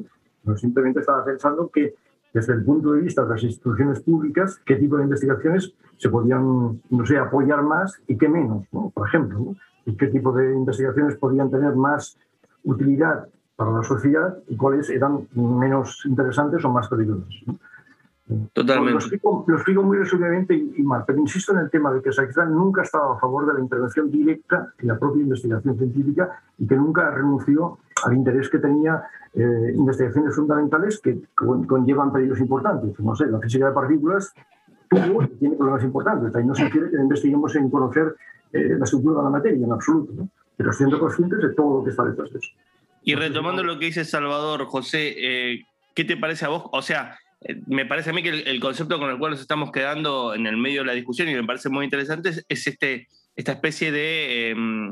simplemente 0.56 1.02
estaba 1.02 1.24
pensando 1.24 1.70
que 1.70 1.94
desde 2.34 2.54
el 2.54 2.64
punto 2.64 2.94
de 2.94 3.02
vista 3.02 3.24
de 3.24 3.30
las 3.30 3.44
instituciones 3.44 4.00
públicas, 4.02 4.62
qué 4.66 4.76
tipo 4.76 4.98
de 4.98 5.04
investigaciones 5.04 5.74
se 5.98 6.10
podían, 6.10 6.82
no 6.90 7.06
sé, 7.06 7.18
apoyar 7.18 7.64
más 7.64 8.00
y 8.08 8.18
qué 8.18 8.30
menos, 8.30 8.66
por 8.70 9.08
ejemplo, 9.08 9.56
y 9.86 9.96
qué 9.96 10.08
tipo 10.08 10.32
de 10.32 10.54
investigaciones 10.54 11.18
podían 11.18 11.50
tener 11.50 11.76
más 11.76 12.18
utilidad 12.64 13.28
para 13.56 13.72
la 13.72 13.84
sociedad 13.84 14.38
y 14.48 14.56
cuáles 14.56 14.90
eran 14.90 15.28
menos 15.34 16.06
interesantes 16.06 16.64
o 16.64 16.70
más 16.70 16.88
peligrosas. 16.88 17.28
Totalmente. 18.54 18.92
Lo 18.92 19.56
explico, 19.56 19.84
muy 19.84 19.98
resumidamente 19.98 20.54
y, 20.54 20.84
mal, 20.84 21.04
pero 21.08 21.18
insisto 21.18 21.52
en 21.52 21.60
el 21.60 21.70
tema 21.72 21.92
de 21.92 22.02
que 22.02 22.12
Saizán 22.12 22.54
nunca 22.54 22.84
estaba 22.84 23.16
a 23.16 23.20
favor 23.20 23.48
de 23.48 23.54
la 23.54 23.60
intervención 23.60 24.12
directa 24.12 24.72
en 24.78 24.88
la 24.88 25.00
propia 25.00 25.24
investigación 25.24 25.76
científica 25.78 26.40
y 26.60 26.68
que 26.68 26.76
nunca 26.76 27.10
renunció 27.10 27.80
al 28.06 28.14
interés 28.14 28.48
que 28.50 28.60
tenía 28.60 29.02
eh, 29.34 29.74
investigaciones 29.76 30.36
fundamentales 30.36 31.00
que 31.00 31.20
conllevan 31.34 32.14
peligros 32.14 32.40
importantes. 32.40 33.00
No 33.00 33.16
sé, 33.16 33.26
la 33.26 33.40
física 33.40 33.68
de 33.68 33.74
partículas 33.74 34.32
tuvo 34.90 35.24
y 35.24 35.28
tiene 35.28 35.56
problemas 35.56 35.84
importantes. 35.84 36.36
Ahí 36.36 36.46
no 36.46 36.54
se 36.54 36.70
quiere 36.70 36.92
que 36.92 36.98
investiguemos 36.98 37.56
en 37.56 37.70
conocer 37.72 38.16
eh, 38.54 38.76
la 38.78 38.84
estructura 38.86 39.18
de 39.18 39.24
la 39.24 39.30
materia 39.32 39.66
en 39.66 39.72
absoluto, 39.72 40.28
pero 40.56 40.72
siendo 40.72 41.00
conscientes 41.00 41.40
de 41.40 41.50
todo 41.56 41.80
lo 41.80 41.84
que 41.84 41.90
está 41.90 42.04
detrás 42.04 42.32
de 42.32 42.38
eso. 42.38 42.50
Y 43.02 43.16
retomando 43.16 43.64
lo 43.64 43.80
que 43.80 43.86
dice 43.86 44.06
Salvador, 44.06 44.66
José, 44.66 45.16
eh, 45.18 45.66
¿qué 45.96 46.04
te 46.04 46.16
parece 46.16 46.46
a 46.46 46.50
vos? 46.50 46.66
O 46.72 46.82
sea, 46.84 47.18
me 47.68 47.86
parece 47.86 48.10
a 48.10 48.14
mí 48.14 48.22
que 48.22 48.30
el, 48.30 48.60
concepto 48.60 49.00
con 49.00 49.10
el 49.10 49.18
cual 49.18 49.32
nos 49.32 49.42
estamos 49.42 49.72
quedando 49.72 50.34
en 50.34 50.46
el 50.46 50.58
medio 50.58 50.82
de 50.82 50.88
la 50.88 50.94
discusión 50.94 51.30
y 51.30 51.36
me 51.36 51.46
parece 51.46 51.70
muy 51.70 51.86
interesante 51.86 52.30
es, 52.30 52.68
este, 52.68 53.08
esta 53.36 53.54
especie 53.54 53.92
de 53.92 54.50
em, 54.50 54.90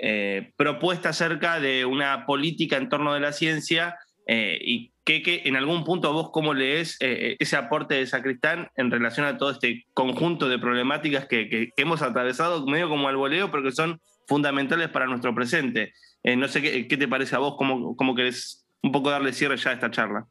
eh, 0.00 0.52
propuesta 0.56 1.10
acerca 1.10 1.60
de 1.60 1.84
una 1.84 2.24
política 2.24 2.78
en 2.78 2.88
torno 2.88 3.12
de 3.12 3.20
la 3.20 3.32
ciencia 3.32 3.98
eh, 4.26 4.58
y 4.62 4.92
que, 5.04 5.42
en 5.44 5.56
algún 5.56 5.84
punto 5.84 6.12
vos 6.12 6.30
cómo 6.32 6.54
lees 6.54 6.96
ese 7.00 7.56
aporte 7.56 7.96
de 7.96 8.06
Sacristán 8.06 8.70
en 8.76 8.90
relación 8.90 9.26
a 9.26 9.36
todo 9.36 9.50
este 9.50 9.84
conjunto 9.92 10.48
de 10.48 10.58
problemáticas 10.58 11.26
que, 11.26 11.70
hemos 11.76 12.00
atravesado 12.00 12.64
medio 12.64 12.88
como 12.88 13.08
al 13.08 13.16
voleo, 13.16 13.50
pero 13.50 13.64
que 13.64 13.72
son 13.72 14.00
fundamentales 14.28 14.88
para 14.88 15.06
nuestro 15.06 15.34
presente. 15.34 15.92
no 16.22 16.46
sé 16.46 16.62
qué, 16.62 16.96
te 16.96 17.08
parece 17.08 17.34
a 17.34 17.40
vos, 17.40 17.56
cómo, 17.58 17.96
cómo 17.96 18.14
querés 18.14 18.64
un 18.82 18.92
poco 18.92 19.10
darle 19.10 19.32
cierre 19.32 19.56
ya 19.56 19.70
a 19.70 19.74
esta 19.74 19.90
charla. 19.90 20.28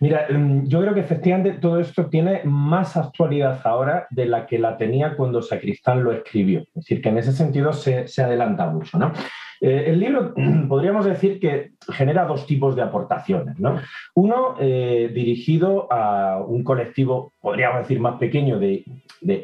Mira, 0.00 0.26
em, 0.28 0.66
yo 0.66 0.80
creo 0.80 0.94
que 0.94 1.00
efectivamente 1.00 1.52
todo 1.60 1.80
esto 1.80 2.06
tiene 2.06 2.42
más 2.44 2.96
actualidad 2.96 3.60
ahora 3.64 4.06
de 4.10 4.26
la 4.26 4.46
que 4.46 4.58
la 4.58 4.76
tenía 4.76 5.16
cuando 5.16 5.42
Sacristán 5.42 6.04
lo 6.04 6.12
escribió. 6.12 6.60
Es 6.60 6.74
decir, 6.74 7.02
que 7.02 7.08
en 7.08 7.18
ese 7.18 7.32
sentido 7.32 7.72
se, 7.72 8.06
adelanta 8.22 8.66
mucho. 8.66 8.98
¿no? 8.98 9.12
Eh, 9.60 9.84
el 9.88 9.98
libro 9.98 10.32
podríamos 10.68 11.04
decir 11.04 11.40
que 11.40 11.72
genera 11.92 12.24
dos 12.24 12.46
tipos 12.46 12.76
de 12.76 12.82
aportaciones. 12.82 13.58
¿no? 13.58 13.80
Uno 14.14 14.56
eh, 14.60 15.10
dirigido 15.12 15.92
a 15.92 16.38
un 16.38 16.62
colectivo, 16.62 17.32
podríamos 17.40 17.80
decir, 17.80 17.98
más 18.00 18.18
pequeño 18.18 18.58
de, 18.58 18.84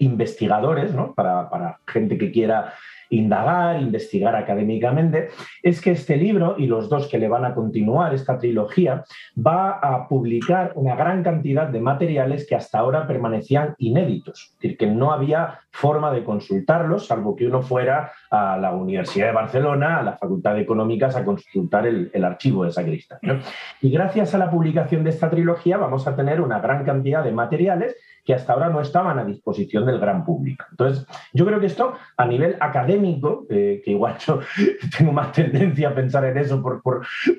investigadores, 0.00 0.94
¿no? 0.94 1.12
para, 1.14 1.50
para 1.50 1.78
gente 1.86 2.16
que 2.16 2.30
quiera 2.30 2.72
indagar, 3.12 3.80
investigar 3.80 4.34
académicamente, 4.34 5.28
es 5.62 5.80
que 5.80 5.92
este 5.92 6.16
libro 6.16 6.56
y 6.58 6.66
los 6.66 6.88
dos 6.88 7.08
que 7.08 7.18
le 7.18 7.28
van 7.28 7.44
a 7.44 7.54
continuar, 7.54 8.14
esta 8.14 8.38
trilogía, 8.38 9.04
va 9.36 9.70
a 9.70 10.08
publicar 10.08 10.72
una 10.74 10.96
gran 10.96 11.22
cantidad 11.22 11.68
de 11.68 11.80
materiales 11.80 12.46
que 12.46 12.56
hasta 12.56 12.78
ahora 12.78 13.06
permanecían 13.06 13.74
inéditos, 13.78 14.52
es 14.52 14.58
decir, 14.58 14.76
que 14.76 14.86
no 14.86 15.12
había 15.12 15.60
forma 15.70 16.12
de 16.12 16.24
consultarlos, 16.24 17.06
salvo 17.06 17.36
que 17.36 17.46
uno 17.46 17.62
fuera 17.62 18.12
a 18.30 18.56
la 18.56 18.72
Universidad 18.72 19.28
de 19.28 19.32
Barcelona, 19.32 19.98
a 19.98 20.02
la 20.02 20.16
Facultad 20.16 20.54
de 20.54 20.62
Económicas, 20.62 21.16
a 21.16 21.24
consultar 21.24 21.86
el, 21.86 22.10
archivo 22.24 22.64
de 22.64 22.70
Sacristán. 22.70 23.18
Y 23.80 23.90
gracias 23.90 24.34
a 24.34 24.38
la 24.38 24.50
publicación 24.50 25.02
de 25.02 25.10
esta 25.10 25.28
trilogía 25.28 25.76
vamos 25.76 26.06
a 26.06 26.14
tener 26.14 26.40
una 26.40 26.60
gran 26.60 26.84
cantidad 26.84 27.24
de 27.24 27.32
materiales 27.32 27.96
que 28.24 28.34
hasta 28.34 28.52
ahora 28.52 28.68
no 28.68 28.80
estaban 28.80 29.18
a 29.18 29.24
disposición 29.24 29.86
del 29.86 29.98
gran 29.98 30.24
público. 30.24 30.64
Entonces, 30.70 31.06
yo 31.32 31.44
creo 31.44 31.60
que 31.60 31.66
esto 31.66 31.94
a 32.16 32.26
nivel 32.26 32.56
académico, 32.60 33.46
eh, 33.50 33.82
que 33.84 33.92
igual 33.92 34.16
yo 34.18 34.40
tengo 34.98 35.12
más 35.12 35.32
tendencia 35.32 35.88
a 35.88 35.94
pensar 35.94 36.24
en 36.24 36.38
eso 36.38 36.62
por, 36.62 36.82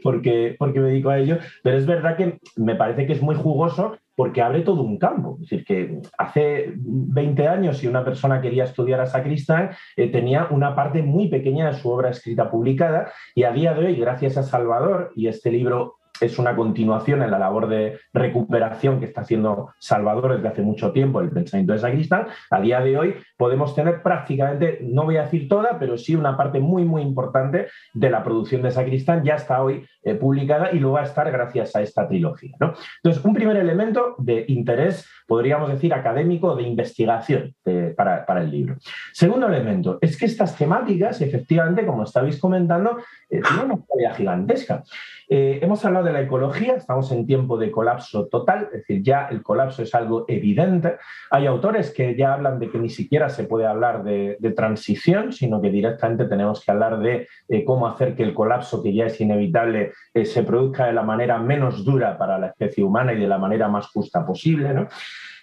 porque, 0.01 0.55
porque 0.57 0.79
me 0.79 0.89
dedico 0.89 1.09
a 1.09 1.19
ello, 1.19 1.37
pero 1.61 1.77
es 1.77 1.85
verdad 1.85 2.17
que 2.17 2.39
me 2.57 2.75
parece 2.75 3.05
que 3.05 3.13
es 3.13 3.21
muy 3.21 3.35
jugoso 3.35 3.97
porque 4.15 4.41
abre 4.41 4.61
todo 4.61 4.81
un 4.83 4.97
campo. 4.97 5.37
Es 5.41 5.49
decir, 5.49 5.65
que 5.65 6.01
hace 6.17 6.73
20 6.75 7.47
años, 7.47 7.77
si 7.77 7.87
una 7.87 8.05
persona 8.05 8.41
quería 8.41 8.65
estudiar 8.65 9.01
a 9.01 9.05
Sacristán, 9.05 9.71
eh, 9.95 10.11
tenía 10.11 10.47
una 10.51 10.75
parte 10.75 11.01
muy 11.01 11.29
pequeña 11.29 11.67
de 11.67 11.77
su 11.77 11.89
obra 11.89 12.09
escrita 12.09 12.49
publicada 12.49 13.11
y 13.33 13.43
a 13.43 13.51
día 13.51 13.73
de 13.73 13.85
hoy, 13.85 13.95
gracias 13.95 14.37
a 14.37 14.43
Salvador 14.43 15.11
y 15.15 15.27
este 15.27 15.51
libro 15.51 15.95
es 16.21 16.37
una 16.37 16.55
continuación 16.55 17.23
en 17.23 17.31
la 17.31 17.39
labor 17.39 17.67
de 17.67 17.99
recuperación 18.13 18.99
que 18.99 19.05
está 19.05 19.21
haciendo 19.21 19.73
Salvador 19.79 20.35
desde 20.35 20.47
hace 20.47 20.61
mucho 20.61 20.91
tiempo, 20.91 21.19
el 21.21 21.31
pensamiento 21.31 21.73
de 21.73 21.79
Sacristán. 21.79 22.27
A 22.49 22.61
día 22.61 22.79
de 22.81 22.97
hoy 22.97 23.15
podemos 23.37 23.75
tener 23.75 24.01
prácticamente, 24.01 24.79
no 24.81 25.05
voy 25.05 25.17
a 25.17 25.23
decir 25.23 25.47
toda, 25.47 25.77
pero 25.79 25.97
sí 25.97 26.15
una 26.15 26.37
parte 26.37 26.59
muy, 26.59 26.85
muy 26.85 27.01
importante 27.01 27.67
de 27.93 28.09
la 28.09 28.23
producción 28.23 28.61
de 28.61 28.71
Sacristán 28.71 29.23
ya 29.23 29.35
está 29.35 29.61
hoy 29.61 29.85
eh, 30.03 30.15
publicada 30.15 30.71
y 30.71 30.79
lo 30.79 30.91
va 30.91 31.01
a 31.01 31.05
estar 31.05 31.31
gracias 31.31 31.75
a 31.75 31.81
esta 31.81 32.07
trilogía. 32.07 32.55
Entonces, 32.59 33.23
un 33.23 33.33
primer 33.33 33.57
elemento 33.57 34.15
de 34.17 34.45
interés, 34.49 35.07
podríamos 35.27 35.69
decir, 35.69 35.93
académico 35.93 36.55
de 36.55 36.63
investigación 36.63 37.55
eh, 37.65 37.93
para, 37.95 38.41
el 38.41 38.51
libro. 38.51 38.75
Segundo 39.13 39.47
elemento, 39.47 39.97
es 40.01 40.17
que 40.17 40.25
estas 40.25 40.57
temáticas, 40.57 41.21
efectivamente, 41.21 41.85
como 41.85 42.03
estabais 42.03 42.39
comentando, 42.39 42.97
eh, 43.37 43.41
tienen 43.41 43.65
una 43.65 43.75
historia 43.75 44.13
gigantesca. 44.13 44.83
hemos 45.27 45.83
hablado 45.83 46.05
de 46.05 46.13
la 46.13 46.21
ecología, 46.21 46.75
estamos 46.75 47.11
en 47.11 47.25
tiempo 47.25 47.57
de 47.57 47.71
colapso 47.71 48.27
total, 48.27 48.69
es 48.71 48.79
decir, 48.81 49.01
ya 49.01 49.27
el 49.31 49.41
colapso 49.41 49.81
es 49.81 49.95
algo 49.95 50.25
evidente. 50.27 50.97
Hay 51.31 51.47
autores 51.47 51.91
que 51.91 52.15
ya 52.15 52.33
hablan 52.33 52.59
de 52.59 52.69
que 52.69 52.77
ni 52.77 52.89
siquiera 52.89 53.29
se 53.29 53.45
puede 53.45 53.65
hablar 53.65 54.03
de, 54.03 54.37
transición, 54.55 55.31
sino 55.31 55.59
que 55.61 55.71
directamente 55.71 56.25
tenemos 56.25 56.63
que 56.63 56.71
hablar 56.71 56.99
de 56.99 57.27
cómo 57.65 57.87
hacer 57.87 58.15
que 58.15 58.23
el 58.23 58.33
colapso, 58.33 58.83
que 58.83 58.93
ya 58.93 59.07
es 59.07 59.19
inevitable, 59.19 59.93
se 60.23 60.43
produzca 60.43 60.85
de 60.85 60.93
la 60.93 61.01
manera 61.01 61.39
menos 61.39 61.83
dura 61.83 62.17
para 62.17 62.37
la 62.37 62.47
especie 62.47 62.83
humana 62.83 63.13
y 63.13 63.19
de 63.19 63.27
la 63.27 63.39
manera 63.39 63.67
más 63.67 63.87
justa 63.87 64.25
posible. 64.25 64.73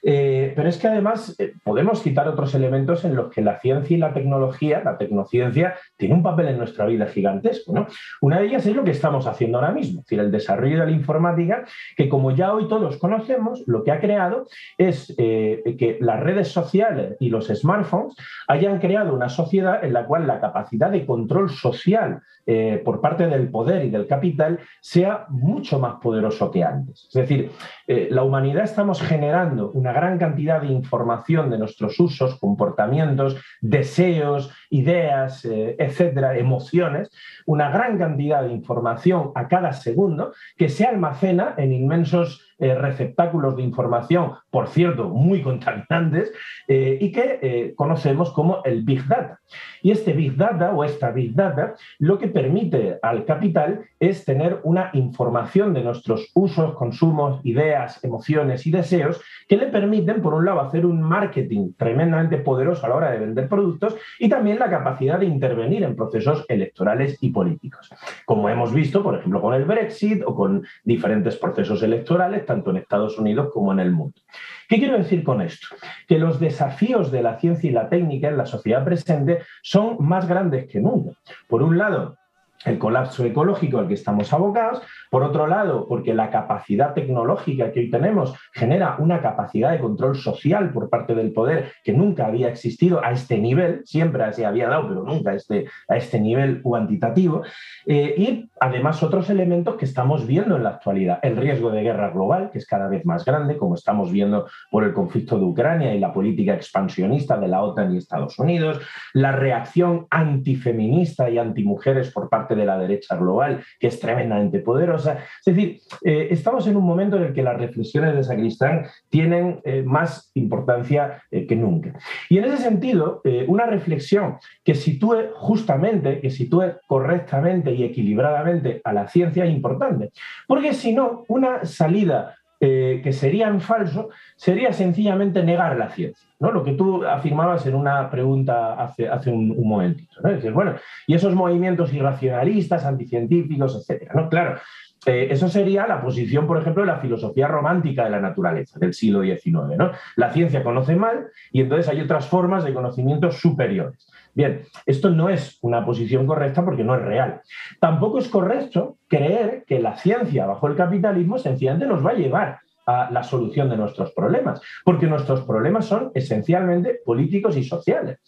Eh, 0.03 0.53
pero 0.57 0.68
es 0.68 0.78
que 0.78 0.88
además 0.88 1.36
eh, 1.38 1.55
podemos 1.62 2.03
citar 2.03 2.28
otros 2.28 2.55
elementos 2.55 3.05
en 3.05 3.14
los 3.14 3.30
que 3.30 3.42
la 3.42 3.59
ciencia 3.59 3.96
y 3.96 4.01
la 4.01 4.12
tecnología, 4.12 4.82
la 4.84 4.96
tecnociencia, 4.96 5.74
tiene 5.96 6.14
un 6.14 6.22
papel 6.22 6.48
en 6.48 6.59
nuestra 6.59 6.86
vida 6.86 7.07
gigantesco. 7.07 7.86
Una 8.20 8.40
de 8.40 8.46
ellas 8.46 8.66
es 8.66 8.74
lo 8.74 8.84
que 8.84 8.92
estamos 8.92 9.26
haciendo 9.26 9.59
ahora 9.59 9.72
mismo, 9.72 10.01
es 10.01 10.07
decir, 10.07 10.20
el 10.20 10.30
desarrollo 10.30 10.80
de 10.80 10.86
la 10.86 10.92
informática, 10.92 11.64
que 11.96 12.09
como 12.09 12.30
ya 12.32 12.53
hoy 12.55 12.68
todos 12.68 12.96
conocemos, 12.98 13.62
lo 13.66 13.84
que 13.84 13.92
ha 13.92 14.01
creado 14.01 14.46
es 14.78 15.14
que 15.16 15.98
las 16.01 16.20
redes 16.20 16.48
sociales 16.48 17.16
y 17.20 17.28
los 17.28 17.48
smartphones 17.48 18.14
hayan 18.48 18.78
creado 18.78 19.14
una 19.14 19.28
sociedad 19.28 19.84
en 19.84 19.92
la 19.92 20.07
cual 20.07 20.26
la 20.26 20.40
capacidad 20.40 20.90
de 20.90 21.07
control 21.07 21.51
social 21.51 22.22
eh, 22.46 22.80
por 22.84 23.01
parte 23.01 23.28
del 23.28 23.48
poder 23.48 23.84
y 23.84 23.90
del 23.90 24.07
capital 24.07 24.59
sea 24.80 25.26
mucho 25.28 25.78
más 25.78 26.01
poderoso 26.01 26.51
que 26.51 26.64
antes. 26.64 27.07
Es 27.09 27.14
decir, 27.14 27.51
eh, 27.86 28.09
la 28.11 28.24
humanidad 28.24 28.64
estamos 28.64 29.01
generando 29.03 29.70
una 29.70 29.89
gran 29.93 30.18
cantidad 30.18 30.61
de 30.61 30.68
información 30.68 31.51
de 31.51 31.59
nuestros 31.59 31.99
usos, 32.01 32.38
comportamientos, 32.38 33.36
deseos, 33.61 34.53
ideas, 34.70 35.45
eh, 35.45 35.76
etcétera, 35.78 36.36
emociones, 36.36 37.11
una 37.47 37.70
gran 37.70 37.99
cantidad 37.99 38.43
de 38.43 38.53
información 38.53 39.32
a 39.34 39.49
cada 39.49 39.72
segundo 39.72 40.32
que 40.57 40.68
se 40.68 40.84
almacena 40.84 41.55
en 41.57 41.72
inmensos 41.72 42.49
receptáculos 42.61 43.57
de 43.57 43.63
información, 43.63 44.33
por 44.51 44.69
cierto, 44.69 45.09
muy 45.09 45.43
contaminantes, 45.43 46.33
y 46.69 47.11
que 47.13 47.73
conocemos 47.77 48.31
como 48.33 48.63
el 48.65 48.83
Big 48.83 49.07
Data. 49.07 49.41
Y 49.83 49.91
este 49.91 50.13
Big 50.13 50.37
Data 50.37 50.73
o 50.73 50.85
esta 50.85 51.11
Big 51.11 51.35
Data 51.35 51.75
lo 51.99 52.19
que 52.19 52.29
permite 52.29 52.99
al 53.03 53.25
capital 53.25 53.81
es 53.99 54.25
tener 54.25 54.61
una 54.63 54.91
información 54.93 55.75
de 55.75 55.83
nuestros 55.83 56.31
usos, 56.35 56.75
consumos, 56.75 57.41
ideas, 57.45 58.03
emociones 58.05 58.67
y 58.67 58.71
deseos 58.71 59.21
que 59.49 59.57
le 59.57 59.67
permiten, 59.67 60.23
por 60.23 60.35
un 60.35 60.45
lado, 60.45 60.61
hacer 60.61 60.87
un 60.87 61.03
marketing 61.03 61.73
tremendamente 61.77 62.39
poderoso 62.39 62.87
a 62.87 62.91
la 62.91 62.95
hora 62.95 63.11
de 63.11 63.19
vender 63.19 63.49
productos 63.49 63.97
y 64.19 64.29
también 64.29 64.59
la 64.59 64.71
capacidad 64.71 65.19
de 65.19 65.27
intervenir 65.27 65.83
en 65.83 65.97
procesos 65.97 66.45
electorales 66.49 67.19
y 67.21 67.31
políticos. 67.31 67.91
Como 68.27 68.49
hemos 68.49 68.73
visto, 68.73 69.03
por 69.03 69.19
ejemplo, 69.19 69.41
con 69.41 69.55
el 69.55 69.65
Brexit 69.65 70.23
o 70.25 70.35
con 70.35 70.65
diferentes 70.85 71.37
procesos 71.37 71.83
electorales, 71.83 72.47
tanto 72.51 72.70
en 72.70 72.78
Estados 72.78 73.16
Unidos 73.16 73.51
como 73.53 73.72
en 73.72 73.78
el 73.78 73.92
mundo. 73.92 74.20
¿Qué 74.68 74.78
quiero 74.78 74.98
decir 74.98 75.22
con 75.22 75.40
esto? 75.40 75.68
Que 76.09 76.18
los 76.18 76.40
desafíos 76.40 77.12
de 77.12 77.22
la 77.22 77.38
ciencia 77.38 77.70
y 77.70 77.72
la 77.72 77.88
técnica 77.88 78.26
en 78.26 78.36
la 78.36 78.44
sociedad 78.44 78.84
presente 78.84 79.38
son 79.62 79.96
más 80.01 80.26
grandes 80.26 80.66
que 80.66 80.80
nunca. 80.80 81.12
Por 81.48 81.62
un 81.62 81.78
lado, 81.78 82.16
el 82.65 82.79
colapso 82.79 83.25
ecológico 83.25 83.79
al 83.79 83.89
que 83.89 83.95
estamos 83.95 84.33
abocados, 84.33 84.83
por 85.11 85.23
otro 85.23 85.47
lado, 85.47 85.87
porque 85.89 86.15
la 86.15 86.31
capacidad 86.31 86.93
tecnológica 86.93 87.73
que 87.73 87.81
hoy 87.81 87.91
tenemos 87.91 88.35
genera 88.53 88.97
una 88.99 89.21
capacidad 89.23 89.73
de 89.73 89.81
control 89.81 90.17
social 90.17 90.71
por 90.71 90.91
parte 90.91 91.15
del 91.15 91.33
poder 91.33 91.73
que 91.83 91.93
nunca 91.93 92.27
había 92.27 92.49
existido 92.49 93.03
a 93.03 93.13
este 93.13 93.39
nivel, 93.39 93.83
siempre 93.85 94.31
se 94.33 94.45
había 94.45 94.69
dado, 94.69 94.89
pero 94.89 95.03
nunca 95.03 95.31
a 95.31 95.35
este, 95.35 95.67
a 95.89 95.97
este 95.97 96.21
nivel 96.21 96.61
cuantitativo, 96.63 97.43
eh, 97.87 98.15
y 98.17 98.51
además 98.61 99.03
otros 99.03 99.31
elementos 99.31 99.77
que 99.77 99.87
estamos 99.87 100.27
viendo 100.27 100.57
en 100.57 100.65
la 100.65 100.71
actualidad, 100.71 101.19
el 101.23 101.37
riesgo 101.37 101.71
de 101.71 101.83
guerra 101.83 102.11
global, 102.11 102.51
que 102.51 102.59
es 102.59 102.67
cada 102.67 102.89
vez 102.89 103.05
más 103.07 103.25
grande, 103.25 103.57
como 103.57 103.75
estamos 103.75 104.13
viendo 104.13 104.47
por 104.71 104.85
el 104.85 104.93
conflicto 104.93 105.39
de 105.39 105.45
Ucrania 105.45 105.95
y 105.95 106.01
la 106.01 106.13
política 106.13 106.55
expansionista 106.55 107.39
de 107.39 107.49
la 107.49 107.63
OTAN 107.63 107.95
y 107.95 107.99
Estados 107.99 108.39
Unidos, 108.39 108.81
la 109.15 109.33
reacción 109.33 110.07
antifeminista 110.11 111.31
y 111.31 111.39
antimujeres 111.39 112.13
por 112.13 112.29
parte 112.29 112.49
de 112.55 112.64
la 112.64 112.78
derecha 112.78 113.16
global, 113.16 113.62
que 113.78 113.88
es 113.88 114.01
tremendamente 114.01 114.61
poderosa. 114.61 115.18
Es 115.44 115.55
decir, 115.55 115.80
eh, 116.05 116.28
estamos 116.30 116.66
en 116.66 116.76
un 116.76 116.84
momento 116.84 117.16
en 117.16 117.24
el 117.24 117.32
que 117.32 117.42
las 117.42 117.59
reflexiones 117.59 118.14
de 118.14 118.24
Sacristán 118.24 118.86
tienen 119.09 119.61
eh, 119.64 119.82
más 119.82 120.30
importancia 120.34 121.22
eh, 121.30 121.46
que 121.46 121.57
nunca. 121.57 121.98
Y 122.28 122.38
en 122.38 122.44
ese 122.44 122.59
sentido, 122.59 123.22
una 123.48 123.66
reflexión 123.66 124.38
que 124.64 124.74
sitúe 124.74 125.32
justamente, 125.34 126.20
que 126.20 126.30
sitúe 126.30 126.74
correctamente 126.86 127.72
y 127.72 127.84
equilibradamente 127.84 128.80
a 128.84 128.92
la 128.92 129.09
ciencia 129.09 129.44
es 129.44 129.51
importante, 129.51 130.11
porque 130.46 130.74
si 130.74 130.92
no, 130.92 131.24
una 131.28 131.64
salida 131.64 132.36
que 132.61 133.13
sería 133.13 133.49
en 133.49 133.61
falso 133.61 134.11
sería 134.37 134.73
sencillamente 134.73 135.43
negar 135.43 135.77
la 135.79 135.89
ciencia. 135.89 136.29
¿no? 136.41 136.51
Lo 136.51 136.63
que 136.63 136.73
tú 136.73 137.05
afirmabas 137.05 137.67
en 137.67 137.75
una 137.75 138.11
pregunta 138.11 138.75
hace, 138.75 139.09
hace 139.09 139.31
un, 139.31 139.57
momentito. 139.67 140.21
¿no? 140.23 140.53
bueno, 140.53 140.75
y 141.07 141.15
esos 141.15 141.35
movimientos 141.35 141.93
irracionalistas, 141.95 142.85
anticientíficos, 142.85 143.77
etcétera. 143.77 144.13
¿no? 144.15 144.29
Claro, 144.29 144.59
eh, 145.07 145.28
eso 145.30 145.48
sería 145.48 145.86
la 145.86 146.03
posición, 146.03 146.46
por 146.46 146.59
ejemplo, 146.59 146.82
de 146.82 146.88
la 146.88 146.98
filosofía 146.98 147.48
romántica 147.48 148.05
de 148.05 148.11
la 148.11 148.20
naturaleza 148.20 148.78
del 148.78 148.92
siglo 148.92 149.22
XIX. 149.22 149.76
¿no? 149.78 149.92
La 150.16 150.32
ciencia 150.32 150.62
conoce 150.62 150.94
mal 150.94 151.28
y 151.51 151.62
entonces 151.62 151.88
hay 151.88 152.01
otras 152.01 152.26
formas 152.26 152.64
de 152.64 152.74
conocimiento 152.74 153.30
superiores. 153.30 154.11
Bien, 154.34 154.62
esto 154.86 155.11
no 155.11 155.28
es 155.28 155.59
una 155.62 155.84
posición 155.84 156.26
correcta 156.26 156.64
porque 156.64 156.84
no 156.84 156.94
es 156.94 157.03
real. 157.03 157.40
Tampoco 157.80 158.18
es 158.18 158.28
correcto 158.28 158.98
creer 159.09 159.64
que 159.66 159.80
la 159.80 159.96
ciencia 159.96 160.46
bajo 160.46 160.68
el 160.68 160.76
capitalismo 160.76 161.38
sencillamente 161.38 161.86
nos 161.86 162.05
va 162.05 162.11
a 162.11 162.14
llevar 162.14 162.59
a 162.86 163.11
la 163.11 163.22
solución 163.22 163.68
de 163.68 163.76
nuestros 163.76 164.12
problemas, 164.12 164.61
porque 164.84 165.07
nuestros 165.07 165.42
problemas 165.42 165.86
son 165.86 166.11
esencialmente 166.14 167.01
políticos 167.05 167.57
y 167.57 167.64
sociales. 167.64 168.18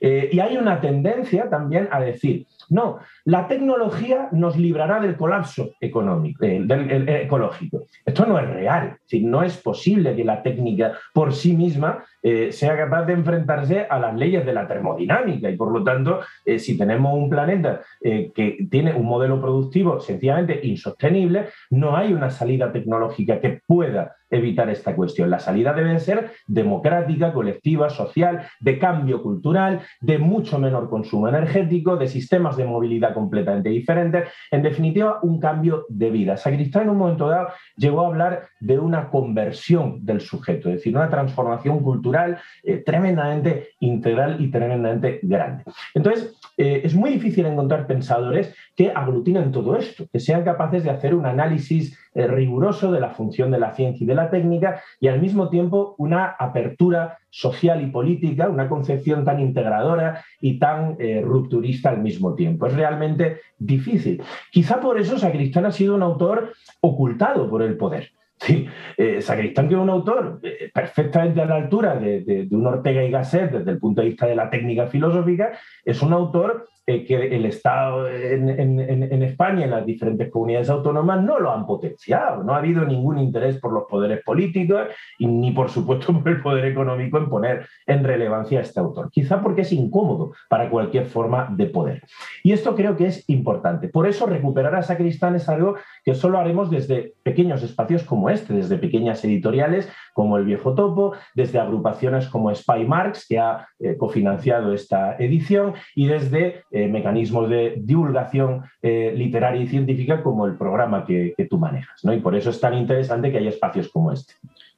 Eh, 0.00 0.30
y 0.32 0.40
hay 0.40 0.56
una 0.56 0.80
tendencia 0.80 1.50
también 1.50 1.88
a 1.90 2.00
decir, 2.00 2.46
no, 2.70 2.98
la 3.24 3.46
tecnología 3.46 4.28
nos 4.32 4.56
librará 4.56 4.98
del 4.98 5.16
colapso 5.16 5.72
económico, 5.80 6.44
eh, 6.44 6.60
del, 6.64 7.08
ecológico. 7.08 7.84
Esto 8.04 8.24
no 8.24 8.38
es 8.38 8.48
real, 8.48 8.96
no 9.20 9.42
es 9.42 9.58
posible 9.58 10.16
que 10.16 10.24
la 10.24 10.42
técnica 10.42 10.94
por 11.12 11.34
sí 11.34 11.54
misma 11.54 12.02
eh, 12.22 12.50
sea 12.50 12.76
capaz 12.76 13.04
de 13.04 13.12
enfrentarse 13.12 13.86
a 13.88 13.98
las 13.98 14.14
leyes 14.16 14.44
de 14.46 14.54
la 14.54 14.66
termodinámica 14.66 15.50
y 15.50 15.56
por 15.56 15.70
lo 15.70 15.84
tanto, 15.84 16.20
si 16.58 16.78
tenemos 16.78 17.14
un 17.14 17.28
planeta 17.28 17.80
que 18.00 18.66
tiene 18.70 18.94
un 18.94 19.06
modelo 19.06 19.40
productivo 19.40 20.00
sencillamente 20.00 20.60
insostenible, 20.62 21.48
no 21.70 21.96
hay 21.96 22.12
una 22.12 22.30
salida 22.30 22.72
tecnológica 22.72 23.40
que 23.40 23.60
pueda 23.66 24.16
evitar 24.30 24.70
esta 24.70 24.94
cuestión. 24.94 25.30
La 25.30 25.38
salida 25.38 25.72
debe 25.72 25.98
ser 26.00 26.32
democrática, 26.46 27.32
colectiva, 27.32 27.90
social, 27.90 28.46
de 28.60 28.78
cambio 28.78 29.22
cultural, 29.22 29.80
de 30.00 30.18
mucho 30.18 30.58
menor 30.58 30.88
consumo 30.88 31.28
energético, 31.28 31.96
de 31.96 32.08
sistemas 32.08 32.56
de 32.56 32.64
movilidad 32.64 33.14
completamente 33.14 33.70
diferentes, 33.70 34.28
en 34.50 34.62
definitiva, 34.62 35.18
un 35.22 35.40
cambio 35.40 35.86
de 35.88 36.10
vida. 36.10 36.36
Sacristán 36.36 36.84
en 36.84 36.90
un 36.90 36.98
momento 36.98 37.28
dado 37.28 37.48
llegó 37.76 38.02
a 38.02 38.06
hablar 38.08 38.48
de 38.60 38.78
una 38.78 39.08
conversión 39.10 40.04
del 40.04 40.20
sujeto, 40.20 40.68
es 40.68 40.76
decir, 40.76 40.96
una 40.96 41.10
transformación 41.10 41.80
cultural 41.80 42.38
eh, 42.62 42.78
tremendamente 42.78 43.70
integral 43.80 44.40
y 44.40 44.50
tremendamente 44.50 45.20
grande. 45.22 45.64
Entonces, 45.94 46.34
eh, 46.56 46.82
es 46.84 46.94
muy 46.94 47.10
difícil 47.10 47.46
encontrar 47.46 47.86
pensadores 47.86 48.54
que 48.76 48.90
aglutinen 48.94 49.52
todo 49.52 49.76
esto, 49.76 50.06
que 50.12 50.20
sean 50.20 50.44
capaces 50.44 50.84
de 50.84 50.90
hacer 50.90 51.14
un 51.14 51.26
análisis 51.26 51.98
eh, 52.14 52.26
riguroso 52.26 52.90
de 52.90 53.00
la 53.00 53.10
función 53.10 53.50
de 53.50 53.60
la 53.60 53.72
ciencia 53.72 54.04
y 54.04 54.06
de 54.06 54.14
la 54.16 54.30
técnica 54.30 54.82
y 54.98 55.06
al 55.06 55.20
mismo 55.20 55.48
tiempo 55.48 55.94
una 55.98 56.26
apertura 56.26 57.18
social 57.30 57.80
y 57.82 57.86
política, 57.86 58.48
una 58.48 58.68
concepción 58.68 59.24
tan 59.24 59.38
integradora 59.38 60.24
y 60.40 60.58
tan 60.58 60.96
eh, 60.98 61.22
rupturista 61.24 61.90
al 61.90 62.02
mismo 62.02 62.34
tiempo. 62.34 62.66
Es 62.66 62.74
realmente 62.74 63.38
difícil. 63.58 64.22
Quizá 64.50 64.80
por 64.80 64.98
eso 64.98 65.18
Sacristán 65.18 65.66
ha 65.66 65.72
sido 65.72 65.94
un 65.94 66.02
autor 66.02 66.52
ocultado 66.80 67.48
por 67.48 67.62
el 67.62 67.76
poder. 67.76 68.10
Sí, 68.40 68.66
eh, 68.96 69.20
Sacristán, 69.20 69.68
que 69.68 69.74
es 69.74 69.80
un 69.80 69.90
autor 69.90 70.40
eh, 70.42 70.70
perfectamente 70.72 71.42
a 71.42 71.44
la 71.44 71.56
altura 71.56 71.96
de, 71.96 72.48
un 72.50 72.66
Ortega 72.66 73.04
y 73.04 73.10
Gasset 73.10 73.50
desde 73.50 73.70
el 73.72 73.78
punto 73.78 74.00
de 74.00 74.08
vista 74.08 74.26
de 74.26 74.34
la 74.34 74.48
técnica 74.48 74.86
filosófica, 74.86 75.52
es 75.84 76.00
un 76.00 76.14
autor 76.14 76.66
eh, 76.86 77.04
que 77.04 77.36
el 77.36 77.44
Estado 77.44 78.08
en, 78.08 79.22
España, 79.22 79.64
en 79.64 79.70
las 79.70 79.84
diferentes 79.84 80.30
comunidades 80.30 80.70
autónomas, 80.70 81.22
no 81.22 81.38
lo 81.38 81.52
han 81.52 81.66
potenciado. 81.66 82.42
No 82.42 82.54
ha 82.54 82.58
habido 82.58 82.84
ningún 82.84 83.18
interés 83.18 83.58
por 83.58 83.72
los 83.72 83.84
poderes 83.84 84.24
políticos 84.24 84.88
y 85.18 85.26
ni, 85.26 85.50
por 85.50 85.68
supuesto, 85.68 86.12
por 86.20 86.28
el 86.28 86.40
poder 86.40 86.64
económico 86.64 87.18
en 87.18 87.28
poner 87.28 87.68
en 87.86 88.02
relevancia 88.02 88.58
a 88.58 88.62
este 88.62 88.80
autor. 88.80 89.10
Quizá 89.10 89.42
porque 89.42 89.60
es 89.60 89.72
incómodo 89.72 90.32
para 90.48 90.70
cualquier 90.70 91.06
forma 91.06 91.48
de 91.54 91.66
poder. 91.66 92.02
Y 92.42 92.52
esto 92.52 92.74
creo 92.74 92.96
que 92.96 93.06
es 93.06 93.28
importante. 93.28 93.88
Por 93.88 94.08
eso 94.08 94.24
recuperar 94.24 94.74
a 94.74 94.82
Sacristán 94.82 95.36
es 95.36 95.48
algo 95.48 95.76
que 96.04 96.14
solo 96.14 96.38
haremos 96.38 96.70
desde 96.70 97.12
pequeños 97.22 97.62
espacios 97.62 98.02
como 98.02 98.29
desde 98.48 98.78
pequeñas 98.78 99.24
editoriales 99.24 99.88
como 100.12 100.36
El 100.36 100.44
Viejo 100.44 100.74
Topo, 100.74 101.14
desde 101.34 101.58
agrupaciones 101.58 102.28
como 102.28 102.54
Spy 102.54 102.84
Marks, 102.84 103.26
que 103.28 103.38
ha 103.38 103.68
eh, 103.78 103.96
cofinanciado 103.96 104.72
esta 104.72 105.16
edición, 105.16 105.74
y 105.94 106.06
desde 106.06 106.64
eh, 106.70 106.88
mecanismos 106.88 107.48
de 107.48 107.74
divulgación 107.78 108.64
eh, 108.82 109.12
literaria 109.16 109.62
y 109.62 109.68
científica 109.68 110.22
como 110.22 110.46
el 110.46 110.56
programa 110.56 111.04
que, 111.04 111.34
tú 111.48 111.58
manejas. 111.58 112.04
¿no? 112.04 112.12
Y 112.12 112.20
por 112.20 112.36
eso 112.36 112.50
es 112.50 112.60
tan 112.60 112.74
interesante 112.74 113.32
que 113.32 113.38
haya 113.38 113.48
espacios 113.48 113.88
como 113.88 114.12
este. 114.12 114.34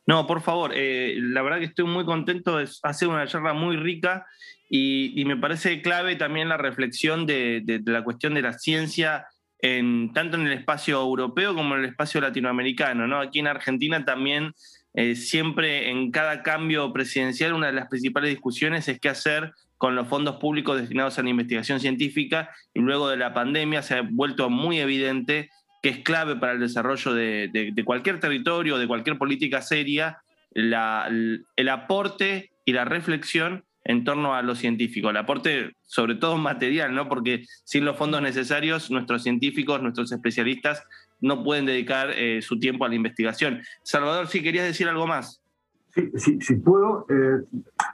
No, 0.06 0.26
por 0.26 0.40
favor, 0.40 0.72
la 0.74 1.42
verdad 1.42 1.58
que 1.58 1.66
estoy 1.66 1.84
muy 1.84 2.04
contento, 2.04 2.58
ha 2.58 2.92
sido 2.92 3.12
una 3.12 3.26
charla 3.26 3.52
muy 3.52 3.76
rica 3.76 4.26
y, 4.68 5.22
me 5.26 5.36
parece 5.36 5.82
clave 5.82 6.16
también 6.16 6.48
la 6.48 6.56
reflexión 6.56 7.26
de, 7.26 7.60
de 7.62 7.80
la 7.84 8.02
cuestión 8.02 8.34
de 8.34 8.42
la 8.42 8.52
ciencia 8.54 9.26
tanto 9.62 10.36
en 10.36 10.46
el 10.46 10.52
espacio 10.52 11.00
europeo 11.00 11.54
como 11.54 11.74
en 11.74 11.84
el 11.84 11.90
espacio 11.90 12.20
latinoamericano. 12.20 13.06
¿no? 13.06 13.20
Aquí 13.20 13.38
en 13.38 13.46
Argentina 13.46 14.04
también 14.04 14.54
eh, 14.94 15.14
siempre 15.14 15.88
en 15.90 16.10
cada 16.10 16.42
cambio 16.42 16.92
presidencial 16.92 17.52
una 17.52 17.68
de 17.68 17.72
las 17.72 17.88
principales 17.88 18.30
discusiones 18.30 18.88
es 18.88 18.98
qué 18.98 19.08
hacer 19.08 19.52
con 19.78 19.94
los 19.94 20.08
fondos 20.08 20.36
públicos 20.36 20.80
destinados 20.80 21.18
a 21.18 21.22
la 21.22 21.30
investigación 21.30 21.78
científica 21.78 22.50
y 22.74 22.80
luego 22.80 23.08
de 23.08 23.16
la 23.16 23.32
pandemia 23.34 23.82
se 23.82 23.94
ha 23.94 24.02
vuelto 24.02 24.50
muy 24.50 24.80
evidente 24.80 25.48
que 25.82 25.90
es 25.90 25.98
clave 25.98 26.36
para 26.36 26.52
el 26.52 26.60
desarrollo 26.60 27.14
de, 27.14 27.82
cualquier 27.84 28.20
territorio, 28.20 28.78
de 28.78 28.86
cualquier 28.86 29.18
política 29.18 29.62
seria, 29.62 30.22
el 30.54 31.68
aporte 31.68 32.52
y 32.64 32.72
la 32.72 32.84
reflexión 32.84 33.64
en 33.84 34.04
torno 34.04 34.34
a 34.34 34.42
lo 34.42 34.54
científico, 34.54 35.10
el 35.10 35.16
aporte 35.16 35.72
sobre 35.82 36.14
todo 36.14 36.36
material, 36.36 36.94
¿no? 36.94 37.08
porque 37.08 37.44
sin 37.64 37.84
los 37.84 37.96
fondos 37.96 38.22
necesarios 38.22 38.90
nuestros 38.90 39.22
científicos, 39.22 39.82
nuestros 39.82 40.12
especialistas 40.12 40.84
no 41.20 41.42
pueden 41.42 41.66
dedicar 41.66 42.10
eh, 42.10 42.42
su 42.42 42.58
tiempo 42.58 42.84
a 42.84 42.88
la 42.88 42.94
investigación. 42.94 43.62
Salvador, 43.82 44.26
si 44.28 44.42
querías 44.42 44.66
decir 44.66 44.88
algo 44.88 45.06
más. 45.06 45.40
Sí, 46.16 46.38
sí, 46.40 46.56
puedo. 46.56 47.06
Eh, 47.10 47.44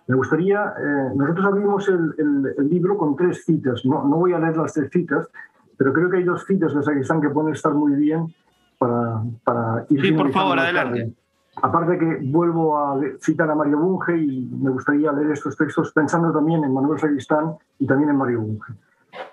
me 0.06 0.16
gustaría, 0.16 0.62
eh, 0.62 1.14
nosotros 1.16 1.46
abrimos 1.46 1.88
el, 1.88 2.68
libro 2.70 2.96
con 2.96 3.16
tres 3.16 3.44
citas, 3.44 3.84
no, 3.84 4.04
no 4.04 4.18
voy 4.18 4.32
a 4.32 4.38
leer 4.38 4.56
las 4.56 4.72
tres 4.72 4.88
citas, 4.90 5.28
pero 5.76 5.92
creo 5.92 6.08
que 6.08 6.18
hay 6.18 6.24
dos 6.24 6.44
citas 6.46 6.72
de 6.74 7.00
están 7.00 7.20
que 7.20 7.28
pueden 7.28 7.54
estar 7.54 7.74
muy 7.74 7.94
bien 7.94 8.32
para, 8.78 9.22
para 9.42 9.84
ir. 9.90 10.00
Sí, 10.00 10.12
por 10.12 10.30
favor, 10.32 10.58
adelante. 10.58 11.12
Aparte 11.62 11.98
que 11.98 12.20
vuelvo 12.22 12.78
a 12.78 13.00
citar 13.20 13.50
a 13.50 13.54
Mario 13.54 13.78
Bunge 13.78 14.16
y 14.16 14.46
me 14.60 14.70
gustaría 14.70 15.12
leer 15.12 15.32
estos 15.32 15.56
textos 15.56 15.92
pensando 15.92 16.32
también 16.32 16.62
en 16.64 16.72
Manuel 16.72 17.00
Sacristán 17.00 17.54
y 17.78 17.86
también 17.86 18.10
en 18.10 18.16
Mario 18.16 18.42
Bunge. 18.42 18.72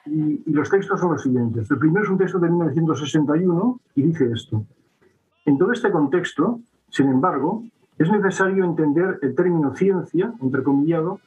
Y, 0.05 0.43
y, 0.45 0.53
los 0.53 0.69
textos 0.69 0.99
son 0.99 1.13
los 1.13 1.21
siguientes. 1.21 1.69
El 1.69 1.77
primero 1.77 2.03
es 2.03 2.09
un 2.09 2.17
texto 2.17 2.39
de 2.39 2.49
1961 2.49 3.79
y 3.95 4.01
dice 4.01 4.31
esto. 4.31 4.63
En 5.45 5.57
todo 5.57 5.71
este 5.71 5.91
contexto, 5.91 6.59
sin 6.89 7.09
embargo, 7.09 7.63
es 7.97 8.11
necesario 8.11 8.65
entender 8.65 9.19
el 9.21 9.35
término 9.35 9.75
ciencia, 9.75 10.33
entrecomillado, 10.41 11.19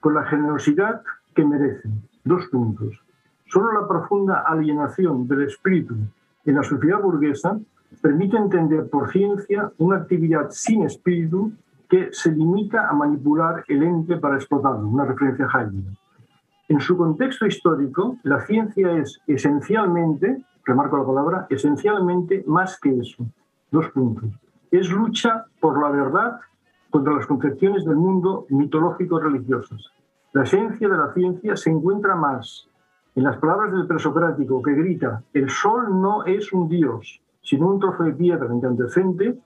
con 0.00 0.14
la 0.14 0.24
generosidad 0.24 1.02
que 1.34 1.44
merece. 1.44 1.88
Dos 2.24 2.46
puntos. 2.46 3.00
Solo 3.46 3.80
la 3.80 3.88
profunda 3.88 4.44
alienación 4.46 5.26
del 5.26 5.42
espíritu 5.42 5.94
en 6.44 6.54
la 6.54 6.62
sociedad 6.62 7.00
burguesa 7.00 7.58
permite 8.00 8.36
entender 8.36 8.88
por 8.88 9.10
ciencia 9.10 9.70
una 9.78 9.96
actividad 9.96 10.50
sin 10.50 10.82
espíritu 10.82 11.52
que 11.88 12.08
se 12.12 12.32
limita 12.32 12.88
a 12.88 12.92
manipular 12.94 13.64
el 13.68 13.82
ente 13.82 14.16
para 14.16 14.36
explotarlo, 14.36 14.88
una 14.88 15.04
referencia 15.04 15.46
a 15.46 15.60
Heidegger. 15.60 15.92
En 16.68 16.80
su 16.80 16.96
contexto 16.96 17.46
histórico, 17.46 18.16
la 18.22 18.40
ciencia 18.46 18.92
es 18.92 19.20
esencialmente, 19.26 20.42
remarco 20.64 20.96
la 20.96 21.06
palabra, 21.06 21.46
esencialmente 21.50 22.44
más 22.46 22.80
que 22.80 22.98
eso. 22.98 23.26
Dos 23.70 23.90
puntos. 23.90 24.30
Es 24.70 24.90
lucha 24.90 25.44
por 25.60 25.80
la 25.82 25.90
verdad 25.90 26.40
contra 26.88 27.12
las 27.14 27.26
concepciones 27.26 27.84
del 27.84 27.96
mundo 27.96 28.46
mitológico 28.48 29.18
religiosas. 29.18 29.90
La 30.32 30.44
esencia 30.44 30.88
de 30.88 30.96
la 30.96 31.12
ciencia 31.12 31.56
se 31.56 31.70
encuentra 31.70 32.16
más 32.16 32.68
en 33.14 33.24
las 33.24 33.36
palabras 33.36 33.72
del 33.72 33.86
presocrático 33.86 34.62
que 34.62 34.72
grita, 34.72 35.22
el 35.34 35.50
sol 35.50 36.00
no 36.00 36.24
es 36.24 36.50
un 36.52 36.68
dios, 36.68 37.20
sino 37.42 37.68
un 37.68 37.80
trozo 37.80 38.04
de 38.04 38.12
piedra 38.12 38.54
incandescente 38.54 39.38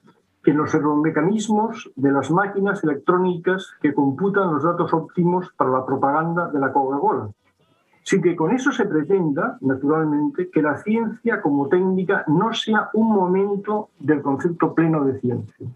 que 0.47 0.55
los 0.55 0.72
mecanismos 1.03 1.90
de 1.97 2.12
las 2.12 2.30
máquinas 2.30 2.84
electrónicas 2.84 3.74
que 3.82 3.92
computan 3.92 4.53
los 4.53 4.62
datos 4.62 4.94
óptimos 4.94 5.53
para 5.57 5.70
la 5.70 5.84
propaganda 5.84 6.49
de 6.53 6.61
la 6.61 6.72
Coca-Cola. 6.72 7.30
Sin 8.05 8.22
que 8.22 8.36
con 8.36 8.53
eso 8.53 8.70
se 8.70 8.84
pretenda, 8.84 9.59
naturalmente, 9.61 10.49
que 10.49 10.62
la 10.62 10.76
ciencia 10.76 11.42
como 11.42 11.66
técnica 11.66 12.22
no 12.28 12.55
sea 12.55 12.90
un 12.94 13.12
momento 13.12 13.88
del 13.99 14.22
concepto 14.22 14.72
pleno 14.72 15.05
de 15.05 15.18
ciencia. 15.18 15.66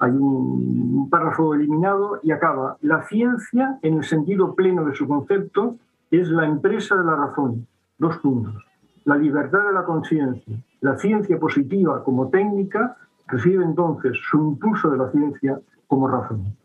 Hay 0.00 0.10
un 0.10 1.08
párrafo 1.08 1.54
eliminado 1.54 2.18
y 2.24 2.32
acaba. 2.32 2.76
La 2.80 3.04
ciencia, 3.04 3.78
en 3.82 3.98
el 3.98 4.02
sentido 4.02 4.56
pleno 4.56 4.84
de 4.84 4.96
su 4.96 5.06
concepto, 5.06 5.76
es 6.10 6.28
la 6.28 6.46
empresa 6.46 6.96
de 6.96 7.04
la 7.04 7.14
razón. 7.14 7.68
Dos 7.96 8.18
puntos. 8.18 8.56
La 9.04 9.16
libertad 9.16 9.64
de 9.68 9.72
la 9.72 9.84
conciencia. 9.84 10.56
La 10.82 10.98
ciencia 10.98 11.38
positiva 11.38 12.02
como 12.04 12.28
técnica 12.28 12.96
recibe 13.28 13.64
entonces 13.64 14.18
su 14.30 14.38
impulso 14.38 14.90
de 14.90 14.98
la 14.98 15.10
ciencia 15.10 15.58
como 15.86 16.08
razón. 16.08 16.56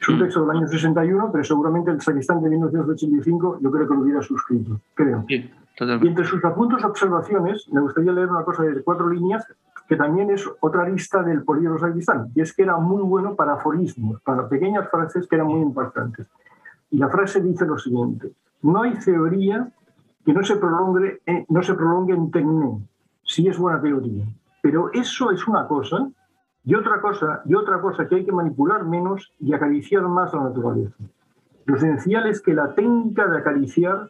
Es 0.00 0.08
un 0.08 0.16
mm. 0.16 0.20
texto 0.20 0.46
del 0.46 0.56
año 0.56 0.68
61, 0.68 1.30
pero 1.32 1.44
seguramente 1.44 1.90
el 1.90 2.00
sacristán 2.00 2.42
de 2.42 2.50
1985 2.50 3.58
yo 3.60 3.70
creo 3.70 3.88
que 3.88 3.94
lo 3.94 4.00
hubiera 4.00 4.22
suscrito, 4.22 4.80
creo. 4.94 5.24
y 5.28 6.06
entre 6.06 6.24
sus 6.24 6.44
apuntos 6.44 6.84
observaciones, 6.84 7.68
me 7.72 7.80
gustaría 7.80 8.12
leer 8.12 8.28
una 8.28 8.44
cosa 8.44 8.62
de 8.64 8.82
cuatro 8.82 9.08
líneas 9.08 9.46
que 9.88 9.96
también 9.96 10.30
es 10.30 10.48
otra 10.60 10.86
lista 10.86 11.22
del 11.22 11.42
polígono 11.42 11.78
sacristán, 11.78 12.30
y 12.34 12.42
es 12.42 12.52
que 12.52 12.62
era 12.62 12.76
muy 12.76 13.02
bueno 13.02 13.34
para 13.34 13.54
aforismos, 13.54 14.20
para 14.20 14.46
pequeñas 14.46 14.90
frases 14.90 15.26
que 15.26 15.36
eran 15.36 15.48
muy 15.48 15.62
importantes. 15.62 16.26
Y 16.90 16.98
la 16.98 17.08
frase 17.08 17.40
dice 17.40 17.64
lo 17.64 17.78
siguiente, 17.78 18.30
no 18.62 18.82
hay 18.82 18.98
teoría 18.98 19.68
que 20.24 20.34
no 20.34 20.44
se 20.44 20.56
prolongue, 20.56 21.22
eh, 21.24 21.46
no 21.48 21.62
se 21.62 21.72
prolongue 21.72 22.12
en 22.12 22.30
tecné, 22.30 22.78
si 23.28 23.46
es 23.46 23.58
buena 23.58 23.80
teoría. 23.80 24.24
Pero 24.62 24.90
eso 24.92 25.30
es 25.30 25.46
una 25.46 25.66
cosa 25.68 26.08
y 26.64 26.74
otra 26.74 27.00
cosa, 27.00 27.42
y 27.44 27.54
otra 27.54 27.80
cosa 27.80 28.08
que 28.08 28.16
hay 28.16 28.24
que 28.24 28.32
manipular 28.32 28.84
menos 28.84 29.32
y 29.38 29.52
acariciar 29.52 30.02
más 30.02 30.32
la 30.34 30.44
naturaleza. 30.44 30.96
Lo 31.66 31.76
esencial 31.76 32.26
es 32.26 32.40
que 32.40 32.54
la 32.54 32.74
técnica 32.74 33.28
de 33.28 33.38
acariciar 33.38 34.08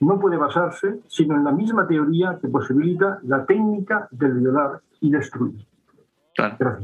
no 0.00 0.20
puede 0.20 0.36
basarse 0.36 1.00
sino 1.08 1.34
en 1.34 1.44
la 1.44 1.52
misma 1.52 1.88
teoría 1.88 2.38
que 2.40 2.48
posibilita 2.48 3.18
la 3.24 3.44
técnica 3.46 4.06
de 4.10 4.32
violar 4.32 4.80
y 5.00 5.10
destruir. 5.10 5.66
Gracias. 6.36 6.82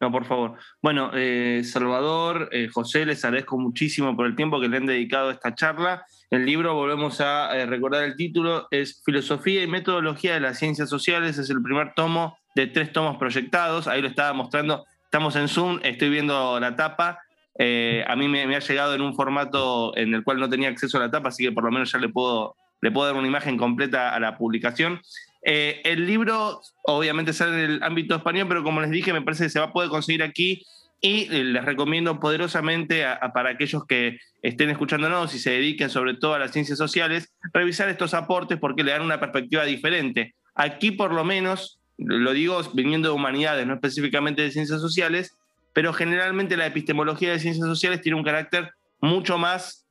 No, 0.00 0.10
por 0.10 0.24
favor. 0.24 0.54
Bueno, 0.82 1.10
eh, 1.14 1.62
Salvador, 1.64 2.48
eh, 2.50 2.68
José, 2.68 3.06
les 3.06 3.24
agradezco 3.24 3.58
muchísimo 3.58 4.16
por 4.16 4.26
el 4.26 4.34
tiempo 4.34 4.60
que 4.60 4.68
le 4.68 4.78
han 4.78 4.86
dedicado 4.86 5.28
a 5.28 5.32
esta 5.32 5.54
charla. 5.54 6.04
El 6.34 6.46
libro, 6.46 6.74
volvemos 6.74 7.20
a 7.20 7.56
eh, 7.56 7.64
recordar 7.64 8.02
el 8.02 8.16
título, 8.16 8.66
es 8.72 9.00
Filosofía 9.04 9.62
y 9.62 9.68
Metodología 9.68 10.34
de 10.34 10.40
las 10.40 10.58
Ciencias 10.58 10.90
Sociales. 10.90 11.38
Es 11.38 11.48
el 11.48 11.62
primer 11.62 11.94
tomo 11.94 12.36
de 12.56 12.66
tres 12.66 12.92
tomos 12.92 13.18
proyectados. 13.18 13.86
Ahí 13.86 14.02
lo 14.02 14.08
estaba 14.08 14.32
mostrando. 14.32 14.84
Estamos 15.04 15.36
en 15.36 15.46
Zoom, 15.46 15.78
estoy 15.84 16.10
viendo 16.10 16.58
la 16.58 16.74
tapa. 16.74 17.20
a 17.56 18.16
mí 18.16 18.26
me, 18.26 18.42
ha 18.52 18.58
llegado 18.58 18.96
en 18.96 19.02
un 19.02 19.14
formato 19.14 19.96
en 19.96 20.12
el 20.12 20.24
cual 20.24 20.40
no 20.40 20.50
tenía 20.50 20.70
acceso 20.70 20.96
a 20.96 21.02
la 21.02 21.10
tapa, 21.12 21.28
así 21.28 21.44
que 21.44 21.52
por 21.52 21.62
lo 21.62 21.70
menos 21.70 21.92
ya 21.92 22.00
le 22.00 22.08
puedo, 22.08 22.56
le 22.82 22.90
puedo 22.90 23.06
dar 23.06 23.14
una 23.14 23.28
imagen 23.28 23.56
completa 23.56 24.12
a 24.12 24.18
la 24.18 24.36
publicación. 24.36 25.00
Eh, 25.40 25.82
el 25.84 26.04
libro 26.04 26.62
obviamente 26.82 27.32
sale 27.32 27.64
en 27.64 27.70
el 27.70 27.82
ámbito 27.84 28.16
español, 28.16 28.48
pero 28.48 28.64
como 28.64 28.80
les 28.80 28.90
dije, 28.90 29.12
me 29.12 29.22
parece 29.22 29.44
que 29.44 29.50
se 29.50 29.60
va 29.60 29.66
a 29.66 29.72
poder 29.72 29.88
conseguir 29.88 30.24
aquí 30.24 30.66
y 31.04 31.28
eh, 31.30 31.44
les 31.44 31.62
recomiendo 31.62 32.18
poderosamente 32.18 33.04
para 33.34 33.50
aquellos 33.50 33.84
que 33.86 34.16
estén 34.40 34.70
escuchándonos 34.70 35.34
y 35.34 35.38
se 35.38 35.50
dediquen 35.50 35.90
sobre 35.90 36.14
todo 36.14 36.32
a 36.32 36.38
las 36.38 36.52
ciencias 36.52 36.78
sociales, 36.78 37.30
revisar 37.52 37.90
estos 37.90 38.14
aportes 38.14 38.58
porque 38.58 38.82
le 38.82 38.92
dan 38.92 39.02
una 39.02 39.20
perspectiva 39.20 39.66
diferente. 39.66 40.34
Aquí 40.54 40.92
por 40.92 41.12
lo 41.12 41.22
menos, 41.22 41.78
lo 41.98 42.32
digo 42.32 42.58
viniendo 42.72 43.10
de 43.10 43.14
humanidades, 43.14 43.66
no 43.66 43.74
específicamente 43.74 44.40
de 44.40 44.50
ciencias 44.50 44.80
sociales, 44.80 45.36
pero 45.74 45.92
generalmente 45.92 46.56
la 46.56 46.64
epistemología 46.64 47.32
de 47.32 47.38
ciencias 47.38 47.66
sociales 47.66 48.00
tiene 48.00 48.16
un 48.16 48.24
carácter 48.24 48.70
mucho 49.02 49.36
más, 49.36 49.86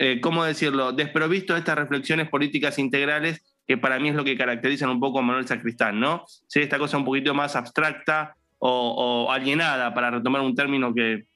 eh, 0.00 0.20
¿cómo 0.20 0.42
decirlo?, 0.42 0.90
desprovisto 0.90 1.52
de 1.52 1.60
estas 1.60 1.78
reflexiones 1.78 2.28
políticas 2.28 2.80
integrales 2.80 3.40
que 3.68 3.78
para 3.78 4.00
mí 4.00 4.08
es 4.08 4.16
lo 4.16 4.24
que 4.24 4.36
caracteriza 4.36 4.90
un 4.90 4.98
poco 4.98 5.20
a 5.20 5.22
Manuel 5.22 5.46
Sacristán, 5.46 6.00
¿no? 6.00 6.24
Ser 6.48 6.64
esta 6.64 6.78
cosa 6.78 6.96
un 6.96 7.04
poquito 7.04 7.34
más 7.34 7.54
abstracta 7.54 8.34
o, 8.68 9.32
alienada, 9.32 9.94
para 9.94 10.10
retomar 10.10 10.40
un 10.42 10.54
término 10.54 10.94
que, 10.94 11.26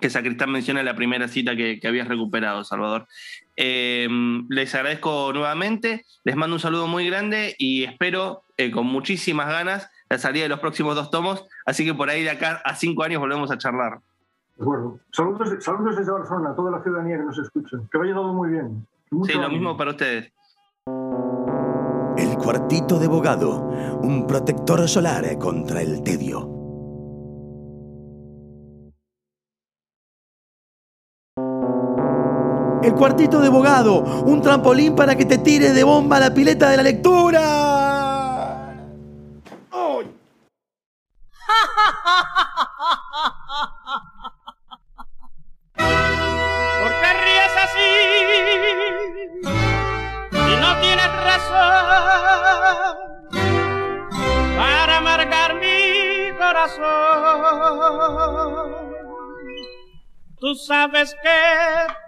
que 0.00 0.10
Sacristán 0.10 0.50
menciona 0.50 0.80
en 0.80 0.86
la 0.86 0.96
primera 0.96 1.28
cita 1.28 1.56
que, 1.56 1.80
que 1.80 1.88
habías 1.88 2.08
recuperado, 2.08 2.64
Salvador. 2.64 3.06
Em, 3.56 4.46
les 4.48 4.74
agradezco 4.74 5.32
nuevamente, 5.32 6.04
les 6.24 6.36
mando 6.36 6.56
un 6.56 6.60
saludo 6.60 6.86
muy 6.86 7.06
grande 7.06 7.54
y 7.58 7.84
espero 7.84 8.42
eh, 8.56 8.70
con 8.70 8.86
muchísimas 8.86 9.48
ganas 9.48 9.90
la 10.08 10.18
salida 10.18 10.44
de 10.44 10.48
los 10.48 10.60
próximos 10.60 10.94
dos 10.94 11.10
tomos, 11.10 11.46
así 11.66 11.84
que 11.84 11.94
por 11.94 12.08
ahí 12.08 12.22
de 12.22 12.30
acá 12.30 12.62
a 12.64 12.74
cinco 12.74 13.02
años 13.02 13.20
volvemos 13.20 13.50
a 13.50 13.58
charlar. 13.58 14.00
De 14.56 14.62
acuerdo. 14.62 14.98
Saludos, 15.10 15.64
saludos 15.64 15.96
desde 15.96 16.12
Barcelona 16.12 16.50
a 16.50 16.56
toda 16.56 16.70
la 16.70 16.82
ciudadanía 16.82 17.16
que 17.18 17.24
nos 17.24 17.38
escucha. 17.38 17.78
Que 17.90 17.98
vaya 17.98 18.14
todo 18.14 18.32
muy 18.32 18.50
bien. 18.50 18.86
sí, 19.24 19.32
lo 19.34 19.48
mismo 19.48 19.76
para 19.76 19.90
ustedes. 19.90 20.32
Cuartito 22.42 22.98
de 22.98 23.06
bogado, 23.06 23.70
un 24.02 24.26
protector 24.26 24.88
solar 24.88 25.38
contra 25.38 25.80
el 25.80 26.02
tedio. 26.02 26.40
El 32.82 32.94
cuartito 32.94 33.40
de 33.40 33.48
bogado, 33.48 34.00
un 34.24 34.42
trampolín 34.42 34.96
para 34.96 35.14
que 35.14 35.24
te 35.24 35.38
tires 35.38 35.72
de 35.72 35.84
bomba 35.84 36.16
a 36.16 36.20
la 36.20 36.34
pileta 36.34 36.68
de 36.68 36.76
la 36.76 36.82
lectura. 36.82 37.40
¿Por 39.70 40.06
para 54.56 55.00
marcar 55.00 55.54
mi 55.54 56.30
corazón. 56.38 56.82
Tú 60.42 60.54
sabes 60.56 61.14
que 61.22 61.28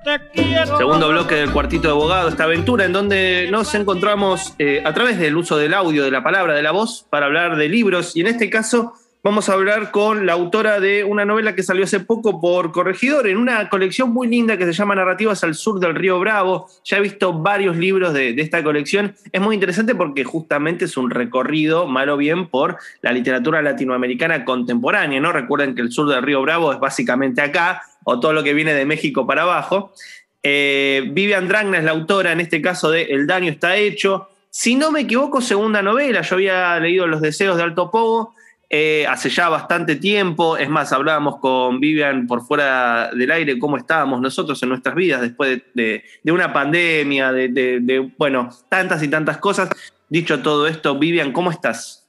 te 0.04 0.18
quiero. 0.30 0.76
Segundo 0.76 1.08
bloque 1.08 1.36
del 1.36 1.52
cuartito 1.52 1.86
de 1.86 1.92
abogado, 1.92 2.28
esta 2.28 2.42
aventura 2.42 2.84
en 2.84 2.92
donde 2.92 3.46
nos 3.48 3.72
encontramos 3.76 4.54
eh, 4.58 4.82
a 4.84 4.92
través 4.92 5.20
del 5.20 5.36
uso 5.36 5.56
del 5.56 5.72
audio, 5.72 6.02
de 6.02 6.10
la 6.10 6.24
palabra, 6.24 6.54
de 6.54 6.62
la 6.62 6.72
voz, 6.72 7.06
para 7.08 7.26
hablar 7.26 7.54
de 7.56 7.68
libros. 7.68 8.16
Y 8.16 8.22
en 8.22 8.26
este 8.26 8.50
caso 8.50 8.94
vamos 9.24 9.48
a 9.48 9.54
hablar 9.54 9.90
con 9.90 10.26
la 10.26 10.34
autora 10.34 10.80
de 10.80 11.02
una 11.02 11.24
novela 11.24 11.54
que 11.54 11.62
salió 11.62 11.84
hace 11.84 11.98
poco 11.98 12.42
por 12.42 12.72
Corregidor, 12.72 13.26
en 13.26 13.38
una 13.38 13.70
colección 13.70 14.12
muy 14.12 14.28
linda 14.28 14.58
que 14.58 14.66
se 14.66 14.74
llama 14.74 14.94
Narrativas 14.94 15.42
al 15.42 15.54
Sur 15.54 15.80
del 15.80 15.94
Río 15.94 16.20
Bravo. 16.20 16.68
Ya 16.84 16.98
he 16.98 17.00
visto 17.00 17.32
varios 17.32 17.74
libros 17.78 18.12
de, 18.12 18.34
esta 18.38 18.62
colección. 18.62 19.16
Es 19.32 19.40
muy 19.40 19.54
interesante 19.54 19.94
porque 19.94 20.24
justamente 20.24 20.84
es 20.84 20.98
un 20.98 21.08
recorrido, 21.08 21.86
mal 21.86 22.10
o 22.10 22.18
bien, 22.18 22.48
por 22.48 22.76
la 23.00 23.12
literatura 23.12 23.62
latinoamericana 23.62 24.44
contemporánea. 24.44 25.18
¿no? 25.20 25.32
Recuerden 25.32 25.74
que 25.74 25.80
el 25.80 25.90
sur 25.90 26.06
del 26.06 26.22
Río 26.22 26.42
Bravo 26.42 26.74
es 26.74 26.78
básicamente 26.78 27.40
acá 27.40 27.80
o 28.04 28.20
todo 28.20 28.34
lo 28.34 28.44
que 28.44 28.52
viene 28.52 28.74
de 28.74 28.84
México 28.84 29.26
para 29.26 29.42
abajo. 29.42 29.94
Eh, 30.42 31.08
Vivian 31.12 31.48
Dragna 31.48 31.78
es 31.78 31.84
la 31.84 31.92
autora, 31.92 32.32
en 32.32 32.40
este 32.40 32.60
caso, 32.60 32.90
de 32.90 33.04
El 33.04 33.26
daño 33.26 33.50
está 33.50 33.76
hecho. 33.76 34.28
Si 34.50 34.74
no 34.74 34.90
me 34.90 35.00
equivoco, 35.00 35.40
segunda 35.40 35.80
novela. 35.80 36.20
Yo 36.20 36.34
había 36.34 36.78
leído 36.78 37.06
Los 37.06 37.22
deseos 37.22 37.56
de 37.56 37.62
Alto 37.62 37.90
Pogo 37.90 38.34
eh, 38.70 39.06
hace 39.08 39.28
ya 39.30 39.48
bastante 39.48 39.96
tiempo. 39.96 40.56
Es 40.56 40.68
más, 40.68 40.92
hablábamos 40.92 41.38
con 41.38 41.80
Vivian 41.80 42.26
por 42.26 42.44
fuera 42.46 43.10
del 43.12 43.30
aire 43.30 43.58
cómo 43.58 43.76
estábamos 43.76 44.20
nosotros 44.20 44.62
en 44.62 44.70
nuestras 44.70 44.94
vidas 44.94 45.20
después 45.20 45.62
de, 45.74 46.02
de 46.22 46.32
una 46.32 46.52
pandemia, 46.52 47.32
de, 47.32 47.48
de, 47.48 48.12
bueno, 48.18 48.50
tantas 48.68 49.02
y 49.02 49.08
tantas 49.08 49.38
cosas. 49.38 49.68
Dicho 50.08 50.42
todo 50.42 50.66
esto, 50.66 50.98
Vivian, 50.98 51.32
¿cómo 51.32 51.50
estás? 51.50 52.08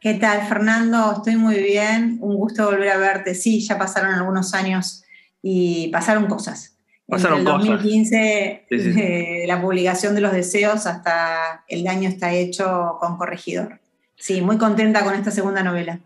¿Qué 0.00 0.14
tal, 0.14 0.46
Fernando? 0.48 1.14
Estoy 1.16 1.36
muy 1.36 1.56
bien. 1.62 2.18
Un 2.20 2.36
gusto 2.36 2.64
volver 2.66 2.88
a 2.88 2.96
verte. 2.96 3.34
Sí, 3.34 3.60
ya 3.60 3.78
pasaron 3.78 4.14
algunos 4.14 4.54
años 4.54 5.04
y 5.42 5.88
pasaron 5.88 6.26
cosas. 6.26 6.76
Pasaron 7.06 7.38
Desde 7.44 7.50
el 7.50 7.56
cosas. 7.56 7.68
2015, 7.70 8.66
Sí, 8.70 8.78
sí, 8.78 8.92
sí. 8.92 9.00
de 9.00 9.44
la 9.46 9.60
publicación 9.60 10.14
de 10.14 10.20
los 10.20 10.32
deseos 10.32 10.86
hasta 10.86 11.64
el 11.68 11.84
daño 11.84 12.08
está 12.08 12.32
hecho 12.32 12.96
con 13.00 13.16
Corregidor. 13.18 13.80
Sí, 14.20 14.42
muy 14.42 14.58
contenta 14.58 15.02
con 15.02 15.14
esta 15.14 15.30
segunda 15.30 15.62
novela. 15.62 15.98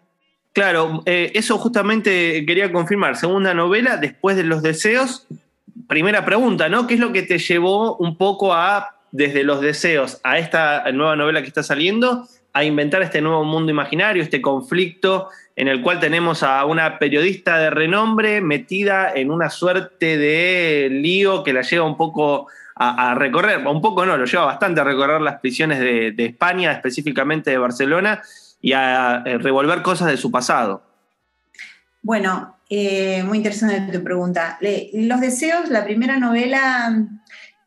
Claro, 0.52 1.02
eh, 1.04 1.32
eso 1.34 1.58
justamente 1.58 2.46
quería 2.46 2.72
confirmar. 2.72 3.16
Segunda 3.16 3.52
novela, 3.54 3.96
después 3.96 4.36
de 4.36 4.44
los 4.44 4.62
deseos. 4.62 5.26
Primera 5.88 6.24
pregunta, 6.24 6.68
¿no? 6.68 6.86
¿Qué 6.86 6.94
es 6.94 7.00
lo 7.00 7.12
que 7.12 7.22
te 7.22 7.38
llevó 7.38 7.96
un 7.96 8.16
poco 8.16 8.54
a, 8.54 9.00
desde 9.10 9.42
los 9.42 9.60
deseos, 9.60 10.20
a 10.22 10.38
esta 10.38 10.90
nueva 10.92 11.16
novela 11.16 11.42
que 11.42 11.48
está 11.48 11.64
saliendo, 11.64 12.26
a 12.52 12.62
inventar 12.62 13.02
este 13.02 13.20
nuevo 13.20 13.42
mundo 13.42 13.72
imaginario, 13.72 14.22
este 14.22 14.40
conflicto 14.40 15.28
en 15.56 15.66
el 15.66 15.82
cual 15.82 15.98
tenemos 15.98 16.44
a 16.44 16.64
una 16.64 17.00
periodista 17.00 17.58
de 17.58 17.70
renombre 17.70 18.40
metida 18.40 19.12
en 19.12 19.32
una 19.32 19.50
suerte 19.50 20.16
de 20.16 20.88
lío 20.88 21.42
que 21.42 21.52
la 21.52 21.62
lleva 21.62 21.84
un 21.84 21.96
poco 21.96 22.46
a, 22.76 23.14
recorrer, 23.14 23.66
un 23.66 23.80
poco 23.80 24.04
no, 24.04 24.16
lo 24.16 24.24
lleva 24.24 24.46
bastante 24.46 24.80
a 24.80 24.84
recorrer 24.84 25.20
las 25.20 25.40
prisiones 25.40 25.78
de, 25.78 26.14
España, 26.18 26.72
específicamente 26.72 27.50
de 27.50 27.58
Barcelona, 27.58 28.20
y 28.60 28.72
a 28.72 29.22
eh, 29.24 29.38
revolver 29.38 29.82
cosas 29.82 30.08
de 30.08 30.16
su 30.16 30.30
pasado. 30.30 30.82
Bueno, 32.02 32.56
eh, 32.68 33.22
muy 33.24 33.38
interesante 33.38 33.96
tu 33.96 34.04
pregunta. 34.04 34.58
Los 34.92 35.20
deseos, 35.20 35.70
la 35.70 35.84
primera 35.84 36.18
novela 36.18 37.06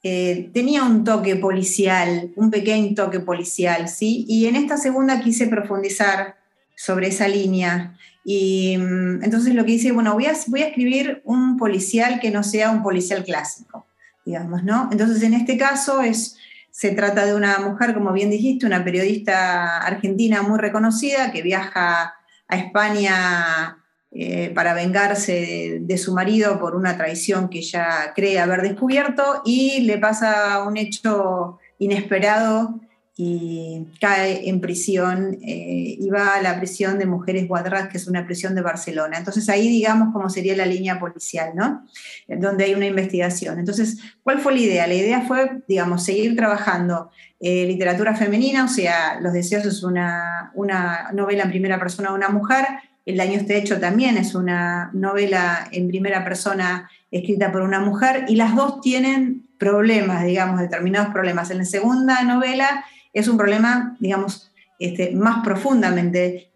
eh, 0.04 0.52
tenía 0.54 0.84
un 0.84 1.04
toque 1.04 1.36
policial, 1.38 2.32
un 2.36 2.52
pequeño 2.52 2.94
toque 2.94 3.20
policial, 3.20 3.90
¿sí? 3.90 4.26
Y 4.28 4.46
en 4.46 4.56
esta 4.56 4.78
segunda 4.78 5.22
quise 5.22 5.48
profundizar 5.48 6.36
sobre 6.76 7.08
esa 7.08 7.28
línea. 7.28 7.98
Y 8.24 8.78
mm, 8.78 9.24
entonces 9.24 9.56
lo 9.56 9.66
que 9.66 9.72
hice, 9.72 9.92
bueno, 9.92 10.14
voy 10.14 10.26
a 10.26 10.32
escribir 10.32 11.22
un 11.26 11.58
policial 11.58 12.20
que 12.20 12.30
no 12.30 12.44
sea 12.44 12.70
un 12.70 12.84
policial 12.84 13.24
clásico, 13.24 13.87
digamos, 14.28 14.62
¿no? 14.64 14.90
Entonces 14.92 15.24
en 15.24 15.34
este 15.34 15.58
caso 15.58 16.02
es, 16.02 16.38
se 16.70 16.92
trata 16.92 17.26
de 17.26 17.34
una 17.34 17.60
mujer, 17.60 17.94
como 17.94 18.12
bien 18.12 18.30
dijiste, 18.30 18.66
una 18.66 18.84
periodista 18.84 19.78
argentina 19.78 20.42
muy 20.42 20.60
reconocida 20.60 21.32
que 21.32 21.42
viaja 21.42 22.14
a 22.50 22.58
España 22.58 23.78
eh, 24.12 24.52
para 24.54 24.74
vengarse 24.74 25.32
de, 25.32 25.80
de 25.82 25.98
su 25.98 26.14
marido 26.14 26.60
por 26.60 26.76
una 26.76 26.98
traición 26.98 27.48
que 27.48 27.60
ella 27.60 28.12
cree 28.14 28.38
haber 28.40 28.62
descubierto 28.64 29.42
y 29.46 29.80
le 29.82 29.98
pasa 29.98 30.62
un 30.64 30.76
hecho 30.76 31.58
inesperado 31.80 32.82
y 33.20 33.88
cae 34.00 34.48
en 34.48 34.62
prisión 34.62 35.40
eh, 35.42 35.98
y 36.00 36.08
va 36.08 36.36
a 36.36 36.42
la 36.42 36.56
prisión 36.60 37.00
de 37.00 37.08
Mujeres 37.08 37.48
Guadras, 37.48 37.90
que 37.90 37.98
es 37.98 38.08
una 38.08 38.24
prisión 38.28 38.54
de 38.54 38.62
Barcelona. 38.62 39.18
Entonces 39.18 39.50
ahí 39.50 39.68
digamos 39.68 40.14
cómo 40.14 40.30
sería 40.30 40.56
la 40.56 40.68
línea 40.68 41.00
policial, 41.00 41.54
¿no? 41.56 41.84
Donde 42.28 42.66
hay 42.66 42.76
una 42.76 42.86
investigación. 42.86 43.58
Entonces, 43.58 43.98
¿cuál 44.22 44.40
fue 44.40 44.54
la 44.54 44.60
idea? 44.60 44.88
La 44.88 44.94
idea 44.94 45.22
fue, 45.22 45.64
digamos, 45.68 46.06
seguir 46.06 46.36
trabajando 46.36 47.10
eh, 47.40 47.66
literatura 47.66 48.16
femenina, 48.16 48.66
o 48.66 48.68
sea, 48.68 49.20
Los 49.20 49.34
deseos 49.34 49.66
es 49.66 49.82
una, 49.82 50.52
una 50.54 51.10
novela 51.12 51.44
en 51.44 51.50
primera 51.50 51.80
persona 51.80 52.10
de 52.10 52.16
una 52.16 52.30
mujer, 52.30 52.66
El 53.08 53.18
daño 53.18 53.40
está 53.40 53.54
hecho 53.54 53.80
también 53.80 54.18
es 54.18 54.36
una 54.36 54.92
novela 54.94 55.70
en 55.72 55.88
primera 55.88 56.24
persona 56.24 56.90
escrita 57.10 57.52
por 57.52 57.62
una 57.62 57.80
mujer, 57.80 58.26
y 58.28 58.36
las 58.36 58.56
dos 58.56 58.82
tienen 58.82 59.48
problemas, 59.58 60.24
digamos, 60.24 60.60
determinados 60.60 61.12
problemas. 61.14 61.50
En 61.50 61.60
la 61.60 61.66
segunda 61.66 62.22
novela 62.24 62.86
es 63.14 63.28
un 63.28 63.38
problema, 63.38 63.96
digamos, 64.00 64.52
este, 64.80 65.12
más 65.12 65.44
profundamente 65.44 66.48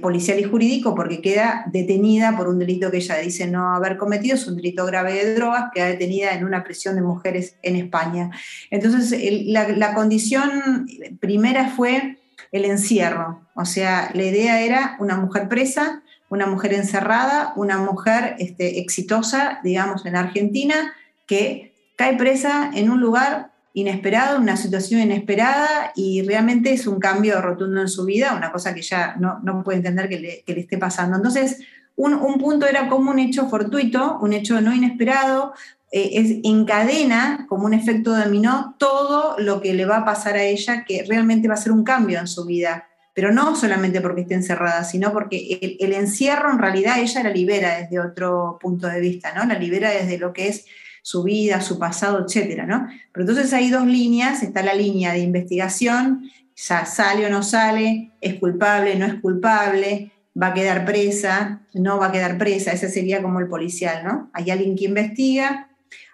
policial 0.00 0.40
y 0.40 0.42
jurídico 0.42 0.96
porque 0.96 1.20
queda 1.20 1.64
detenida 1.66 2.36
por 2.36 2.48
un 2.48 2.58
delito 2.58 2.90
que 2.90 2.96
ella 2.96 3.18
dice 3.18 3.46
no 3.46 3.72
haber 3.72 3.96
cometido, 3.98 4.34
es 4.34 4.46
un 4.48 4.56
delito 4.56 4.84
grave 4.84 5.12
de 5.12 5.34
drogas, 5.36 5.70
queda 5.72 5.86
detenida 5.86 6.32
en 6.32 6.44
una 6.44 6.64
prisión 6.64 6.96
de 6.96 7.02
mujeres 7.02 7.54
en 7.62 7.76
España. 7.76 8.30
Entonces, 8.70 9.16
la 9.46 9.94
condición 9.94 10.88
primera 11.20 11.68
fue 11.68 12.18
el 12.50 12.64
encierro, 12.64 13.46
o 13.54 13.64
sea, 13.64 14.10
la 14.12 14.24
idea 14.24 14.60
era 14.60 14.96
una 14.98 15.16
mujer 15.16 15.48
presa, 15.48 16.02
una 16.30 16.46
mujer 16.46 16.72
encerrada, 16.74 17.52
una 17.54 17.78
mujer 17.78 18.34
este, 18.38 18.80
exitosa, 18.80 19.60
digamos, 19.62 20.04
en 20.04 20.16
Argentina, 20.16 20.92
que 21.26 21.72
cae 21.96 22.16
presa 22.16 22.70
en 22.74 22.90
un 22.90 23.00
lugar 23.00 23.49
inesperado, 23.72 24.38
una 24.38 24.56
situación 24.56 25.00
inesperada 25.00 25.92
y 25.94 26.22
realmente 26.22 26.72
es 26.72 26.86
un 26.86 26.98
cambio 26.98 27.40
rotundo 27.40 27.80
en 27.80 27.88
su 27.88 28.04
vida, 28.04 28.34
una 28.34 28.50
cosa 28.50 28.74
que 28.74 28.82
ya 28.82 29.16
no, 29.18 29.40
no 29.42 29.62
puede 29.62 29.78
entender 29.78 30.08
que 30.08 30.18
le, 30.18 30.44
esté 30.46 30.78
pasando. 30.78 31.16
Entonces, 31.16 31.60
un, 31.96 32.14
un, 32.14 32.38
punto 32.38 32.66
era 32.66 32.88
como 32.88 33.10
un 33.10 33.18
hecho 33.18 33.48
fortuito, 33.48 34.18
un 34.20 34.32
hecho 34.32 34.60
no 34.60 34.74
inesperado, 34.74 35.52
eh, 35.92 36.10
es, 36.14 36.36
encadena 36.44 37.46
como 37.48 37.66
un 37.66 37.74
efecto 37.74 38.16
dominó 38.16 38.76
todo 38.78 39.36
lo 39.38 39.60
que 39.60 39.74
le 39.74 39.86
va 39.86 39.98
a 39.98 40.04
pasar 40.04 40.34
a 40.34 40.42
ella, 40.42 40.84
que 40.84 41.04
realmente 41.08 41.48
va 41.48 41.54
a 41.54 41.58
ser 41.58 41.72
un 41.72 41.84
cambio 41.84 42.18
en 42.18 42.26
su 42.26 42.44
vida. 42.44 42.86
Pero 43.12 43.32
no 43.32 43.56
solamente 43.56 44.00
porque 44.00 44.22
esté 44.22 44.34
encerrada, 44.34 44.84
sino 44.84 45.12
porque 45.12 45.58
el, 45.60 45.76
el 45.80 45.92
encierro 45.92 46.50
en 46.52 46.58
realidad 46.58 46.98
ella 46.98 47.24
la 47.24 47.30
libera 47.30 47.76
desde 47.76 48.00
otro 48.00 48.58
punto 48.60 48.86
de 48.86 49.00
vista, 49.00 49.32
¿no? 49.34 49.44
La 49.44 49.58
libera 49.58 49.90
desde 49.90 50.16
lo 50.16 50.32
que 50.32 50.48
es 50.48 50.64
su 51.02 51.22
vida, 51.22 51.60
su 51.60 51.78
pasado, 51.78 52.24
etcétera, 52.24 52.66
¿no? 52.66 52.88
Pero 53.12 53.28
entonces 53.28 53.52
hay 53.52 53.70
dos 53.70 53.86
líneas, 53.86 54.42
está 54.42 54.62
la 54.62 54.74
línea 54.74 55.12
de 55.12 55.20
investigación, 55.20 56.30
ya 56.56 56.84
sale 56.84 57.26
o 57.26 57.30
no 57.30 57.42
sale, 57.42 58.12
es 58.20 58.34
culpable, 58.34 58.96
no 58.96 59.06
es 59.06 59.14
culpable, 59.14 60.12
va 60.40 60.48
a 60.48 60.54
quedar 60.54 60.84
presa, 60.84 61.62
no 61.74 61.98
va 61.98 62.06
a 62.06 62.12
quedar 62.12 62.38
presa, 62.38 62.72
ese 62.72 62.88
sería 62.88 63.22
como 63.22 63.40
el 63.40 63.48
policial, 63.48 64.04
¿no? 64.04 64.30
Hay 64.32 64.50
alguien 64.50 64.76
que 64.76 64.84
investiga, 64.84 65.68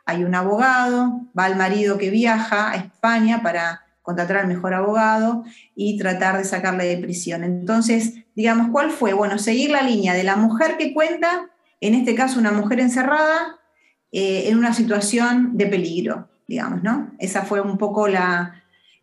hay 0.04 0.24
un 0.24 0.34
abogado, 0.34 1.22
va 1.38 1.48
el 1.48 1.56
marido 1.56 1.98
que 1.98 2.10
viaja 2.10 2.70
a 2.70 2.76
España 2.76 3.42
para 3.42 3.82
contratar 4.02 4.36
al 4.36 4.46
mejor 4.46 4.72
abogado 4.72 5.44
y 5.74 5.98
tratar 5.98 6.38
de 6.38 6.44
sacarle 6.44 6.84
de 6.84 6.98
prisión. 6.98 7.42
Entonces, 7.42 8.14
digamos, 8.36 8.68
¿cuál 8.70 8.90
fue? 8.90 9.12
Bueno, 9.14 9.36
seguir 9.38 9.70
la 9.70 9.82
línea 9.82 10.14
de 10.14 10.22
la 10.22 10.36
mujer 10.36 10.76
que 10.76 10.94
cuenta, 10.94 11.50
en 11.80 11.94
este 11.94 12.14
caso 12.14 12.38
una 12.38 12.52
mujer 12.52 12.78
encerrada, 12.78 13.58
eh, 14.12 14.48
en 14.48 14.58
una 14.58 14.72
situación 14.72 15.56
de 15.56 15.66
peligro, 15.66 16.28
digamos, 16.46 16.82
¿no? 16.82 17.12
Esa 17.18 17.42
fue 17.42 17.60
un 17.60 17.76
poco 17.76 18.06
el, 18.06 18.14
la, 18.14 18.54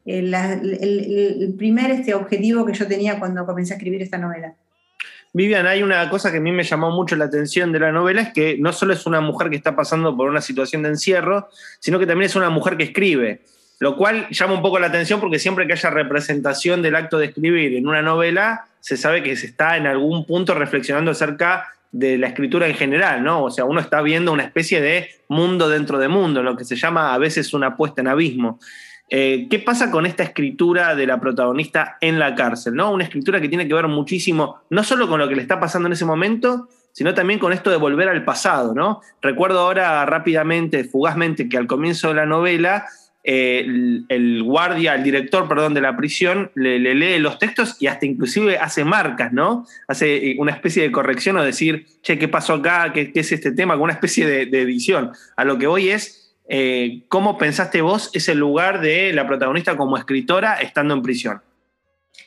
el, 0.05 0.33
el, 0.33 1.53
primer 1.57 1.91
este, 1.91 2.13
objetivo 2.13 2.65
que 2.65 2.73
yo 2.73 2.87
tenía 2.87 3.19
cuando 3.19 3.45
comencé 3.45 3.73
a 3.73 3.77
escribir 3.77 4.01
esta 4.01 4.17
novela. 4.17 4.55
Vivian, 5.33 5.65
hay 5.65 5.81
una 5.81 6.09
cosa 6.09 6.31
que 6.31 6.37
a 6.37 6.41
mí 6.41 6.51
me 6.51 6.63
llamó 6.63 6.91
mucho 6.91 7.15
la 7.15 7.25
atención 7.25 7.71
de 7.71 7.79
la 7.79 7.91
novela, 7.91 8.21
es 8.21 8.33
que 8.33 8.57
no 8.59 8.71
solo 8.71 8.93
es 8.93 9.05
una 9.07 9.19
mujer 9.19 9.49
que 9.49 9.55
está 9.55 9.75
pasando 9.75 10.15
por 10.15 10.29
una 10.29 10.41
situación 10.41 10.83
de 10.83 10.89
encierro, 10.89 11.49
sino 11.79 11.97
que 11.97 12.05
también 12.05 12.27
es 12.27 12.35
una 12.35 12.51
mujer 12.51 12.77
que 12.77 12.83
escribe, 12.83 13.41
lo 13.79 13.97
cual 13.97 14.27
llama 14.29 14.53
un 14.53 14.61
poco 14.61 14.77
la 14.77 14.87
atención 14.87 15.19
porque 15.19 15.39
siempre 15.39 15.65
que 15.65 15.73
haya 15.73 15.89
representación 15.89 16.83
del 16.83 16.95
acto 16.95 17.17
de 17.17 17.25
escribir 17.27 17.73
en 17.75 17.87
una 17.87 18.03
novela, 18.03 18.67
se 18.79 18.95
sabe 18.95 19.23
que 19.23 19.35
se 19.35 19.47
está 19.47 19.75
en 19.75 19.87
algún 19.87 20.25
punto 20.25 20.53
reflexionando 20.53 21.11
acerca 21.11 21.67
de 21.93 22.17
la 22.17 22.27
escritura 22.27 22.67
en 22.67 22.73
general, 22.73 23.23
¿no? 23.23 23.43
O 23.43 23.51
sea, 23.51 23.65
uno 23.65 23.79
está 23.79 24.01
viendo 24.01 24.33
una 24.33 24.43
especie 24.43 24.81
de 24.81 25.09
mundo 25.27 25.69
dentro 25.69 25.99
de 25.99 26.07
mundo, 26.07 26.41
lo 26.41 26.57
que 26.57 26.65
se 26.65 26.75
llama 26.75 27.13
a 27.13 27.17
veces 27.19 27.53
una 27.53 27.77
puesta 27.77 28.01
en 28.01 28.07
abismo. 28.07 28.59
Eh, 29.09 29.47
¿Qué 29.47 29.59
pasa 29.59 29.91
con 29.91 30.07
esta 30.07 30.23
escritura 30.23 30.95
de 30.95 31.05
la 31.05 31.19
protagonista 31.19 31.97
en 32.01 32.17
la 32.17 32.33
cárcel? 32.33 32.73
¿no? 32.73 32.91
Una 32.91 33.03
escritura 33.03 33.39
que 33.39 33.47
tiene 33.47 33.67
que 33.67 33.75
ver 33.75 33.87
muchísimo, 33.87 34.61
no 34.71 34.83
solo 34.83 35.07
con 35.07 35.19
lo 35.19 35.29
que 35.29 35.35
le 35.35 35.43
está 35.43 35.59
pasando 35.59 35.85
en 35.85 35.93
ese 35.93 36.03
momento, 36.03 36.67
sino 36.93 37.13
también 37.13 37.39
con 37.39 37.53
esto 37.53 37.69
de 37.69 37.77
volver 37.77 38.09
al 38.09 38.25
pasado. 38.25 38.73
¿no? 38.73 39.01
Recuerdo 39.21 39.59
ahora 39.59 40.03
rápidamente, 40.07 40.85
fugazmente, 40.85 41.47
que 41.47 41.57
al 41.57 41.67
comienzo 41.67 42.07
de 42.07 42.15
la 42.15 42.25
novela 42.25 42.87
el, 43.23 44.43
guardia, 44.43 44.95
el 44.95 45.03
director, 45.03 45.47
perdón, 45.47 45.73
de 45.73 45.81
la 45.81 45.95
prisión, 45.95 46.51
le, 46.55 46.79
lee 46.79 47.19
los 47.19 47.39
textos 47.39 47.77
y 47.79 47.87
hasta 47.87 48.05
inclusive 48.05 48.57
hace 48.57 48.83
marcas, 48.83 49.31
¿no? 49.31 49.65
Hace 49.87 50.31
eh, 50.31 50.35
una 50.39 50.51
especie 50.51 50.83
de 50.83 50.91
corrección 50.91 51.37
o 51.37 51.43
decir, 51.43 51.85
che, 52.01 52.19
¿qué 52.19 52.27
pasó 52.27 52.55
acá? 52.55 52.91
¿Qué, 52.93 53.11
es 53.13 53.31
este 53.31 53.51
tema? 53.51 53.75
Con 53.75 53.83
una 53.83 53.93
especie 53.93 54.27
de, 54.27 54.61
edición. 54.61 55.11
A 55.35 55.45
lo 55.45 55.57
que 55.57 55.67
voy 55.67 55.89
es, 55.89 56.35
eh, 56.47 57.03
¿cómo 57.07 57.37
pensaste 57.37 57.81
vos 57.81 58.09
ese 58.13 58.35
lugar 58.35 58.81
de 58.81 59.13
la 59.13 59.25
protagonista 59.25 59.77
como 59.77 59.97
escritora 59.97 60.55
estando 60.55 60.93
en 60.93 61.01
prisión? 61.01 61.41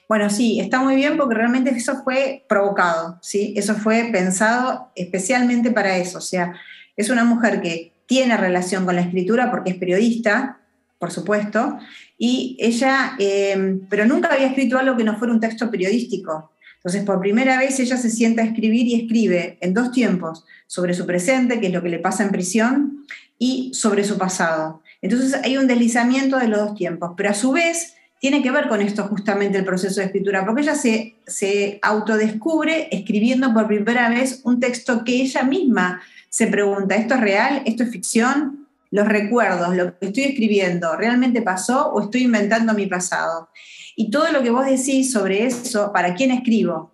Bueno, 0.09 0.31
sí, 0.31 0.61
está 0.61 0.81
muy 0.81 0.97
bien 0.97 1.17
porque 1.17 1.35
realmente 1.35 1.71
eso 1.71 2.03
fue 2.05 2.45
provocado, 2.49 3.19
¿sí? 3.23 3.55
Eso 3.57 3.75
fue 3.75 4.09
pensado 4.13 4.91
especialmente 4.95 5.71
para 5.73 5.97
eso. 5.97 6.19
O 6.19 6.23
sea, 6.23 6.55
es 6.97 7.11
una 7.11 7.25
mujer 7.25 7.61
que 7.61 7.93
tiene 8.07 8.37
relación 8.37 8.87
con 8.87 8.95
la 8.95 9.03
escritura 9.03 9.51
porque 9.51 9.71
es 9.71 9.77
periodista, 9.77 10.61
por 10.99 11.11
supuesto, 11.11 11.79
y 12.19 12.57
ella, 12.59 13.15
em, 13.19 13.81
pero 13.89 14.07
nunca 14.07 14.33
había 14.33 14.47
escrito 14.47 14.79
algo 14.79 14.97
que 14.97 15.05
no 15.05 15.19
fuera 15.19 15.35
un 15.35 15.41
texto 15.41 15.71
periodístico. 15.71 16.53
Entonces, 16.77 17.05
por 17.05 17.21
primera 17.21 17.59
vez 17.59 17.79
ella 17.81 17.97
se 17.97 18.11
sienta 18.11 18.43
a 18.43 18.45
escribir 18.45 18.87
y 18.87 18.95
escribe 18.95 19.59
en 19.61 19.75
dos 19.75 19.91
tiempos, 19.91 20.45
sobre 20.67 20.95
su 20.95 21.05
presente, 21.05 21.61
que 21.61 21.67
es 21.67 21.73
lo 21.73 21.83
que 21.83 21.89
le 21.89 21.99
pasa 21.99 22.23
en 22.23 22.31
prisión, 22.31 23.07
y 23.39 23.73
sobre 23.75 24.05
su 24.05 24.19
pasado. 24.19 24.83
Entonces 25.03 25.35
hay 25.43 25.57
un 25.57 25.67
deslizamiento 25.67 26.39
de 26.39 26.49
los 26.49 26.59
dos 26.61 26.75
tiempos, 26.75 27.13
pero 27.17 27.31
a 27.31 27.35
su 27.35 27.53
vez 27.53 27.95
tiene 28.19 28.43
que 28.43 28.51
ver 28.51 28.69
con 28.69 28.81
esto 28.81 29.05
justamente 29.05 29.59
el 29.59 29.65
proceso 29.65 30.01
de 30.01 30.07
escritura, 30.07 30.45
porque 30.45 30.63
ella 30.63 30.75
se, 30.75 31.17
se 31.27 31.79
autodescubre 31.83 32.89
escribiendo 32.91 33.53
por 33.53 33.67
primera 33.67 34.09
vez 34.09 34.41
un 34.45 34.59
texto 34.59 35.05
que 35.05 35.21
ella 35.21 35.43
misma 35.43 36.01
se 36.31 36.47
pregunta, 36.47 36.97
¿esto 36.97 37.15
es 37.15 37.21
real? 37.21 37.63
¿Esto 37.67 37.83
es 37.83 37.91
ficción? 37.91 38.66
Los 38.97 39.07
recuerdos, 39.07 39.77
lo 39.77 39.99
que 39.99 40.07
estoy 40.07 40.23
escribiendo, 40.25 40.97
¿realmente 40.97 41.43
pasó 41.43 41.93
o 41.93 42.01
estoy 42.01 42.23
inventando 42.23 42.73
mi 42.73 42.87
pasado? 42.87 43.51
Y 43.95 44.11
todo 44.11 44.33
lo 44.33 44.43
que 44.43 44.49
vos 44.49 44.65
decís 44.65 45.13
sobre 45.13 45.45
eso, 45.45 45.93
¿para 45.93 46.15
quién 46.15 46.31
escribo? 46.31 46.93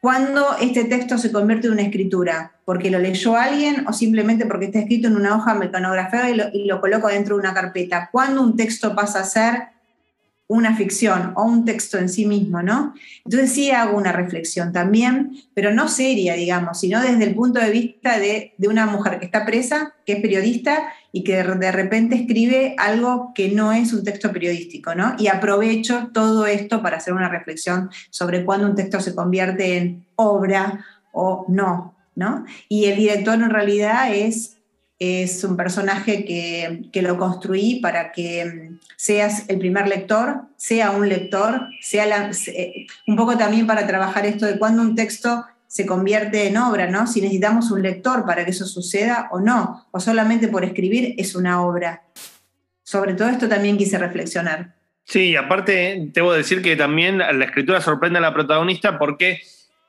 ¿Cuándo 0.00 0.56
este 0.58 0.84
texto 0.84 1.18
se 1.18 1.30
convierte 1.30 1.66
en 1.66 1.74
una 1.74 1.82
escritura? 1.82 2.52
¿Porque 2.64 2.90
lo 2.90 2.98
leyó 2.98 3.36
alguien 3.36 3.86
o 3.86 3.92
simplemente 3.92 4.46
porque 4.46 4.66
está 4.66 4.78
escrito 4.78 5.08
en 5.08 5.16
una 5.16 5.36
hoja 5.36 5.54
mecanografiada 5.54 6.30
y 6.30 6.36
lo, 6.36 6.44
y 6.54 6.64
lo 6.64 6.80
coloco 6.80 7.08
dentro 7.08 7.36
de 7.36 7.40
una 7.40 7.52
carpeta? 7.52 8.08
¿Cuándo 8.10 8.40
un 8.40 8.56
texto 8.56 8.94
pasa 8.94 9.20
a 9.20 9.24
ser 9.24 9.75
una 10.48 10.76
ficción 10.76 11.32
o 11.34 11.42
un 11.42 11.64
texto 11.64 11.98
en 11.98 12.08
sí 12.08 12.24
mismo, 12.24 12.62
¿no? 12.62 12.94
Entonces 13.24 13.52
sí 13.52 13.72
hago 13.72 13.96
una 13.96 14.12
reflexión 14.12 14.72
también, 14.72 15.36
pero 15.54 15.72
no 15.74 15.88
seria, 15.88 16.34
digamos, 16.34 16.78
sino 16.78 17.00
desde 17.00 17.24
el 17.24 17.34
punto 17.34 17.58
de 17.58 17.70
vista 17.70 18.18
de, 18.18 18.54
una 18.66 18.86
mujer 18.86 19.18
que 19.18 19.24
está 19.24 19.44
presa, 19.44 19.94
que 20.04 20.14
es 20.14 20.20
periodista 20.20 20.92
y 21.12 21.24
que 21.24 21.42
de 21.42 21.72
repente 21.72 22.14
escribe 22.14 22.76
algo 22.78 23.32
que 23.34 23.50
no 23.50 23.72
es 23.72 23.92
un 23.92 24.04
texto 24.04 24.32
periodístico, 24.32 24.94
¿no? 24.94 25.16
Y 25.18 25.26
aprovecho 25.28 26.10
todo 26.12 26.46
esto 26.46 26.82
para 26.82 26.98
hacer 26.98 27.14
una 27.14 27.28
reflexión 27.28 27.90
sobre 28.10 28.44
cuándo 28.44 28.68
un 28.68 28.76
texto 28.76 29.00
se 29.00 29.14
convierte 29.14 29.78
en 29.78 30.04
obra 30.14 30.84
o 31.12 31.46
no, 31.48 31.94
¿no? 32.14 32.44
Y 32.68 32.84
el 32.84 32.96
director 32.96 33.34
en 33.34 33.50
realidad 33.50 34.14
es 34.14 34.55
es 34.98 35.44
un 35.44 35.56
personaje 35.56 36.24
que, 36.24 37.02
lo 37.02 37.18
construí 37.18 37.80
para 37.80 38.12
que 38.12 38.44
mm, 38.44 38.78
seas 38.96 39.44
el 39.48 39.58
primer 39.58 39.88
lector, 39.88 40.42
sea 40.56 40.90
un 40.90 41.08
lector, 41.08 41.68
sea 41.80 42.30
un 43.06 43.16
poco 43.16 43.36
también 43.36 43.66
para 43.66 43.86
trabajar 43.86 44.26
esto 44.26 44.46
de 44.46 44.58
cuando 44.58 44.82
un 44.82 44.94
texto 44.94 45.44
se 45.66 45.84
convierte 45.84 46.46
en 46.46 46.56
obra, 46.56 46.88
¿no? 46.88 47.06
Si 47.06 47.20
necesitamos 47.20 47.70
un 47.70 47.82
lector 47.82 48.24
para 48.24 48.44
que 48.44 48.52
eso 48.52 48.64
suceda 48.64 49.28
o 49.30 49.40
no, 49.40 49.86
o 49.90 50.00
solamente 50.00 50.48
por 50.48 50.64
escribir 50.64 51.14
es 51.18 51.34
una 51.34 51.62
obra. 51.62 52.04
Sobre 52.82 53.14
todo 53.14 53.28
esto 53.28 53.48
también 53.48 53.76
quise 53.76 53.98
reflexionar. 53.98 54.74
Sí, 55.04 55.36
aparte, 55.36 56.08
debo 56.12 56.32
decir 56.32 56.62
que 56.62 56.76
también 56.76 57.18
la 57.18 57.44
escritura 57.44 57.80
sorprende 57.80 58.18
a 58.18 58.22
la 58.22 58.32
protagonista 58.32 58.98
porque 58.98 59.40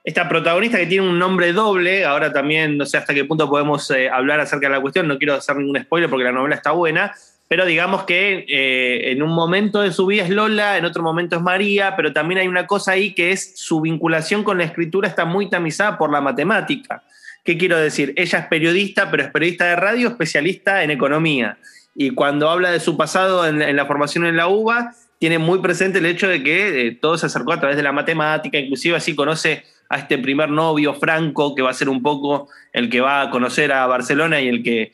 esta 0.07 0.29
protagonista 0.29 0.77
que 0.77 0.85
tiene 0.85 1.05
un 1.05 1.19
nombre 1.19 1.51
doble, 1.51 2.05
ahora 2.05 2.31
también 2.31 2.77
no 2.77 2.85
sé 2.85 2.95
hasta 2.95 3.13
qué 3.13 3.25
punto 3.25 3.49
podemos 3.49 3.91
eh, 3.91 4.09
hablar 4.09 4.39
acerca 4.39 4.67
de 4.67 4.75
la 4.75 4.79
cuestión, 4.79 5.05
no 5.05 5.17
quiero 5.17 5.33
hacer 5.33 5.57
ningún 5.57 5.81
spoiler 5.81 6.09
porque 6.09 6.23
la 6.23 6.31
novela 6.31 6.55
está 6.55 6.71
buena, 6.71 7.13
pero 7.49 7.65
digamos 7.65 8.03
que 8.03 8.45
eh, 8.47 9.11
en 9.11 9.21
un 9.21 9.31
momento 9.31 9.81
de 9.81 9.91
su 9.91 10.05
vida 10.05 10.23
es 10.23 10.29
Lola, 10.29 10.77
en 10.77 10.85
otro 10.85 11.03
momento 11.03 11.35
es 11.35 11.41
María, 11.41 11.97
pero 11.97 12.13
también 12.13 12.39
hay 12.39 12.47
una 12.47 12.65
cosa 12.65 12.93
ahí 12.93 13.13
que 13.13 13.33
es 13.33 13.59
su 13.59 13.81
vinculación 13.81 14.45
con 14.45 14.59
la 14.59 14.63
escritura 14.63 15.09
está 15.09 15.25
muy 15.25 15.49
tamizada 15.49 15.97
por 15.97 16.09
la 16.09 16.21
matemática. 16.21 17.03
¿Qué 17.43 17.57
quiero 17.57 17.77
decir? 17.77 18.13
Ella 18.15 18.39
es 18.39 18.45
periodista, 18.45 19.11
pero 19.11 19.23
es 19.23 19.29
periodista 19.29 19.65
de 19.65 19.75
radio, 19.75 20.07
especialista 20.07 20.83
en 20.83 20.91
economía. 20.91 21.57
Y 21.93 22.11
cuando 22.11 22.49
habla 22.49 22.71
de 22.71 22.79
su 22.79 22.95
pasado 22.95 23.45
en, 23.45 23.75
la 23.75 23.85
formación 23.85 24.25
en 24.25 24.37
la 24.37 24.47
UBA, 24.47 24.93
tiene 25.19 25.39
muy 25.39 25.59
presente 25.59 25.99
el 25.99 26.05
hecho 26.05 26.27
de 26.27 26.43
que 26.43 26.87
eh, 26.87 26.91
todo 26.91 27.17
se 27.17 27.25
acercó 27.25 27.53
a 27.53 27.59
través 27.59 27.77
de 27.77 27.83
la 27.83 27.91
matemática, 27.91 28.57
inclusive 28.57 28.97
así 28.97 29.15
conoce 29.15 29.63
a 29.89 29.97
este 29.99 30.17
primer 30.17 30.49
novio 30.49 30.93
Franco, 30.93 31.55
que 31.55 31.61
va 31.61 31.71
a 31.71 31.73
ser 31.73 31.89
un 31.89 32.01
poco 32.01 32.49
el 32.73 32.89
que 32.89 33.01
va 33.01 33.21
a 33.21 33.29
conocer 33.29 33.71
a 33.71 33.85
Barcelona 33.87 34.41
y 34.41 34.47
el 34.47 34.63
que 34.63 34.93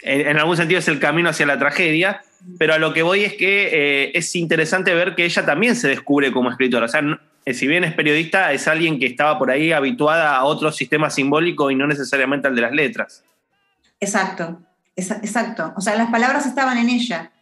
en, 0.00 0.38
algún 0.38 0.56
sentido 0.56 0.78
es 0.78 0.88
el 0.88 1.00
camino 1.00 1.28
hacia 1.28 1.46
la 1.46 1.58
tragedia, 1.58 2.22
pero 2.58 2.74
a 2.74 2.78
lo 2.78 2.92
que 2.92 3.02
voy 3.02 3.24
es 3.24 3.34
que 3.34 3.68
eh, 3.72 4.12
es 4.14 4.34
interesante 4.36 4.94
ver 4.94 5.14
que 5.14 5.24
ella 5.24 5.44
también 5.44 5.74
se 5.74 5.88
descubre 5.88 6.30
como 6.30 6.50
escritora. 6.50 6.86
O 6.86 6.88
sea, 6.88 7.02
eh, 7.44 7.54
si 7.54 7.66
bien 7.66 7.82
es 7.84 7.94
periodista, 7.94 8.52
es 8.52 8.68
alguien 8.68 8.98
que 8.98 9.06
estaba 9.06 9.38
por 9.38 9.50
ahí 9.50 9.72
habituada 9.72 10.36
a 10.36 10.44
otro 10.44 10.70
sistema 10.70 11.10
simbólico 11.10 11.70
y 11.70 11.74
no 11.74 11.86
necesariamente 11.86 12.46
al 12.46 12.54
de 12.54 12.62
las 12.62 12.72
letras. 12.72 13.24
Exacto, 14.00 14.60
exacto. 14.94 15.72
O 15.76 15.80
sea, 15.80 15.96
las 15.96 16.10
palabras 16.10 16.46
estaban 16.46 16.78
en 16.78 16.90
ella, 16.90 17.32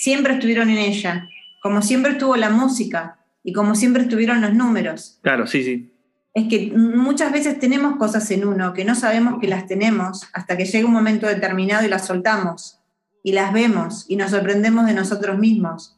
siempre 0.00 0.34
estuvieron 0.34 0.70
en 0.70 0.78
ella, 0.78 1.28
como 1.62 1.82
siempre 1.82 2.12
estuvo 2.12 2.36
la 2.36 2.50
música 2.50 3.18
y 3.42 3.52
como 3.52 3.74
siempre 3.74 4.02
estuvieron 4.02 4.40
los 4.40 4.54
números. 4.54 5.18
Claro, 5.22 5.46
sí, 5.46 5.62
sí 5.62 5.90
es 6.34 6.48
que 6.48 6.72
muchas 6.76 7.32
veces 7.32 7.58
tenemos 7.58 7.96
cosas 7.96 8.30
en 8.30 8.44
uno 8.44 8.72
que 8.72 8.84
no 8.84 8.94
sabemos 8.94 9.40
que 9.40 9.48
las 9.48 9.66
tenemos 9.66 10.28
hasta 10.32 10.56
que 10.56 10.64
llega 10.64 10.86
un 10.86 10.92
momento 10.92 11.26
determinado 11.26 11.84
y 11.84 11.88
las 11.88 12.06
soltamos 12.06 12.78
y 13.22 13.32
las 13.32 13.52
vemos 13.52 14.06
y 14.08 14.16
nos 14.16 14.30
sorprendemos 14.30 14.86
de 14.86 14.94
nosotros 14.94 15.38
mismos. 15.38 15.96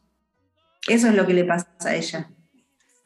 Eso 0.87 1.07
es 1.07 1.15
lo 1.15 1.25
que 1.25 1.33
le 1.33 1.45
pasa 1.45 1.67
a 1.81 1.95
ella. 1.95 2.29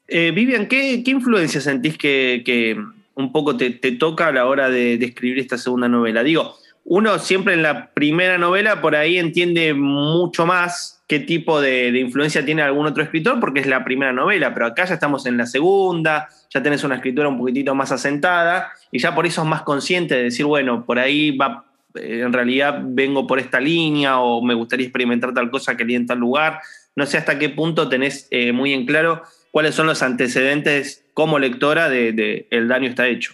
Eh, 0.08 0.32
Vivian, 0.32 0.68
¿qué, 0.68 1.04
influencia 1.06 1.60
sentís 1.60 1.98
que, 1.98 2.78
un 3.16 3.32
poco 3.32 3.58
te, 3.58 3.72
toca 3.72 4.28
a 4.28 4.32
la 4.32 4.46
hora 4.46 4.70
de, 4.70 4.94
escribir 4.94 5.40
esta 5.40 5.58
segunda 5.58 5.90
novela? 5.90 6.24
Digo, 6.24 6.56
uno 6.90 7.20
siempre 7.20 7.54
en 7.54 7.64
la 7.64 7.90
primera 7.94 8.38
novela 8.38 8.82
por 8.82 8.96
ahí 8.96 9.18
entiende 9.18 9.74
mucho 9.74 10.46
más 10.46 11.04
qué 11.08 11.20
tipo 11.20 11.60
de, 11.60 11.92
de 11.92 12.00
influencia 12.00 12.46
tiene 12.46 12.62
algún 12.62 12.86
otro 12.86 13.04
escritor 13.04 13.40
porque 13.40 13.60
es 13.60 13.68
la 13.68 13.84
primera 13.84 14.14
novela, 14.14 14.54
pero 14.54 14.66
acá 14.66 14.86
ya 14.86 14.94
estamos 14.94 15.26
en 15.26 15.38
la 15.38 15.46
segunda, 15.46 16.30
ya 16.50 16.64
tenés 16.64 16.84
una 16.84 16.96
escritura 16.96 17.28
un 17.28 17.38
poquitito 17.38 17.76
más 17.76 17.92
asentada 17.92 18.72
y 18.92 19.00
ya 19.00 19.14
por 19.14 19.26
eso 19.26 19.42
es 19.42 19.48
más 19.48 19.64
consciente 19.64 20.16
de 20.16 20.24
decir, 20.24 20.46
bueno, 20.46 20.86
por 20.86 20.98
ahí 21.00 21.36
va, 21.36 21.66
eh, 21.96 22.22
en 22.26 22.34
realidad 22.34 22.82
vengo 22.84 23.28
por 23.28 23.40
esta 23.40 23.60
línea 23.60 24.20
o 24.20 24.42
me 24.42 24.54
gustaría 24.54 24.86
experimentar 24.86 25.34
tal 25.34 25.50
cosa 25.50 25.76
que 25.76 25.84
en 25.84 26.06
tal 26.06 26.20
lugar. 26.20 26.62
No 26.96 27.06
sé 27.06 27.18
hasta 27.18 27.38
qué 27.38 27.50
punto 27.50 27.90
tenés 27.90 28.28
eh, 28.32 28.52
muy 28.52 28.74
en 28.74 28.86
claro 28.86 29.24
cuáles 29.52 29.76
son 29.76 29.88
los 29.88 30.02
antecedentes 30.02 31.06
como 31.14 31.40
lectora 31.40 31.90
de, 31.90 32.48
El 32.50 32.68
daño 32.68 32.90
está 32.90 33.08
hecho. 33.08 33.34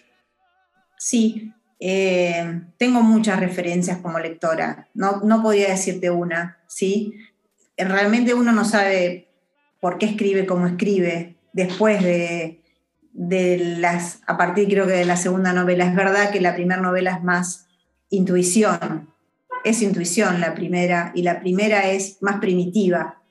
Sí, 0.97 1.51
eh, 1.85 2.61
tengo 2.77 3.01
muchas 3.01 3.41
referencias 3.41 3.97
como 3.97 4.17
lectora, 4.17 4.87
no, 4.93 5.19
no 5.25 5.43
podía 5.43 5.67
decirte 5.67 6.09
una, 6.09 6.59
¿sí? 6.65 7.13
Realmente 7.75 8.33
uno 8.33 8.53
no 8.53 8.63
sabe 8.63 9.27
por 9.81 9.97
qué 9.97 10.05
escribe 10.05 10.45
como 10.45 10.65
escribe 10.65 11.35
después 11.51 12.01
de, 12.01 12.61
de 13.11 13.57
las, 13.79 14.21
a 14.27 14.37
partir 14.37 14.69
creo 14.69 14.87
que 14.87 14.93
de 14.93 15.03
la 15.03 15.17
segunda 15.17 15.51
novela. 15.51 15.83
Es 15.83 15.93
verdad 15.93 16.31
que 16.31 16.39
la 16.39 16.55
primera 16.55 16.79
novela 16.79 17.11
es 17.11 17.21
más 17.21 17.67
intuición, 18.09 19.09
es 19.65 19.81
intuición 19.81 20.39
la 20.39 20.55
primera, 20.55 21.11
y 21.13 21.23
la 21.23 21.41
primera 21.41 21.89
es 21.89 22.17
más 22.21 22.39
primitiva, 22.39 23.21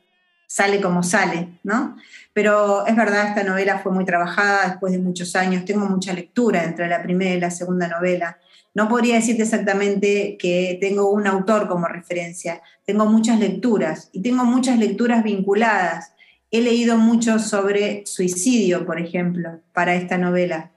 sale 0.52 0.80
como 0.80 1.02
sale, 1.02 1.48
¿no? 1.62 1.96
Pero 2.32 2.86
es 2.86 2.94
verdad, 2.94 3.28
esta 3.28 3.42
novela 3.42 3.78
fue 3.78 3.92
muy 3.92 4.04
trabajada 4.04 4.68
después 4.68 4.92
de 4.92 4.98
muchos 4.98 5.34
años, 5.34 5.64
tengo 5.64 5.86
mucha 5.86 6.12
lectura 6.12 6.64
entre 6.64 6.88
la 6.88 7.02
primera 7.02 7.34
y 7.34 7.40
la 7.40 7.50
segunda 7.50 7.88
novela. 7.88 8.38
No 8.74 8.88
podría 8.88 9.16
decirte 9.16 9.42
exactamente 9.42 10.36
que 10.38 10.78
tengo 10.80 11.10
un 11.10 11.26
autor 11.26 11.68
como 11.68 11.86
referencia, 11.86 12.60
tengo 12.84 13.06
muchas 13.06 13.38
lecturas 13.38 14.10
y 14.12 14.20
tengo 14.22 14.44
muchas 14.44 14.78
lecturas 14.78 15.22
vinculadas 15.22 16.12
He 16.54 16.60
leído 16.60 16.98
mucho 16.98 17.38
sobre 17.38 18.04
suicidio, 18.04 18.84
por 18.84 19.00
ejemplo, 19.00 19.60
para 19.72 19.94
esta 19.94 20.18
novela. 20.18 20.70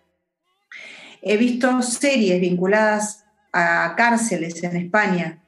He 1.22 1.36
visto 1.36 1.82
series 1.82 2.40
vinculadas 2.40 3.26
a 3.52 3.94
cárceles 3.98 4.64
en 4.64 4.78
España. 4.78 5.44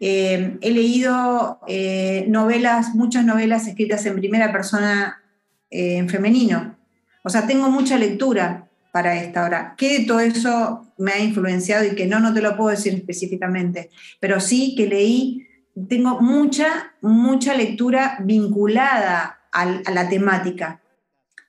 Eh, 0.00 0.58
he 0.60 0.70
leído 0.70 1.60
eh, 1.66 2.24
novelas, 2.28 2.94
muchas 2.94 3.24
novelas 3.24 3.66
escritas 3.66 4.04
en 4.06 4.16
primera 4.16 4.52
persona 4.52 5.22
en 5.70 6.08
femenino. 6.08 6.76
O 7.24 7.30
sea, 7.30 7.46
tengo 7.46 7.68
mucha 7.70 7.98
lectura 7.98 8.68
para 8.92 9.22
esta 9.22 9.44
hora. 9.44 9.74
¿Qué 9.76 9.98
de 9.98 10.04
todo 10.06 10.20
eso 10.20 10.86
me 10.96 11.12
ha 11.12 11.18
influenciado 11.18 11.84
y 11.84 11.94
que 11.94 12.06
no, 12.06 12.20
no 12.20 12.32
te 12.32 12.40
lo 12.40 12.56
puedo 12.56 12.70
decir 12.70 12.94
específicamente? 12.94 13.90
Pero 14.18 14.40
sí 14.40 14.74
que 14.76 14.86
leí, 14.86 15.46
tengo 15.88 16.20
mucha, 16.20 16.94
mucha 17.02 17.54
lectura 17.54 18.16
vinculada 18.20 19.40
a 19.52 19.66
la 19.66 20.08
temática 20.08 20.80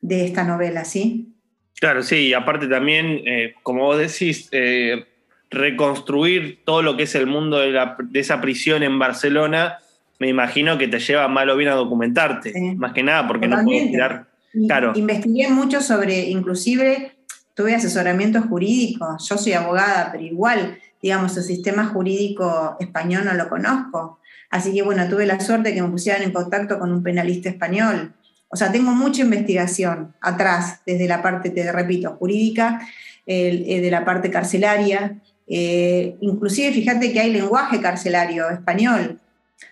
de 0.02 0.26
esta 0.26 0.44
novela, 0.44 0.86
¿sí? 0.86 1.34
Claro, 1.80 2.04
sí, 2.04 2.28
y 2.28 2.34
aparte 2.34 2.68
también, 2.68 3.22
eh, 3.26 3.54
como 3.64 3.86
vos 3.86 3.98
decís, 3.98 4.50
eh, 4.52 5.06
reconstruir 5.50 6.60
todo 6.64 6.82
lo 6.82 6.96
que 6.96 7.04
es 7.04 7.16
el 7.16 7.28
mundo 7.28 7.60
de, 7.60 7.80
esa 8.14 8.42
prisión 8.42 8.84
en 8.84 9.00
Barcelona, 9.00 9.80
me 10.20 10.28
imagino 10.28 10.78
que 10.78 10.88
te 10.88 11.00
lleva 11.00 11.28
mal 11.28 11.50
o 11.50 11.58
bien 11.58 11.70
a 11.70 11.76
documentarte, 11.76 12.76
más 12.78 12.94
que 12.94 13.04
nada, 13.04 13.28
porque 13.28 13.48
no 13.48 13.64
puedes 13.64 13.92
tirar. 13.92 14.28
Claro. 14.68 14.94
Investigué 14.96 15.50
mucho 15.50 15.82
sobre, 15.82 16.30
inclusive, 16.30 17.14
tuve 17.54 17.76
asesoramiento 17.76 18.42
jurídico, 18.42 19.18
yo 19.20 19.38
soy 19.38 19.54
abogada, 19.54 20.10
pero 20.12 20.24
igual, 20.24 20.78
digamos, 21.02 21.38
el 21.38 21.44
sistema 21.44 21.86
jurídico 21.86 22.76
español 22.80 23.26
no 23.26 23.34
lo 23.34 23.48
conozco. 23.50 24.20
Así 24.50 24.74
que 24.74 24.82
bueno, 24.82 25.08
tuve 25.08 25.26
la 25.26 25.40
suerte 25.40 25.70
de 25.70 25.76
que 25.76 25.82
me 25.82 25.90
pusieran 25.90 26.24
en 26.24 26.32
contacto 26.32 26.80
con 26.80 26.92
un 26.92 27.04
penalista 27.04 27.50
español 27.50 28.14
o 28.50 28.56
sea, 28.56 28.72
tengo 28.72 28.92
mucha 28.92 29.22
investigación 29.22 30.14
atrás, 30.22 30.82
desde 30.86 31.08
la 31.08 31.22
parte, 31.22 31.52
te 31.52 31.72
repito, 31.72 32.16
jurídica, 32.16 32.82
eh, 33.28 33.80
de 33.82 33.92
la 33.92 34.04
parte 34.04 34.32
carcelaria. 34.32 35.18
Eh, 35.50 36.16
inclusive, 36.22 36.72
fíjate 36.72 37.12
que 37.12 37.20
hay 37.20 37.32
lenguaje 37.32 37.82
carcelario 37.82 38.50
español. 38.50 39.20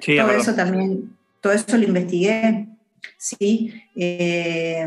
todo 0.05 0.31
eso 0.31 0.53
también, 0.53 1.15
todo 1.39 1.53
eso 1.53 1.77
lo 1.77 1.83
investigué. 1.83 2.67
Sí, 3.17 3.73
eh, 3.95 4.85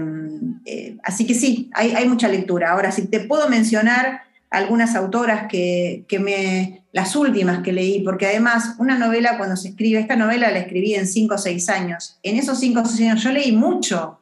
así 1.02 1.26
que 1.26 1.34
sí, 1.34 1.70
hay, 1.72 1.92
hay, 1.92 2.08
mucha 2.08 2.28
lectura. 2.28 2.72
Ahora, 2.72 2.92
si 2.92 3.06
te 3.06 3.20
puedo 3.20 3.48
mencionar 3.48 4.22
algunas 4.50 4.96
autoras 4.96 5.46
que, 5.48 6.04
me, 6.20 6.82
las 6.92 7.14
últimas 7.14 7.62
que 7.62 7.72
leí, 7.72 8.02
porque 8.02 8.26
además 8.26 8.74
una 8.78 8.98
novela 8.98 9.38
cuando 9.38 9.56
se 9.56 9.68
escribe, 9.68 10.00
esta 10.00 10.16
novela 10.16 10.50
la 10.50 10.58
escribí 10.58 10.94
en 10.94 11.06
cinco 11.06 11.36
o 11.36 11.38
seis 11.38 11.68
años, 11.68 12.18
en 12.22 12.36
esos 12.36 12.58
cinco 12.58 12.80
o 12.80 12.84
seis 12.84 13.08
años 13.08 13.22
yo 13.22 13.30
leí 13.30 13.52
mucho, 13.52 14.18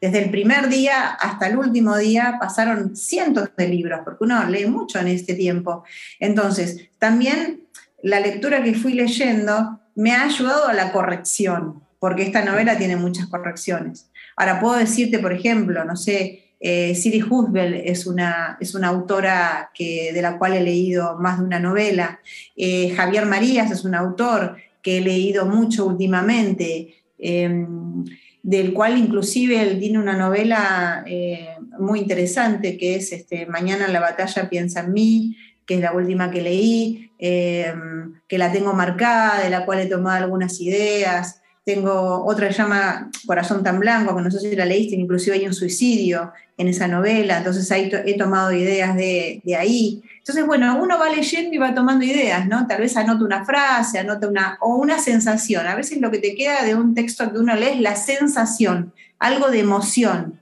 desde 0.00 0.22
el 0.22 0.30
primer 0.30 0.68
día 0.68 1.08
hasta 1.08 1.48
el 1.48 1.56
último 1.56 1.96
día 1.96 2.36
pasaron 2.40 2.96
cientos 2.96 3.50
de 3.56 3.68
libros, 3.68 4.00
porque 4.04 4.24
uno 4.24 4.44
lee 4.48 4.66
mucho 4.66 4.98
en 4.98 5.08
este 5.08 5.34
tiempo. 5.34 5.84
Entonces, 6.20 6.90
también 6.98 7.62
la 8.02 8.20
lectura 8.20 8.62
que 8.62 8.74
fui 8.74 8.94
leyendo 8.94 9.80
me 9.94 10.12
ha 10.12 10.24
ayudado 10.24 10.68
a 10.68 10.74
la 10.74 10.92
corrección, 10.92 11.82
porque 11.98 12.22
esta 12.22 12.44
novela 12.44 12.78
tiene 12.78 12.96
muchas 12.96 13.26
correcciones. 13.26 14.10
Ahora, 14.36 14.60
puedo 14.60 14.76
decirte, 14.76 15.18
por 15.18 15.32
ejemplo, 15.32 15.84
no 15.84 15.96
sé, 15.96 16.44
eh, 16.60 16.94
Siri 16.94 17.22
Husbel 17.22 17.74
es 17.74 18.06
una, 18.06 18.56
es 18.60 18.74
una 18.74 18.88
autora 18.88 19.70
que, 19.74 20.12
de 20.12 20.22
la 20.22 20.38
cual 20.38 20.54
he 20.54 20.60
leído 20.60 21.16
más 21.18 21.38
de 21.38 21.44
una 21.44 21.60
novela. 21.60 22.20
Eh, 22.56 22.92
Javier 22.96 23.26
Marías 23.26 23.70
es 23.70 23.84
un 23.84 23.94
autor 23.94 24.56
que 24.82 24.98
he 24.98 25.00
leído 25.00 25.46
mucho 25.46 25.86
últimamente, 25.86 26.94
em, 27.18 28.04
del 28.48 28.72
cual 28.72 28.96
inclusive 28.96 29.60
él 29.60 29.78
tiene 29.78 29.98
una 29.98 30.16
novela 30.16 31.04
eh, 31.06 31.50
muy 31.78 32.00
interesante 32.00 32.78
que 32.78 32.94
es 32.94 33.12
este, 33.12 33.44
Mañana 33.44 33.88
la 33.88 34.00
batalla 34.00 34.48
piensa 34.48 34.80
en 34.80 34.94
mí, 34.94 35.36
que 35.66 35.74
es 35.74 35.80
la 35.82 35.92
última 35.92 36.30
que 36.30 36.40
leí, 36.40 37.10
em, 37.18 38.14
que 38.26 38.38
la 38.38 38.50
tengo 38.50 38.72
marcada, 38.72 39.44
de 39.44 39.50
la 39.50 39.66
cual 39.66 39.80
he 39.80 39.86
tomado 39.86 40.24
algunas 40.24 40.62
ideas. 40.62 41.42
Tengo 41.68 42.24
otra 42.24 42.48
que 42.48 42.54
llama 42.54 43.10
Corazón 43.26 43.62
tan 43.62 43.78
blanco, 43.78 44.16
que 44.16 44.22
no 44.22 44.30
sé 44.30 44.40
si 44.40 44.56
la 44.56 44.64
leíste, 44.64 44.96
inclusive 44.96 45.36
hay 45.36 45.46
un 45.46 45.52
suicidio 45.52 46.32
en 46.56 46.66
esa 46.66 46.88
novela, 46.88 47.36
entonces 47.36 47.70
ahí 47.70 47.90
he 48.06 48.16
tomado 48.16 48.52
ideas 48.52 48.96
de, 48.96 49.42
ahí. 49.54 50.02
Entonces, 50.16 50.46
bueno, 50.46 50.82
uno 50.82 50.98
va 50.98 51.10
leyendo 51.10 51.54
y 51.54 51.58
va 51.58 51.74
tomando 51.74 52.06
ideas, 52.06 52.48
¿no? 52.48 52.66
Tal 52.66 52.80
vez 52.80 52.96
anota 52.96 53.22
una 53.22 53.44
frase, 53.44 53.98
anota 53.98 54.26
una, 54.28 54.56
o 54.62 54.76
una 54.76 54.98
sensación. 54.98 55.66
A 55.66 55.74
veces 55.74 56.00
lo 56.00 56.10
que 56.10 56.20
te 56.20 56.34
queda 56.34 56.64
de 56.64 56.74
un 56.74 56.94
texto 56.94 57.30
que 57.30 57.38
uno 57.38 57.54
lee 57.54 57.72
es 57.74 57.80
la 57.80 57.96
sensación, 57.96 58.94
algo 59.18 59.50
de 59.50 59.60
emoción, 59.60 60.40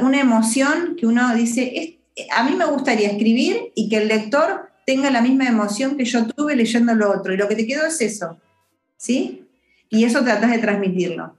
una 0.00 0.18
emoción 0.18 0.96
que 0.98 1.06
uno 1.06 1.34
dice, 1.34 1.98
a 2.34 2.42
mí 2.42 2.56
me 2.56 2.64
gustaría 2.64 3.10
escribir 3.10 3.70
y 3.74 3.90
que 3.90 3.98
el 3.98 4.08
lector 4.08 4.70
tenga 4.86 5.10
la 5.10 5.20
misma 5.20 5.46
emoción 5.46 5.98
que 5.98 6.06
yo 6.06 6.26
tuve 6.26 6.56
leyendo 6.56 6.94
lo 6.94 7.10
otro, 7.12 7.34
y 7.34 7.36
lo 7.36 7.48
que 7.48 7.54
te 7.54 7.66
quedó 7.66 7.84
es 7.84 8.00
eso, 8.00 8.38
¿sí? 8.96 9.43
Y 9.94 10.04
eso 10.04 10.24
tratas 10.24 10.50
de 10.50 10.58
transmitirlo. 10.58 11.34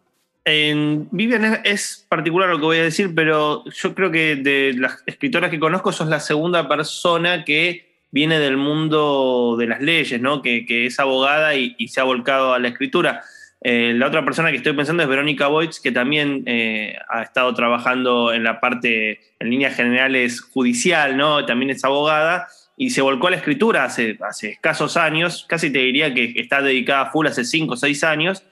En 0.46 1.08
Vivian 1.12 1.62
es, 1.64 2.06
particular 2.08 2.50
lo 2.50 2.60
que 2.60 2.66
voy 2.66 2.78
a 2.78 2.84
decir, 2.84 3.14
pero 3.16 3.64
yo 3.66 3.96
creo 3.96 4.12
que 4.12 4.36
de 4.36 4.74
las 4.78 5.04
escritoras 5.08 5.50
que 5.50 5.60
conozco 5.60 5.92
sos 5.92 6.08
la 6.08 6.20
segunda 6.20 6.68
persona 6.68 7.44
que 7.44 7.86
viene 8.12 8.40
del 8.40 8.56
mundo 8.56 9.56
de 9.58 9.68
las 9.68 9.82
leyes, 9.82 10.22
¿no? 10.22 10.42
que, 10.42 10.66
es 10.86 11.00
abogada 11.00 11.56
y, 11.56 11.76
se 11.88 12.00
ha 12.00 12.04
volcado 12.04 12.54
a 12.54 12.60
la 12.60 12.68
escritura. 12.68 13.24
Eh, 13.62 13.94
la 13.96 14.08
otra 14.08 14.24
persona 14.24 14.52
que 14.52 14.58
estoy 14.58 14.74
pensando 14.74 15.02
es 15.02 15.10
Verónica 15.10 15.48
Boitz, 15.48 15.80
que 15.80 15.92
también 15.92 16.44
eh, 16.46 16.96
ha 17.10 17.24
estado 17.24 17.52
trabajando 17.56 18.32
en 18.32 18.44
la 18.44 18.60
parte, 18.60 19.20
en 19.40 19.50
líneas 19.50 19.76
generales, 19.76 20.42
judicial, 20.42 21.18
¿no? 21.18 21.46
También 21.46 21.72
es 21.72 21.84
abogada 21.84 22.48
y 22.78 22.90
se 22.90 23.02
volcó 23.02 23.28
a 23.28 23.32
la 23.32 23.38
escritura 23.38 23.86
hace, 23.86 24.18
hace 24.28 24.50
escasos 24.50 24.98
años, 24.98 25.46
casi 25.48 25.72
te 25.72 25.80
diría 25.80 26.14
que 26.14 26.34
está 26.36 26.62
dedicada 26.62 27.02
a 27.02 27.12
full 27.12 27.28
hace 27.28 27.46
5 27.46 27.74
o 27.74 27.78
6 27.78 28.04
años, 28.04 28.44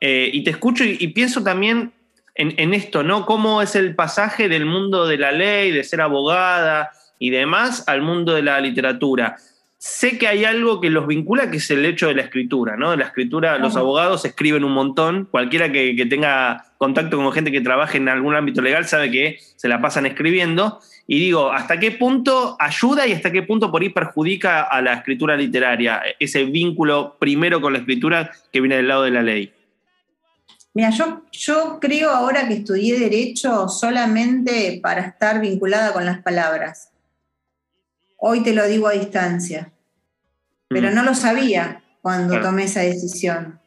eh, 0.00 0.30
y 0.32 0.44
te 0.44 0.50
escucho 0.50 0.84
y, 0.84 1.06
pienso 1.08 1.42
también 1.42 1.92
en, 2.34 2.74
esto, 2.74 3.02
¿no? 3.02 3.24
Cómo 3.24 3.62
es 3.62 3.76
el 3.76 3.94
pasaje 3.94 4.48
del 4.48 4.66
mundo 4.66 5.06
de 5.06 5.18
la 5.18 5.32
ley, 5.32 5.70
de 5.70 5.84
ser 5.84 6.00
abogada 6.00 6.90
y 7.18 7.30
demás, 7.30 7.84
al 7.86 8.02
mundo 8.02 8.34
de 8.34 8.42
la 8.42 8.60
literatura. 8.60 9.36
Sé 9.78 10.18
que 10.18 10.28
hay 10.28 10.44
algo 10.44 10.80
que 10.80 10.90
los 10.90 11.06
vincula, 11.06 11.50
que 11.50 11.58
es 11.58 11.70
el 11.70 11.84
hecho 11.84 12.08
de 12.08 12.14
la 12.14 12.22
escritura, 12.22 12.76
¿no? 12.76 12.96
La 12.96 13.04
escritura, 13.04 13.58
los 13.58 13.76
abogados 13.76 14.24
escriben 14.24 14.64
un 14.64 14.72
montón, 14.72 15.28
cualquiera 15.30 15.70
que, 15.70 15.94
que 15.94 16.06
tenga 16.06 16.64
contacto 16.78 17.16
con 17.16 17.30
gente 17.32 17.52
que 17.52 17.60
trabaje 17.60 17.98
en 17.98 18.08
algún 18.08 18.34
ámbito 18.34 18.60
legal 18.60 18.86
sabe 18.86 19.10
que 19.10 19.38
se 19.56 19.68
la 19.68 19.80
pasan 19.80 20.06
escribiendo, 20.06 20.80
y 21.06 21.18
digo, 21.18 21.52
¿hasta 21.52 21.78
qué 21.78 21.90
punto 21.92 22.56
ayuda 22.58 23.06
y 23.06 23.12
hasta 23.12 23.32
qué 23.32 23.42
punto 23.42 23.70
por 23.70 23.82
ahí 23.82 23.88
perjudica 23.88 24.62
a 24.62 24.80
la 24.80 24.94
escritura 24.94 25.36
literaria, 25.36 26.02
ese 26.18 26.44
vínculo 26.44 27.16
primero 27.18 27.60
con 27.60 27.72
la 27.72 27.80
escritura 27.80 28.30
que 28.52 28.60
viene 28.60 28.76
del 28.76 28.88
lado 28.88 29.02
de 29.02 29.10
la 29.10 29.22
ley? 29.22 29.52
Mira, 30.74 30.90
yo, 30.90 31.22
yo 31.32 31.78
creo 31.80 32.10
ahora 32.10 32.48
que 32.48 32.54
estudié 32.54 32.98
derecho 32.98 33.68
solamente 33.68 34.80
para 34.82 35.02
estar 35.02 35.40
vinculada 35.40 35.92
con 35.92 36.06
las 36.06 36.22
palabras. 36.22 36.90
Hoy 38.16 38.42
te 38.42 38.54
lo 38.54 38.66
digo 38.66 38.88
a 38.88 38.92
distancia, 38.92 39.72
pero 40.68 40.90
mm. 40.90 40.94
no 40.94 41.02
lo 41.02 41.14
sabía 41.14 41.82
cuando 42.00 42.40
tomé 42.40 42.64
esa 42.64 42.80
decisión. 42.80 43.60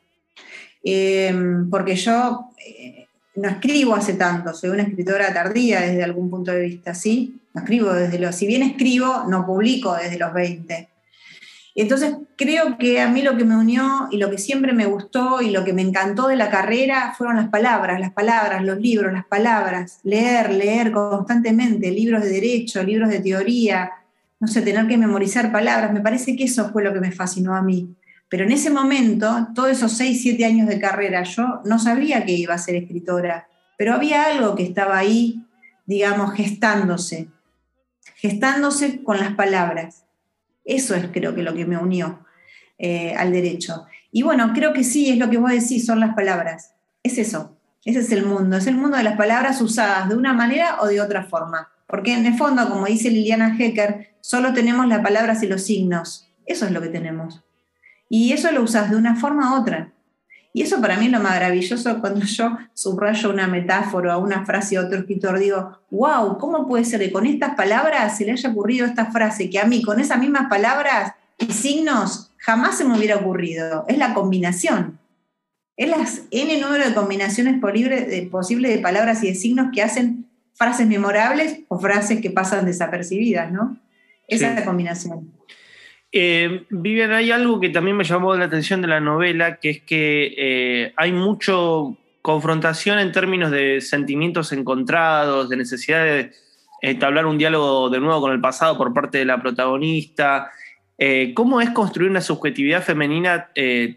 Em, 0.83 1.69
porque 1.69 1.95
yo 1.95 2.49
eh, 2.65 3.04
no 3.35 3.49
escribo 3.49 3.95
hace 3.95 4.13
tanto, 4.13 4.53
soy 4.53 4.69
una 4.69 4.83
escritora 4.83 5.33
tardía 5.33 5.81
desde 5.81 6.03
algún 6.03 6.29
punto 6.29 6.51
de 6.51 6.61
vista, 6.61 6.95
¿sí? 6.95 7.41
No 7.53 7.61
escribo 7.61 7.93
desde 7.93 8.19
los, 8.19 8.35
si 8.35 8.47
bien 8.47 8.63
escribo, 8.63 9.25
no 9.27 9.45
publico 9.45 9.95
desde 9.95 10.17
los 10.17 10.33
20. 10.33 10.89
Entonces 11.77 12.15
creo 12.37 12.77
que 12.77 13.01
a 13.01 13.09
mí 13.09 13.21
lo 13.21 13.35
que 13.35 13.43
me 13.43 13.57
unió 13.57 14.07
y 14.09 14.17
lo 14.17 14.29
que 14.29 14.37
siempre 14.37 14.71
me 14.71 14.85
gustó 14.85 15.41
y 15.41 15.51
lo 15.51 15.65
que 15.65 15.73
me 15.73 15.81
encantó 15.81 16.29
de 16.29 16.37
la 16.37 16.49
carrera 16.49 17.13
fueron 17.17 17.35
las 17.35 17.49
palabras, 17.49 17.99
las 17.99 18.13
palabras, 18.13 18.63
los 18.63 18.79
libros, 18.79 19.11
las 19.11 19.25
palabras, 19.25 19.99
leer, 20.03 20.53
leer 20.53 20.93
constantemente, 20.93 21.91
libros 21.91 22.23
de 22.23 22.29
derecho, 22.29 22.81
libros 22.81 23.09
de 23.09 23.19
teoría, 23.19 23.91
no 24.39 24.47
sé, 24.47 24.61
tener 24.61 24.87
que 24.87 24.97
memorizar 24.97 25.51
palabras, 25.51 25.91
me 25.91 25.99
parece 25.99 26.37
que 26.37 26.45
eso 26.45 26.69
fue 26.71 26.83
lo 26.83 26.93
que 26.93 27.01
me 27.01 27.11
fascinó 27.11 27.53
a 27.53 27.61
mí. 27.61 27.93
Pero 28.29 28.43
en 28.43 28.51
ese 28.51 28.69
momento, 28.69 29.47
todos 29.53 29.69
esos 29.69 29.93
6, 29.93 30.21
7 30.21 30.45
años 30.45 30.67
de 30.67 30.79
carrera, 30.79 31.23
yo 31.23 31.61
no 31.65 31.79
sabía 31.79 32.25
que 32.25 32.33
iba 32.33 32.53
a 32.53 32.59
ser 32.59 32.75
escritora, 32.75 33.47
pero 33.77 33.93
había 33.93 34.25
algo 34.25 34.55
que 34.55 34.63
estaba 34.63 34.97
ahí, 34.97 35.43
digamos, 35.85 36.33
gestándose, 36.33 37.29
gestándose 38.15 39.03
con 39.03 39.19
las 39.19 39.35
palabras. 39.35 40.05
Eso 40.63 40.95
es 40.95 41.07
creo 41.13 41.35
que 41.35 41.43
lo 41.43 41.53
que 41.53 41.65
me 41.65 41.77
unió 41.77 42.25
eh, 42.79 43.13
al 43.15 43.31
derecho. 43.31 43.85
Y 44.11 44.23
bueno, 44.23 44.51
creo 44.53 44.73
que 44.73 44.83
sí, 44.83 45.09
es 45.09 45.17
lo 45.17 45.29
que 45.29 45.37
vos 45.37 45.51
decís, 45.51 45.85
son 45.85 45.99
las 45.99 46.15
palabras. 46.15 46.73
Es 47.03 47.17
eso, 47.19 47.55
ese 47.83 47.99
es 47.99 48.11
el 48.11 48.25
mundo, 48.25 48.57
es 48.57 48.65
el 48.65 48.75
mundo 48.75 48.97
de 48.97 49.03
las 49.03 49.15
palabras 49.15 49.61
usadas 49.61 50.09
de 50.09 50.15
una 50.15 50.33
manera 50.33 50.81
o 50.81 50.87
de 50.87 50.99
otra 50.99 51.23
forma. 51.23 51.69
Porque 51.87 52.13
en 52.13 52.25
el 52.25 52.35
fondo, 52.35 52.67
como 52.67 52.87
dice 52.87 53.11
Liliana 53.11 53.55
Hecker, 53.59 54.15
solo 54.21 54.53
tenemos 54.53 54.87
las 54.87 55.01
palabras 55.01 55.43
y 55.43 55.47
los 55.47 55.61
signos. 55.61 56.27
Eso 56.47 56.65
es 56.65 56.71
lo 56.71 56.81
que 56.81 56.89
tenemos. 56.89 57.44
Y 58.09 58.31
eso 58.33 58.51
lo 58.51 58.63
usas 58.63 58.89
de 58.89 58.95
una 58.95 59.15
forma 59.15 59.53
u 59.53 59.61
otra. 59.61 59.91
Y 60.53 60.61
eso 60.61 60.79
para 60.79 60.97
mí 60.97 61.07
es 61.07 61.11
lo 61.11 61.19
maravilloso 61.19 61.99
cuando 61.99 62.21
yo 62.25 62.57
subrayo 62.73 63.29
una 63.29 63.47
metáfora 63.47 64.17
o 64.17 64.23
una 64.23 64.45
frase 64.45 64.77
a 64.77 64.81
otro 64.81 64.99
escritor, 64.99 65.37
digo, 65.37 65.79
wow, 65.91 66.37
¿cómo 66.37 66.65
puede 66.65 66.85
ser 66.85 67.01
que 67.01 67.11
con 67.11 67.25
estas 67.25 67.55
palabras 67.55 68.17
se 68.17 68.25
le 68.25 68.31
haya 68.31 68.49
ocurrido 68.49 68.85
esta 68.85 69.11
frase 69.11 69.49
que 69.49 69.59
a 69.59 69.65
mí 69.65 69.81
con 69.81 69.99
esas 69.99 70.19
mismas 70.19 70.47
palabras 70.47 71.13
y 71.37 71.51
signos 71.51 72.31
jamás 72.37 72.77
se 72.77 72.85
me 72.85 72.95
hubiera 72.97 73.17
ocurrido. 73.17 73.85
Es 73.87 73.97
la 73.97 74.13
combinación. 74.13 74.99
Es 75.75 75.89
las 75.89 76.21
N 76.31 76.61
número 76.61 76.87
de 76.87 76.93
combinaciones 76.93 77.59
posibles 77.59 78.71
de 78.71 78.79
palabras 78.79 79.23
y 79.23 79.27
de 79.27 79.35
signos 79.35 79.67
que 79.73 79.81
hacen 79.81 80.29
frases 80.53 80.87
memorables 80.87 81.61
o 81.67 81.79
frases 81.79 82.21
que 82.21 82.29
pasan 82.29 82.65
desapercibidas, 82.65 83.51
¿no? 83.51 83.77
Esa 84.27 84.49
es 84.49 84.55
la 84.55 84.63
combinación. 84.63 85.33
Eh, 86.17 86.63
Vivian, 86.69 87.11
hay 87.11 87.29
algo 87.31 87.59
que 87.59 87.67
también 87.67 87.97
me 87.97 88.05
llamó 88.05 88.33
la 88.35 88.45
atención 88.45 88.81
de 88.81 88.87
la 88.87 89.01
novela, 89.01 89.57
que 89.57 89.69
es 89.69 89.81
que 89.81 90.33
eh, 90.37 90.93
hay 90.95 91.11
mucho 91.11 91.97
confrontación 92.21 92.99
en 92.99 93.11
términos 93.11 93.51
de 93.51 93.81
sentimientos 93.81 94.53
encontrados, 94.53 95.49
de 95.49 95.57
necesidad 95.57 96.05
de 96.05 96.31
entablar 96.81 97.25
un 97.25 97.37
diálogo 97.37 97.89
de 97.89 97.99
nuevo 97.99 98.21
con 98.21 98.31
el 98.31 98.39
pasado 98.39 98.77
por 98.77 98.93
parte 98.93 99.17
de 99.17 99.25
la 99.25 99.41
protagonista. 99.41 100.51
Eh, 100.97 101.33
¿Cómo 101.35 101.59
es 101.59 101.71
construir 101.71 102.09
una 102.09 102.21
subjetividad 102.21 102.81
femenina 102.81 103.49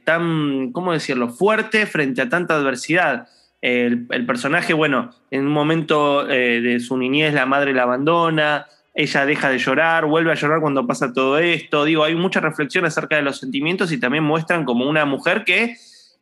tan, 0.02 0.72
¿cómo 0.72 0.92
decirlo?, 0.92 1.28
fuerte 1.28 1.86
frente 1.86 2.22
a 2.22 2.28
tanta 2.28 2.56
adversidad. 2.56 3.28
El, 3.60 4.08
el 4.10 4.26
personaje, 4.26 4.72
bueno, 4.72 5.10
en 5.30 5.46
un 5.46 5.52
momento 5.52 6.24
de 6.24 6.80
su 6.80 6.96
niñez 6.96 7.32
la 7.32 7.46
madre 7.46 7.72
la 7.72 7.84
abandona, 7.84 8.66
ella 8.98 9.26
deja 9.26 9.48
de 9.48 9.58
llorar, 9.58 10.06
vuelve 10.06 10.32
a 10.32 10.34
llorar 10.34 10.60
cuando 10.60 10.84
pasa 10.84 11.12
todo 11.12 11.38
esto. 11.38 11.84
Digo, 11.84 12.02
hay 12.02 12.16
mucha 12.16 12.40
reflexión 12.40 12.84
acerca 12.84 13.14
de 13.14 13.22
los 13.22 13.38
sentimientos 13.38 13.92
y 13.92 14.00
también 14.00 14.24
muestran 14.24 14.64
como 14.64 14.88
una 14.88 15.04
mujer 15.04 15.44
que 15.44 15.76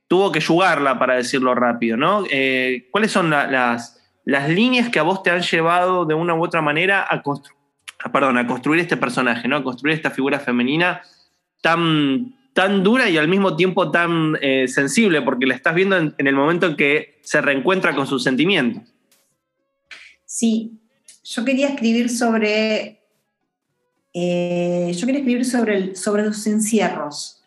tuvo 0.09 0.31
que 0.31 0.41
yugarla, 0.41 0.99
para 0.99 1.15
decirlo 1.15 1.55
rápido, 1.55 1.97
¿no? 1.97 2.25
Eh, 2.31 2.87
¿Cuáles 2.91 3.11
son 3.13 3.31
las, 3.31 3.99
las 4.27 4.51
líneas 4.51 4.91
que 4.91 4.99
a 4.99 5.05
vos 5.05 5.23
te 5.23 5.31
han 5.31 5.41
llevado 5.41 6.05
de 6.05 6.13
una 6.13 6.35
u 6.35 6.45
otra 6.45 6.61
manera 6.61 7.01
a, 7.09 7.23
perdón, 8.13 8.37
a 8.37 8.47
construir 8.47 8.83
este 8.83 8.99
personaje, 8.99 9.49
¿no? 9.49 9.57
A 9.57 9.65
construir 9.65 9.97
esta 9.97 10.11
figura 10.11 10.39
femenina 10.39 11.01
tan, 11.63 12.35
tan 12.53 12.83
dura 12.83 13.09
y 13.09 13.17
al 13.17 13.27
mismo 13.27 13.57
tiempo 13.57 13.91
tan 13.91 14.37
eh, 14.43 14.69
sensible, 14.69 15.23
porque 15.23 15.47
la 15.47 15.55
estás 15.55 15.75
viendo 15.75 15.97
en, 15.97 16.15
en 16.19 16.27
el 16.27 16.35
momento 16.35 16.67
en 16.67 16.77
que 16.77 17.21
se 17.23 17.41
reencuentra 17.41 17.95
con 17.95 18.07
sus 18.07 18.23
sentimientos. 18.23 18.83
Sí, 20.27 20.79
yo 21.29 21.45
quería 21.45 21.69
escribir 21.71 22.09
sobre, 22.09 23.03
eh, 24.15 24.93
yo 24.95 25.07
quería 25.07 25.21
escribir 25.21 25.45
sobre, 25.45 25.97
sobre 25.97 26.25
los 26.25 26.47
encierros, 26.47 27.43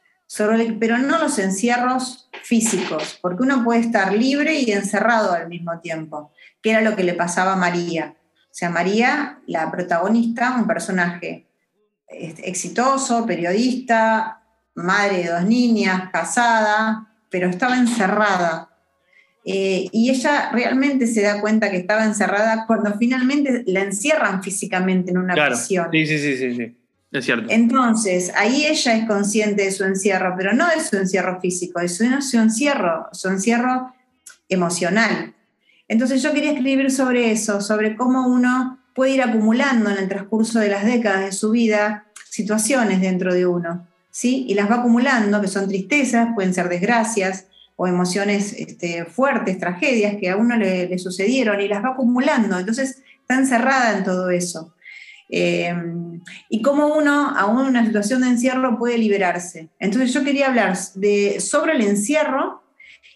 pero 0.79 0.97
no 0.97 1.17
los 1.17 1.39
encierros 1.39 2.29
físicos, 2.43 3.17
porque 3.21 3.43
uno 3.43 3.63
puede 3.63 3.79
estar 3.79 4.13
libre 4.13 4.59
y 4.59 4.71
encerrado 4.71 5.31
al 5.31 5.47
mismo 5.47 5.79
tiempo, 5.79 6.31
que 6.61 6.71
era 6.71 6.81
lo 6.81 6.95
que 6.95 7.05
le 7.05 7.13
pasaba 7.13 7.53
a 7.53 7.55
María. 7.55 8.15
O 8.51 8.53
sea, 8.53 8.69
María, 8.69 9.39
la 9.47 9.71
protagonista, 9.71 10.55
un 10.57 10.67
personaje 10.67 11.47
exitoso, 12.09 13.25
periodista, 13.25 14.43
madre 14.75 15.19
de 15.19 15.29
dos 15.29 15.45
niñas, 15.45 16.09
casada, 16.11 17.13
pero 17.29 17.47
estaba 17.47 17.77
encerrada 17.77 18.68
eh, 19.51 19.89
y 19.91 20.11
ella 20.11 20.51
realmente 20.51 21.07
se 21.07 21.23
da 21.23 21.41
cuenta 21.41 21.71
que 21.71 21.77
estaba 21.77 22.05
encerrada 22.05 22.65
cuando 22.67 22.95
finalmente 22.99 23.63
la 23.65 23.81
encierran 23.81 24.43
físicamente 24.43 25.09
en 25.09 25.17
una 25.17 25.33
prisión. 25.33 25.87
Sí, 25.91 26.05
sí, 26.05 26.19
sí, 26.19 26.37
sí, 26.37 26.55
sí, 26.55 26.77
es 27.11 27.25
cierto. 27.25 27.47
Entonces, 27.49 28.31
ahí 28.35 28.67
ella 28.67 28.95
es 28.95 29.07
consciente 29.07 29.63
de 29.63 29.71
su 29.71 29.85
encierro, 29.85 30.35
pero 30.37 30.53
no 30.53 30.67
de 30.67 30.79
su 30.79 30.97
encierro 30.97 31.41
físico, 31.41 31.79
de 31.79 31.89
su, 31.89 32.03
encierro, 32.03 33.07
su 33.11 33.27
encierro 33.29 33.91
emocional. 34.49 35.33
Entonces 35.87 36.21
yo 36.21 36.31
quería 36.31 36.51
escribir 36.51 36.91
sobre 36.91 37.31
eso, 37.31 37.59
sobre 37.59 37.95
cómo 37.95 38.27
uno 38.27 38.77
puede 38.93 39.13
ir 39.13 39.23
acumulando 39.23 39.89
en 39.89 39.97
el 39.97 40.07
transcurso 40.07 40.59
de 40.59 40.69
las 40.69 40.85
décadas 40.85 41.25
de 41.25 41.31
su 41.31 41.49
vida 41.49 42.05
situaciones 42.29 43.01
dentro 43.01 43.33
de 43.33 43.47
uno, 43.47 43.87
¿sí? 44.11 44.45
Y 44.47 44.53
las 44.53 44.69
va 44.69 44.75
acumulando, 44.75 45.41
que 45.41 45.47
son 45.47 45.67
tristezas, 45.67 46.35
pueden 46.35 46.53
ser 46.53 46.69
desgracias, 46.69 47.47
o 47.81 47.87
emociones 47.87 48.51
este, 48.57 49.05
fuertes, 49.05 49.57
tragedias 49.57 50.17
que 50.19 50.29
a 50.29 50.35
uno 50.35 50.57
le, 50.57 50.99
sucedieron 50.99 51.61
y 51.61 51.69
las 51.69 51.81
va 51.81 51.91
acumulando. 51.91 52.59
Entonces 52.59 53.01
está 53.21 53.35
encerrada 53.35 53.97
en 53.97 54.03
todo 54.03 54.29
eso. 54.31 54.75
Eh, 55.29 55.73
y 56.49 56.61
cómo 56.61 56.87
uno, 56.87 57.33
aún 57.37 57.61
en 57.61 57.67
una 57.67 57.85
situación 57.85 58.19
de 58.19 58.27
encierro, 58.27 58.77
puede 58.77 58.97
liberarse. 58.97 59.69
Entonces 59.79 60.13
yo 60.13 60.25
quería 60.25 60.47
hablar 60.47 60.77
de, 60.95 61.39
sobre 61.39 61.71
el 61.71 61.81
encierro 61.83 62.61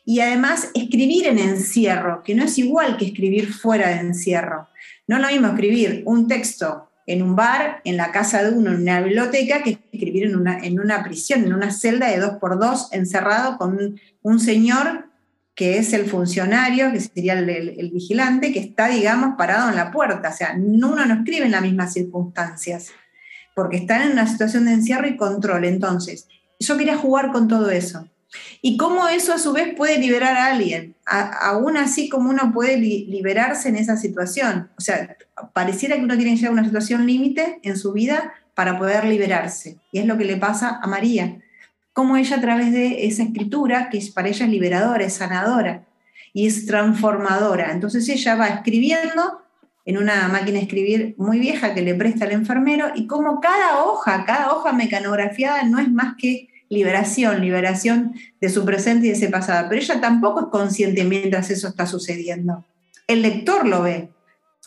y 0.05 0.21
además 0.21 0.69
escribir 0.73 1.27
en 1.27 1.39
encierro, 1.39 2.23
que 2.23 2.33
no 2.33 2.45
es 2.45 2.57
igual 2.57 2.95
que 2.95 3.07
escribir 3.07 3.51
fuera 3.51 3.89
de 3.89 3.99
encierro. 3.99 4.69
No 5.07 5.19
lo 5.19 5.27
mismo 5.27 5.47
escribir 5.47 6.03
un 6.05 6.29
texto 6.29 6.87
en 7.05 7.21
un 7.21 7.35
bar, 7.35 7.81
en 7.83 7.97
la 7.97 8.11
casa 8.11 8.43
de 8.43 8.51
uno, 8.55 8.71
en 8.71 8.81
una 8.81 9.01
biblioteca, 9.01 9.61
que 9.61 9.79
escribir 9.91 10.25
en 10.25 10.35
una, 10.35 10.59
en 10.59 10.79
una 10.79 11.03
prisión, 11.03 11.43
en 11.43 11.53
una 11.53 11.71
celda 11.71 12.07
de 12.09 12.19
dos 12.19 12.37
por 12.39 12.59
dos, 12.59 12.89
encerrado 12.91 13.57
con 13.57 13.97
un, 14.21 14.39
señor 14.39 15.09
que 15.55 15.77
es 15.77 15.93
el 15.93 16.05
funcionario, 16.05 16.91
que 16.91 16.99
sería 16.99 17.33
el, 17.33 17.91
vigilante, 17.93 18.51
que 18.51 18.59
está, 18.59 18.87
digamos, 18.87 19.35
parado 19.37 19.69
en 19.69 19.75
la 19.75 19.91
puerta. 19.91 20.29
O 20.29 20.33
sea, 20.33 20.55
uno 20.57 21.05
no 21.05 21.13
escribe 21.13 21.45
en 21.45 21.51
las 21.51 21.61
mismas 21.61 21.93
circunstancias, 21.93 22.89
porque 23.55 23.77
están 23.77 24.01
en 24.01 24.13
una 24.13 24.25
situación 24.25 24.65
de 24.65 24.73
encierro 24.73 25.07
y 25.07 25.17
control. 25.17 25.65
Entonces, 25.65 26.27
yo 26.59 26.77
quería 26.77 26.97
jugar 26.97 27.31
con 27.31 27.47
todo 27.47 27.69
eso. 27.69 28.07
Y 28.61 28.77
cómo 28.77 29.07
eso 29.07 29.33
a 29.33 29.39
su 29.39 29.53
vez 29.53 29.73
puede 29.75 29.99
liberar 29.99 30.37
a 30.37 30.47
alguien, 30.47 30.95
aún 31.05 31.77
así 31.77 32.09
como 32.09 32.29
uno 32.29 32.51
puede 32.53 32.77
liberarse 32.77 33.69
en 33.69 33.75
esa 33.75 33.97
situación. 33.97 34.69
O 34.77 34.81
sea, 34.81 35.17
pareciera 35.53 35.95
que 35.95 36.03
uno 36.03 36.15
tiene 36.15 36.31
que 36.31 36.37
llegar 36.37 36.51
a 36.51 36.53
una 36.53 36.65
situación 36.65 37.05
límite 37.05 37.59
en 37.63 37.77
su 37.77 37.93
vida 37.93 38.33
para 38.55 38.77
poder 38.77 39.05
liberarse. 39.05 39.77
Y 39.91 39.99
es 39.99 40.05
lo 40.05 40.17
que 40.17 40.25
le 40.25 40.37
pasa 40.37 40.79
a 40.81 40.87
María. 40.87 41.39
Cómo 41.91 42.17
ella 42.17 42.37
a 42.37 42.41
través 42.41 42.71
de 42.71 43.05
esa 43.05 43.23
escritura, 43.23 43.89
que 43.89 43.99
para 44.13 44.29
ella 44.29 44.45
es 44.45 44.51
liberadora, 44.51 45.03
es 45.03 45.13
sanadora 45.13 45.83
y 46.33 46.47
es 46.47 46.65
transformadora. 46.65 47.71
Entonces 47.71 48.07
ella 48.09 48.35
va 48.35 48.47
escribiendo 48.47 49.41
en 49.85 49.97
una 49.97 50.27
máquina 50.27 50.57
de 50.57 50.63
escribir 50.63 51.15
muy 51.17 51.39
vieja 51.39 51.73
que 51.73 51.81
le 51.81 51.95
presta 51.95 52.25
el 52.25 52.31
enfermero 52.31 52.91
y 52.95 53.05
como 53.07 53.41
cada 53.41 53.83
hoja, 53.83 54.23
cada 54.25 54.53
hoja 54.53 54.71
mecanografiada 54.71 55.63
no 55.63 55.79
es 55.79 55.91
más 55.91 56.15
que 56.17 56.47
liberación, 56.69 57.41
liberación 57.41 58.15
de 58.41 58.49
su 58.49 58.65
presente 58.65 59.07
y 59.07 59.09
de 59.09 59.15
ese 59.15 59.29
pasado. 59.29 59.67
Pero 59.69 59.81
ella 59.81 60.01
tampoco 60.01 60.41
es 60.41 60.45
consciente 60.47 61.03
mientras 61.03 61.49
eso 61.49 61.67
está 61.67 61.85
sucediendo. 61.85 62.65
El 63.07 63.21
lector 63.21 63.67
lo 63.67 63.83
ve. 63.83 64.09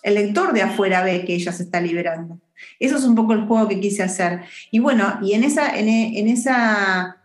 El 0.02 0.14
lector 0.14 0.52
de 0.52 0.62
afuera 0.62 1.02
ve 1.02 1.24
que 1.24 1.34
ella 1.34 1.52
se 1.52 1.64
está 1.64 1.80
liberando. 1.80 2.38
Eso 2.78 2.96
es 2.96 3.04
un 3.04 3.14
poco 3.14 3.32
el 3.32 3.46
juego 3.46 3.68
que 3.68 3.80
quise 3.80 4.02
hacer. 4.02 4.42
Y 4.70 4.78
bueno, 4.78 5.18
y 5.22 5.32
en, 5.34 5.44
esa, 5.44 5.76
en, 5.76 5.88
esa, 6.28 7.18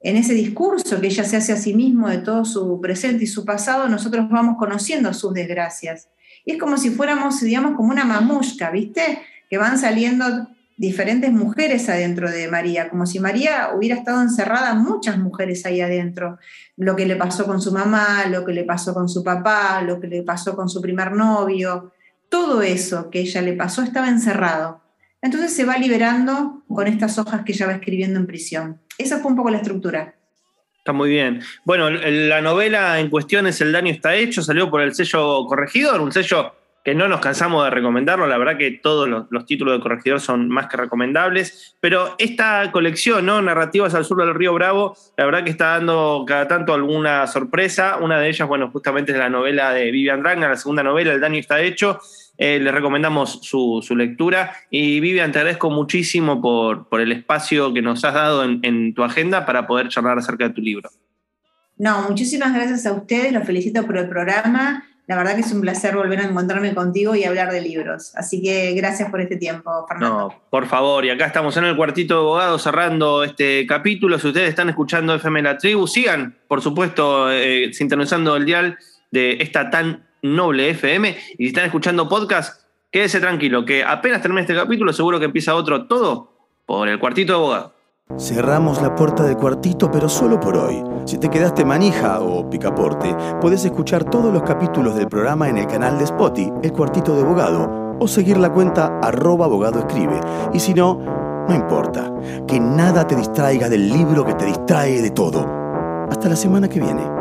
en 0.00 0.16
ese 0.16 0.34
discurso 0.34 1.00
que 1.00 1.06
ella 1.06 1.24
se 1.24 1.36
hace 1.36 1.52
a 1.52 1.56
sí 1.56 1.74
mismo 1.74 2.08
de 2.08 2.18
todo 2.18 2.44
su 2.44 2.80
presente 2.80 3.24
y 3.24 3.26
su 3.26 3.44
pasado, 3.44 3.88
nosotros 3.88 4.28
vamos 4.28 4.56
conociendo 4.58 5.12
sus 5.14 5.32
desgracias. 5.32 6.08
Y 6.44 6.52
es 6.52 6.58
como 6.58 6.76
si 6.76 6.90
fuéramos, 6.90 7.40
digamos, 7.40 7.76
como 7.76 7.90
una 7.90 8.04
mamushka, 8.04 8.70
¿viste? 8.70 9.20
Que 9.48 9.58
van 9.58 9.78
saliendo 9.78 10.48
diferentes 10.78 11.32
mujeres 11.32 11.88
adentro 11.88 12.30
de 12.30 12.48
María, 12.48 12.88
como 12.88 13.04
si 13.04 13.18
María 13.18 13.70
hubiera 13.76 13.96
estado 13.96 14.22
encerrada, 14.22 14.74
muchas 14.74 15.18
mujeres 15.18 15.66
ahí 15.66 15.80
adentro. 15.80 16.38
Lo 16.76 16.94
que 16.94 17.04
le 17.04 17.16
pasó 17.16 17.44
con 17.46 17.60
su 17.60 17.72
mamá, 17.72 18.26
lo 18.30 18.44
que 18.44 18.52
le 18.52 18.64
pasó 18.64 18.94
con 18.94 19.08
su 19.08 19.24
papá, 19.24 19.82
lo 19.82 20.00
que 20.00 20.06
le 20.06 20.22
pasó 20.22 20.54
con 20.54 20.68
su 20.68 20.80
primer 20.80 21.12
novio, 21.12 21.92
todo 22.28 22.62
eso 22.62 23.10
que 23.10 23.20
ella 23.20 23.42
le 23.42 23.54
pasó 23.54 23.82
estaba 23.82 24.08
encerrado. 24.08 24.80
Entonces 25.20 25.52
se 25.52 25.64
va 25.64 25.76
liberando 25.76 26.62
con 26.68 26.86
estas 26.86 27.18
hojas 27.18 27.42
que 27.44 27.52
ella 27.52 27.66
va 27.66 27.72
escribiendo 27.72 28.20
en 28.20 28.26
prisión. 28.28 28.80
Esa 28.96 29.18
fue 29.18 29.32
un 29.32 29.36
poco 29.36 29.50
la 29.50 29.58
estructura. 29.58 30.14
Está 30.78 30.92
muy 30.92 31.10
bien. 31.10 31.42
Bueno, 31.64 31.90
la 31.90 32.40
novela 32.40 33.00
en 33.00 33.10
cuestión 33.10 33.48
es 33.48 33.60
El 33.60 33.72
daño 33.72 33.90
está 33.90 34.14
hecho, 34.14 34.42
salió 34.42 34.70
por 34.70 34.80
el 34.80 34.94
sello 34.94 35.44
Corregidor, 35.46 36.00
un 36.00 36.12
sello 36.12 36.54
que 36.88 36.94
no 36.94 37.06
nos 37.06 37.20
cansamos 37.20 37.62
de 37.64 37.70
recomendarlo, 37.70 38.26
la 38.26 38.38
verdad 38.38 38.56
que 38.56 38.70
todos 38.70 39.06
los, 39.06 39.44
títulos 39.44 39.76
de 39.76 39.82
Corregidor 39.82 40.22
son 40.22 40.48
más 40.48 40.68
que 40.68 40.78
recomendables, 40.78 41.76
pero 41.80 42.14
esta 42.16 42.72
colección, 42.72 43.26
¿no? 43.26 43.42
Narrativas 43.42 43.94
al 43.94 44.06
sur 44.06 44.24
del 44.24 44.34
río 44.34 44.54
Bravo, 44.54 44.96
la 45.18 45.26
verdad 45.26 45.44
que 45.44 45.50
está 45.50 45.66
dando 45.76 46.24
cada 46.26 46.48
tanto 46.48 46.72
alguna 46.72 47.26
sorpresa, 47.26 47.98
una 48.00 48.18
de 48.18 48.30
ellas, 48.30 48.48
bueno, 48.48 48.70
justamente 48.70 49.12
es 49.12 49.18
la 49.18 49.28
novela 49.28 49.72
de 49.72 49.90
Vivian 49.90 50.22
Dranga, 50.22 50.48
la 50.48 50.56
segunda 50.56 50.82
novela, 50.82 51.12
El 51.12 51.20
daño 51.20 51.38
está 51.38 51.60
hecho, 51.60 52.00
eh, 52.38 52.58
le 52.58 52.72
recomendamos 52.72 53.40
su, 53.42 53.84
lectura. 53.94 54.54
Y 54.70 55.00
Vivian, 55.00 55.30
te 55.30 55.40
agradezco 55.40 55.68
muchísimo 55.68 56.40
por, 56.40 56.88
por 56.88 57.02
el 57.02 57.12
espacio 57.12 57.74
que 57.74 57.82
nos 57.82 58.02
has 58.06 58.14
dado 58.14 58.44
en, 58.44 58.60
en 58.62 58.94
tu 58.94 59.04
agenda 59.04 59.44
para 59.44 59.66
poder 59.66 59.88
charlar 59.88 60.16
acerca 60.16 60.48
de 60.48 60.54
tu 60.54 60.62
libro. 60.62 60.88
No, 61.76 62.08
muchísimas 62.08 62.54
gracias 62.54 62.86
a 62.86 62.94
ustedes, 62.94 63.30
los 63.34 63.44
felicito 63.44 63.84
por 63.84 63.98
el 63.98 64.08
programa 64.08 64.87
la 65.08 65.16
verdad 65.16 65.34
que 65.36 65.40
es 65.40 65.52
un 65.52 65.62
placer 65.62 65.96
volver 65.96 66.20
a 66.20 66.24
encontrarme 66.24 66.74
contigo 66.74 67.14
y 67.14 67.24
hablar 67.24 67.50
de 67.50 67.62
libros. 67.62 68.12
Así 68.14 68.42
que 68.42 68.74
gracias 68.74 69.10
por 69.10 69.22
este 69.22 69.36
tiempo, 69.36 69.86
Fernando. 69.88 70.18
No, 70.18 70.42
por 70.50 70.66
favor, 70.66 71.02
y 71.02 71.08
acá 71.08 71.24
estamos 71.24 71.56
en 71.56 71.64
el 71.64 71.76
cuartito 71.76 72.14
de 72.14 72.20
abogados 72.20 72.62
cerrando 72.62 73.24
este 73.24 73.66
capítulo. 73.66 74.18
Si 74.18 74.28
ustedes 74.28 74.50
están 74.50 74.68
escuchando 74.68 75.14
FM 75.14 75.40
La 75.40 75.56
Tribu, 75.56 75.86
sigan, 75.86 76.36
por 76.46 76.60
supuesto, 76.60 77.32
eh, 77.32 77.72
sintonizando 77.72 78.36
el 78.36 78.44
dial 78.44 78.76
de 79.10 79.38
esta 79.40 79.70
tan 79.70 80.06
noble 80.20 80.68
FM. 80.70 81.16
Y 81.38 81.44
si 81.44 81.46
están 81.46 81.64
escuchando 81.64 82.06
podcast, 82.06 82.66
quédese 82.92 83.18
tranquilo, 83.18 83.64
que 83.64 83.82
apenas 83.82 84.20
termine 84.20 84.42
este 84.42 84.54
capítulo, 84.54 84.92
seguro 84.92 85.18
que 85.18 85.24
empieza 85.24 85.54
otro 85.54 85.86
todo 85.86 86.34
por 86.66 86.86
el 86.86 86.98
cuartito 86.98 87.32
de 87.32 87.38
abogados. 87.38 87.77
Cerramos 88.16 88.80
la 88.80 88.96
puerta 88.96 89.22
del 89.22 89.36
cuartito, 89.36 89.90
pero 89.90 90.08
solo 90.08 90.40
por 90.40 90.56
hoy. 90.56 90.82
Si 91.04 91.18
te 91.18 91.28
quedaste 91.28 91.64
manija 91.64 92.20
o 92.20 92.48
picaporte, 92.48 93.14
puedes 93.40 93.64
escuchar 93.64 94.04
todos 94.04 94.32
los 94.32 94.42
capítulos 94.42 94.96
del 94.96 95.08
programa 95.08 95.48
en 95.48 95.58
el 95.58 95.66
canal 95.66 95.98
de 95.98 96.04
Spotify, 96.04 96.50
El 96.62 96.72
Cuartito 96.72 97.14
de 97.14 97.22
Abogado, 97.22 97.96
o 98.00 98.08
seguir 98.08 98.38
la 98.38 98.52
cuenta 98.52 98.98
arroba. 99.00 99.48
Y 100.54 100.58
si 100.58 100.72
no, 100.72 100.98
no 101.48 101.54
importa, 101.54 102.12
que 102.46 102.58
nada 102.58 103.06
te 103.06 103.14
distraiga 103.14 103.68
del 103.68 103.88
libro 103.88 104.24
que 104.24 104.34
te 104.34 104.46
distrae 104.46 105.02
de 105.02 105.10
todo. 105.10 105.46
Hasta 106.10 106.30
la 106.30 106.36
semana 106.36 106.68
que 106.68 106.80
viene. 106.80 107.17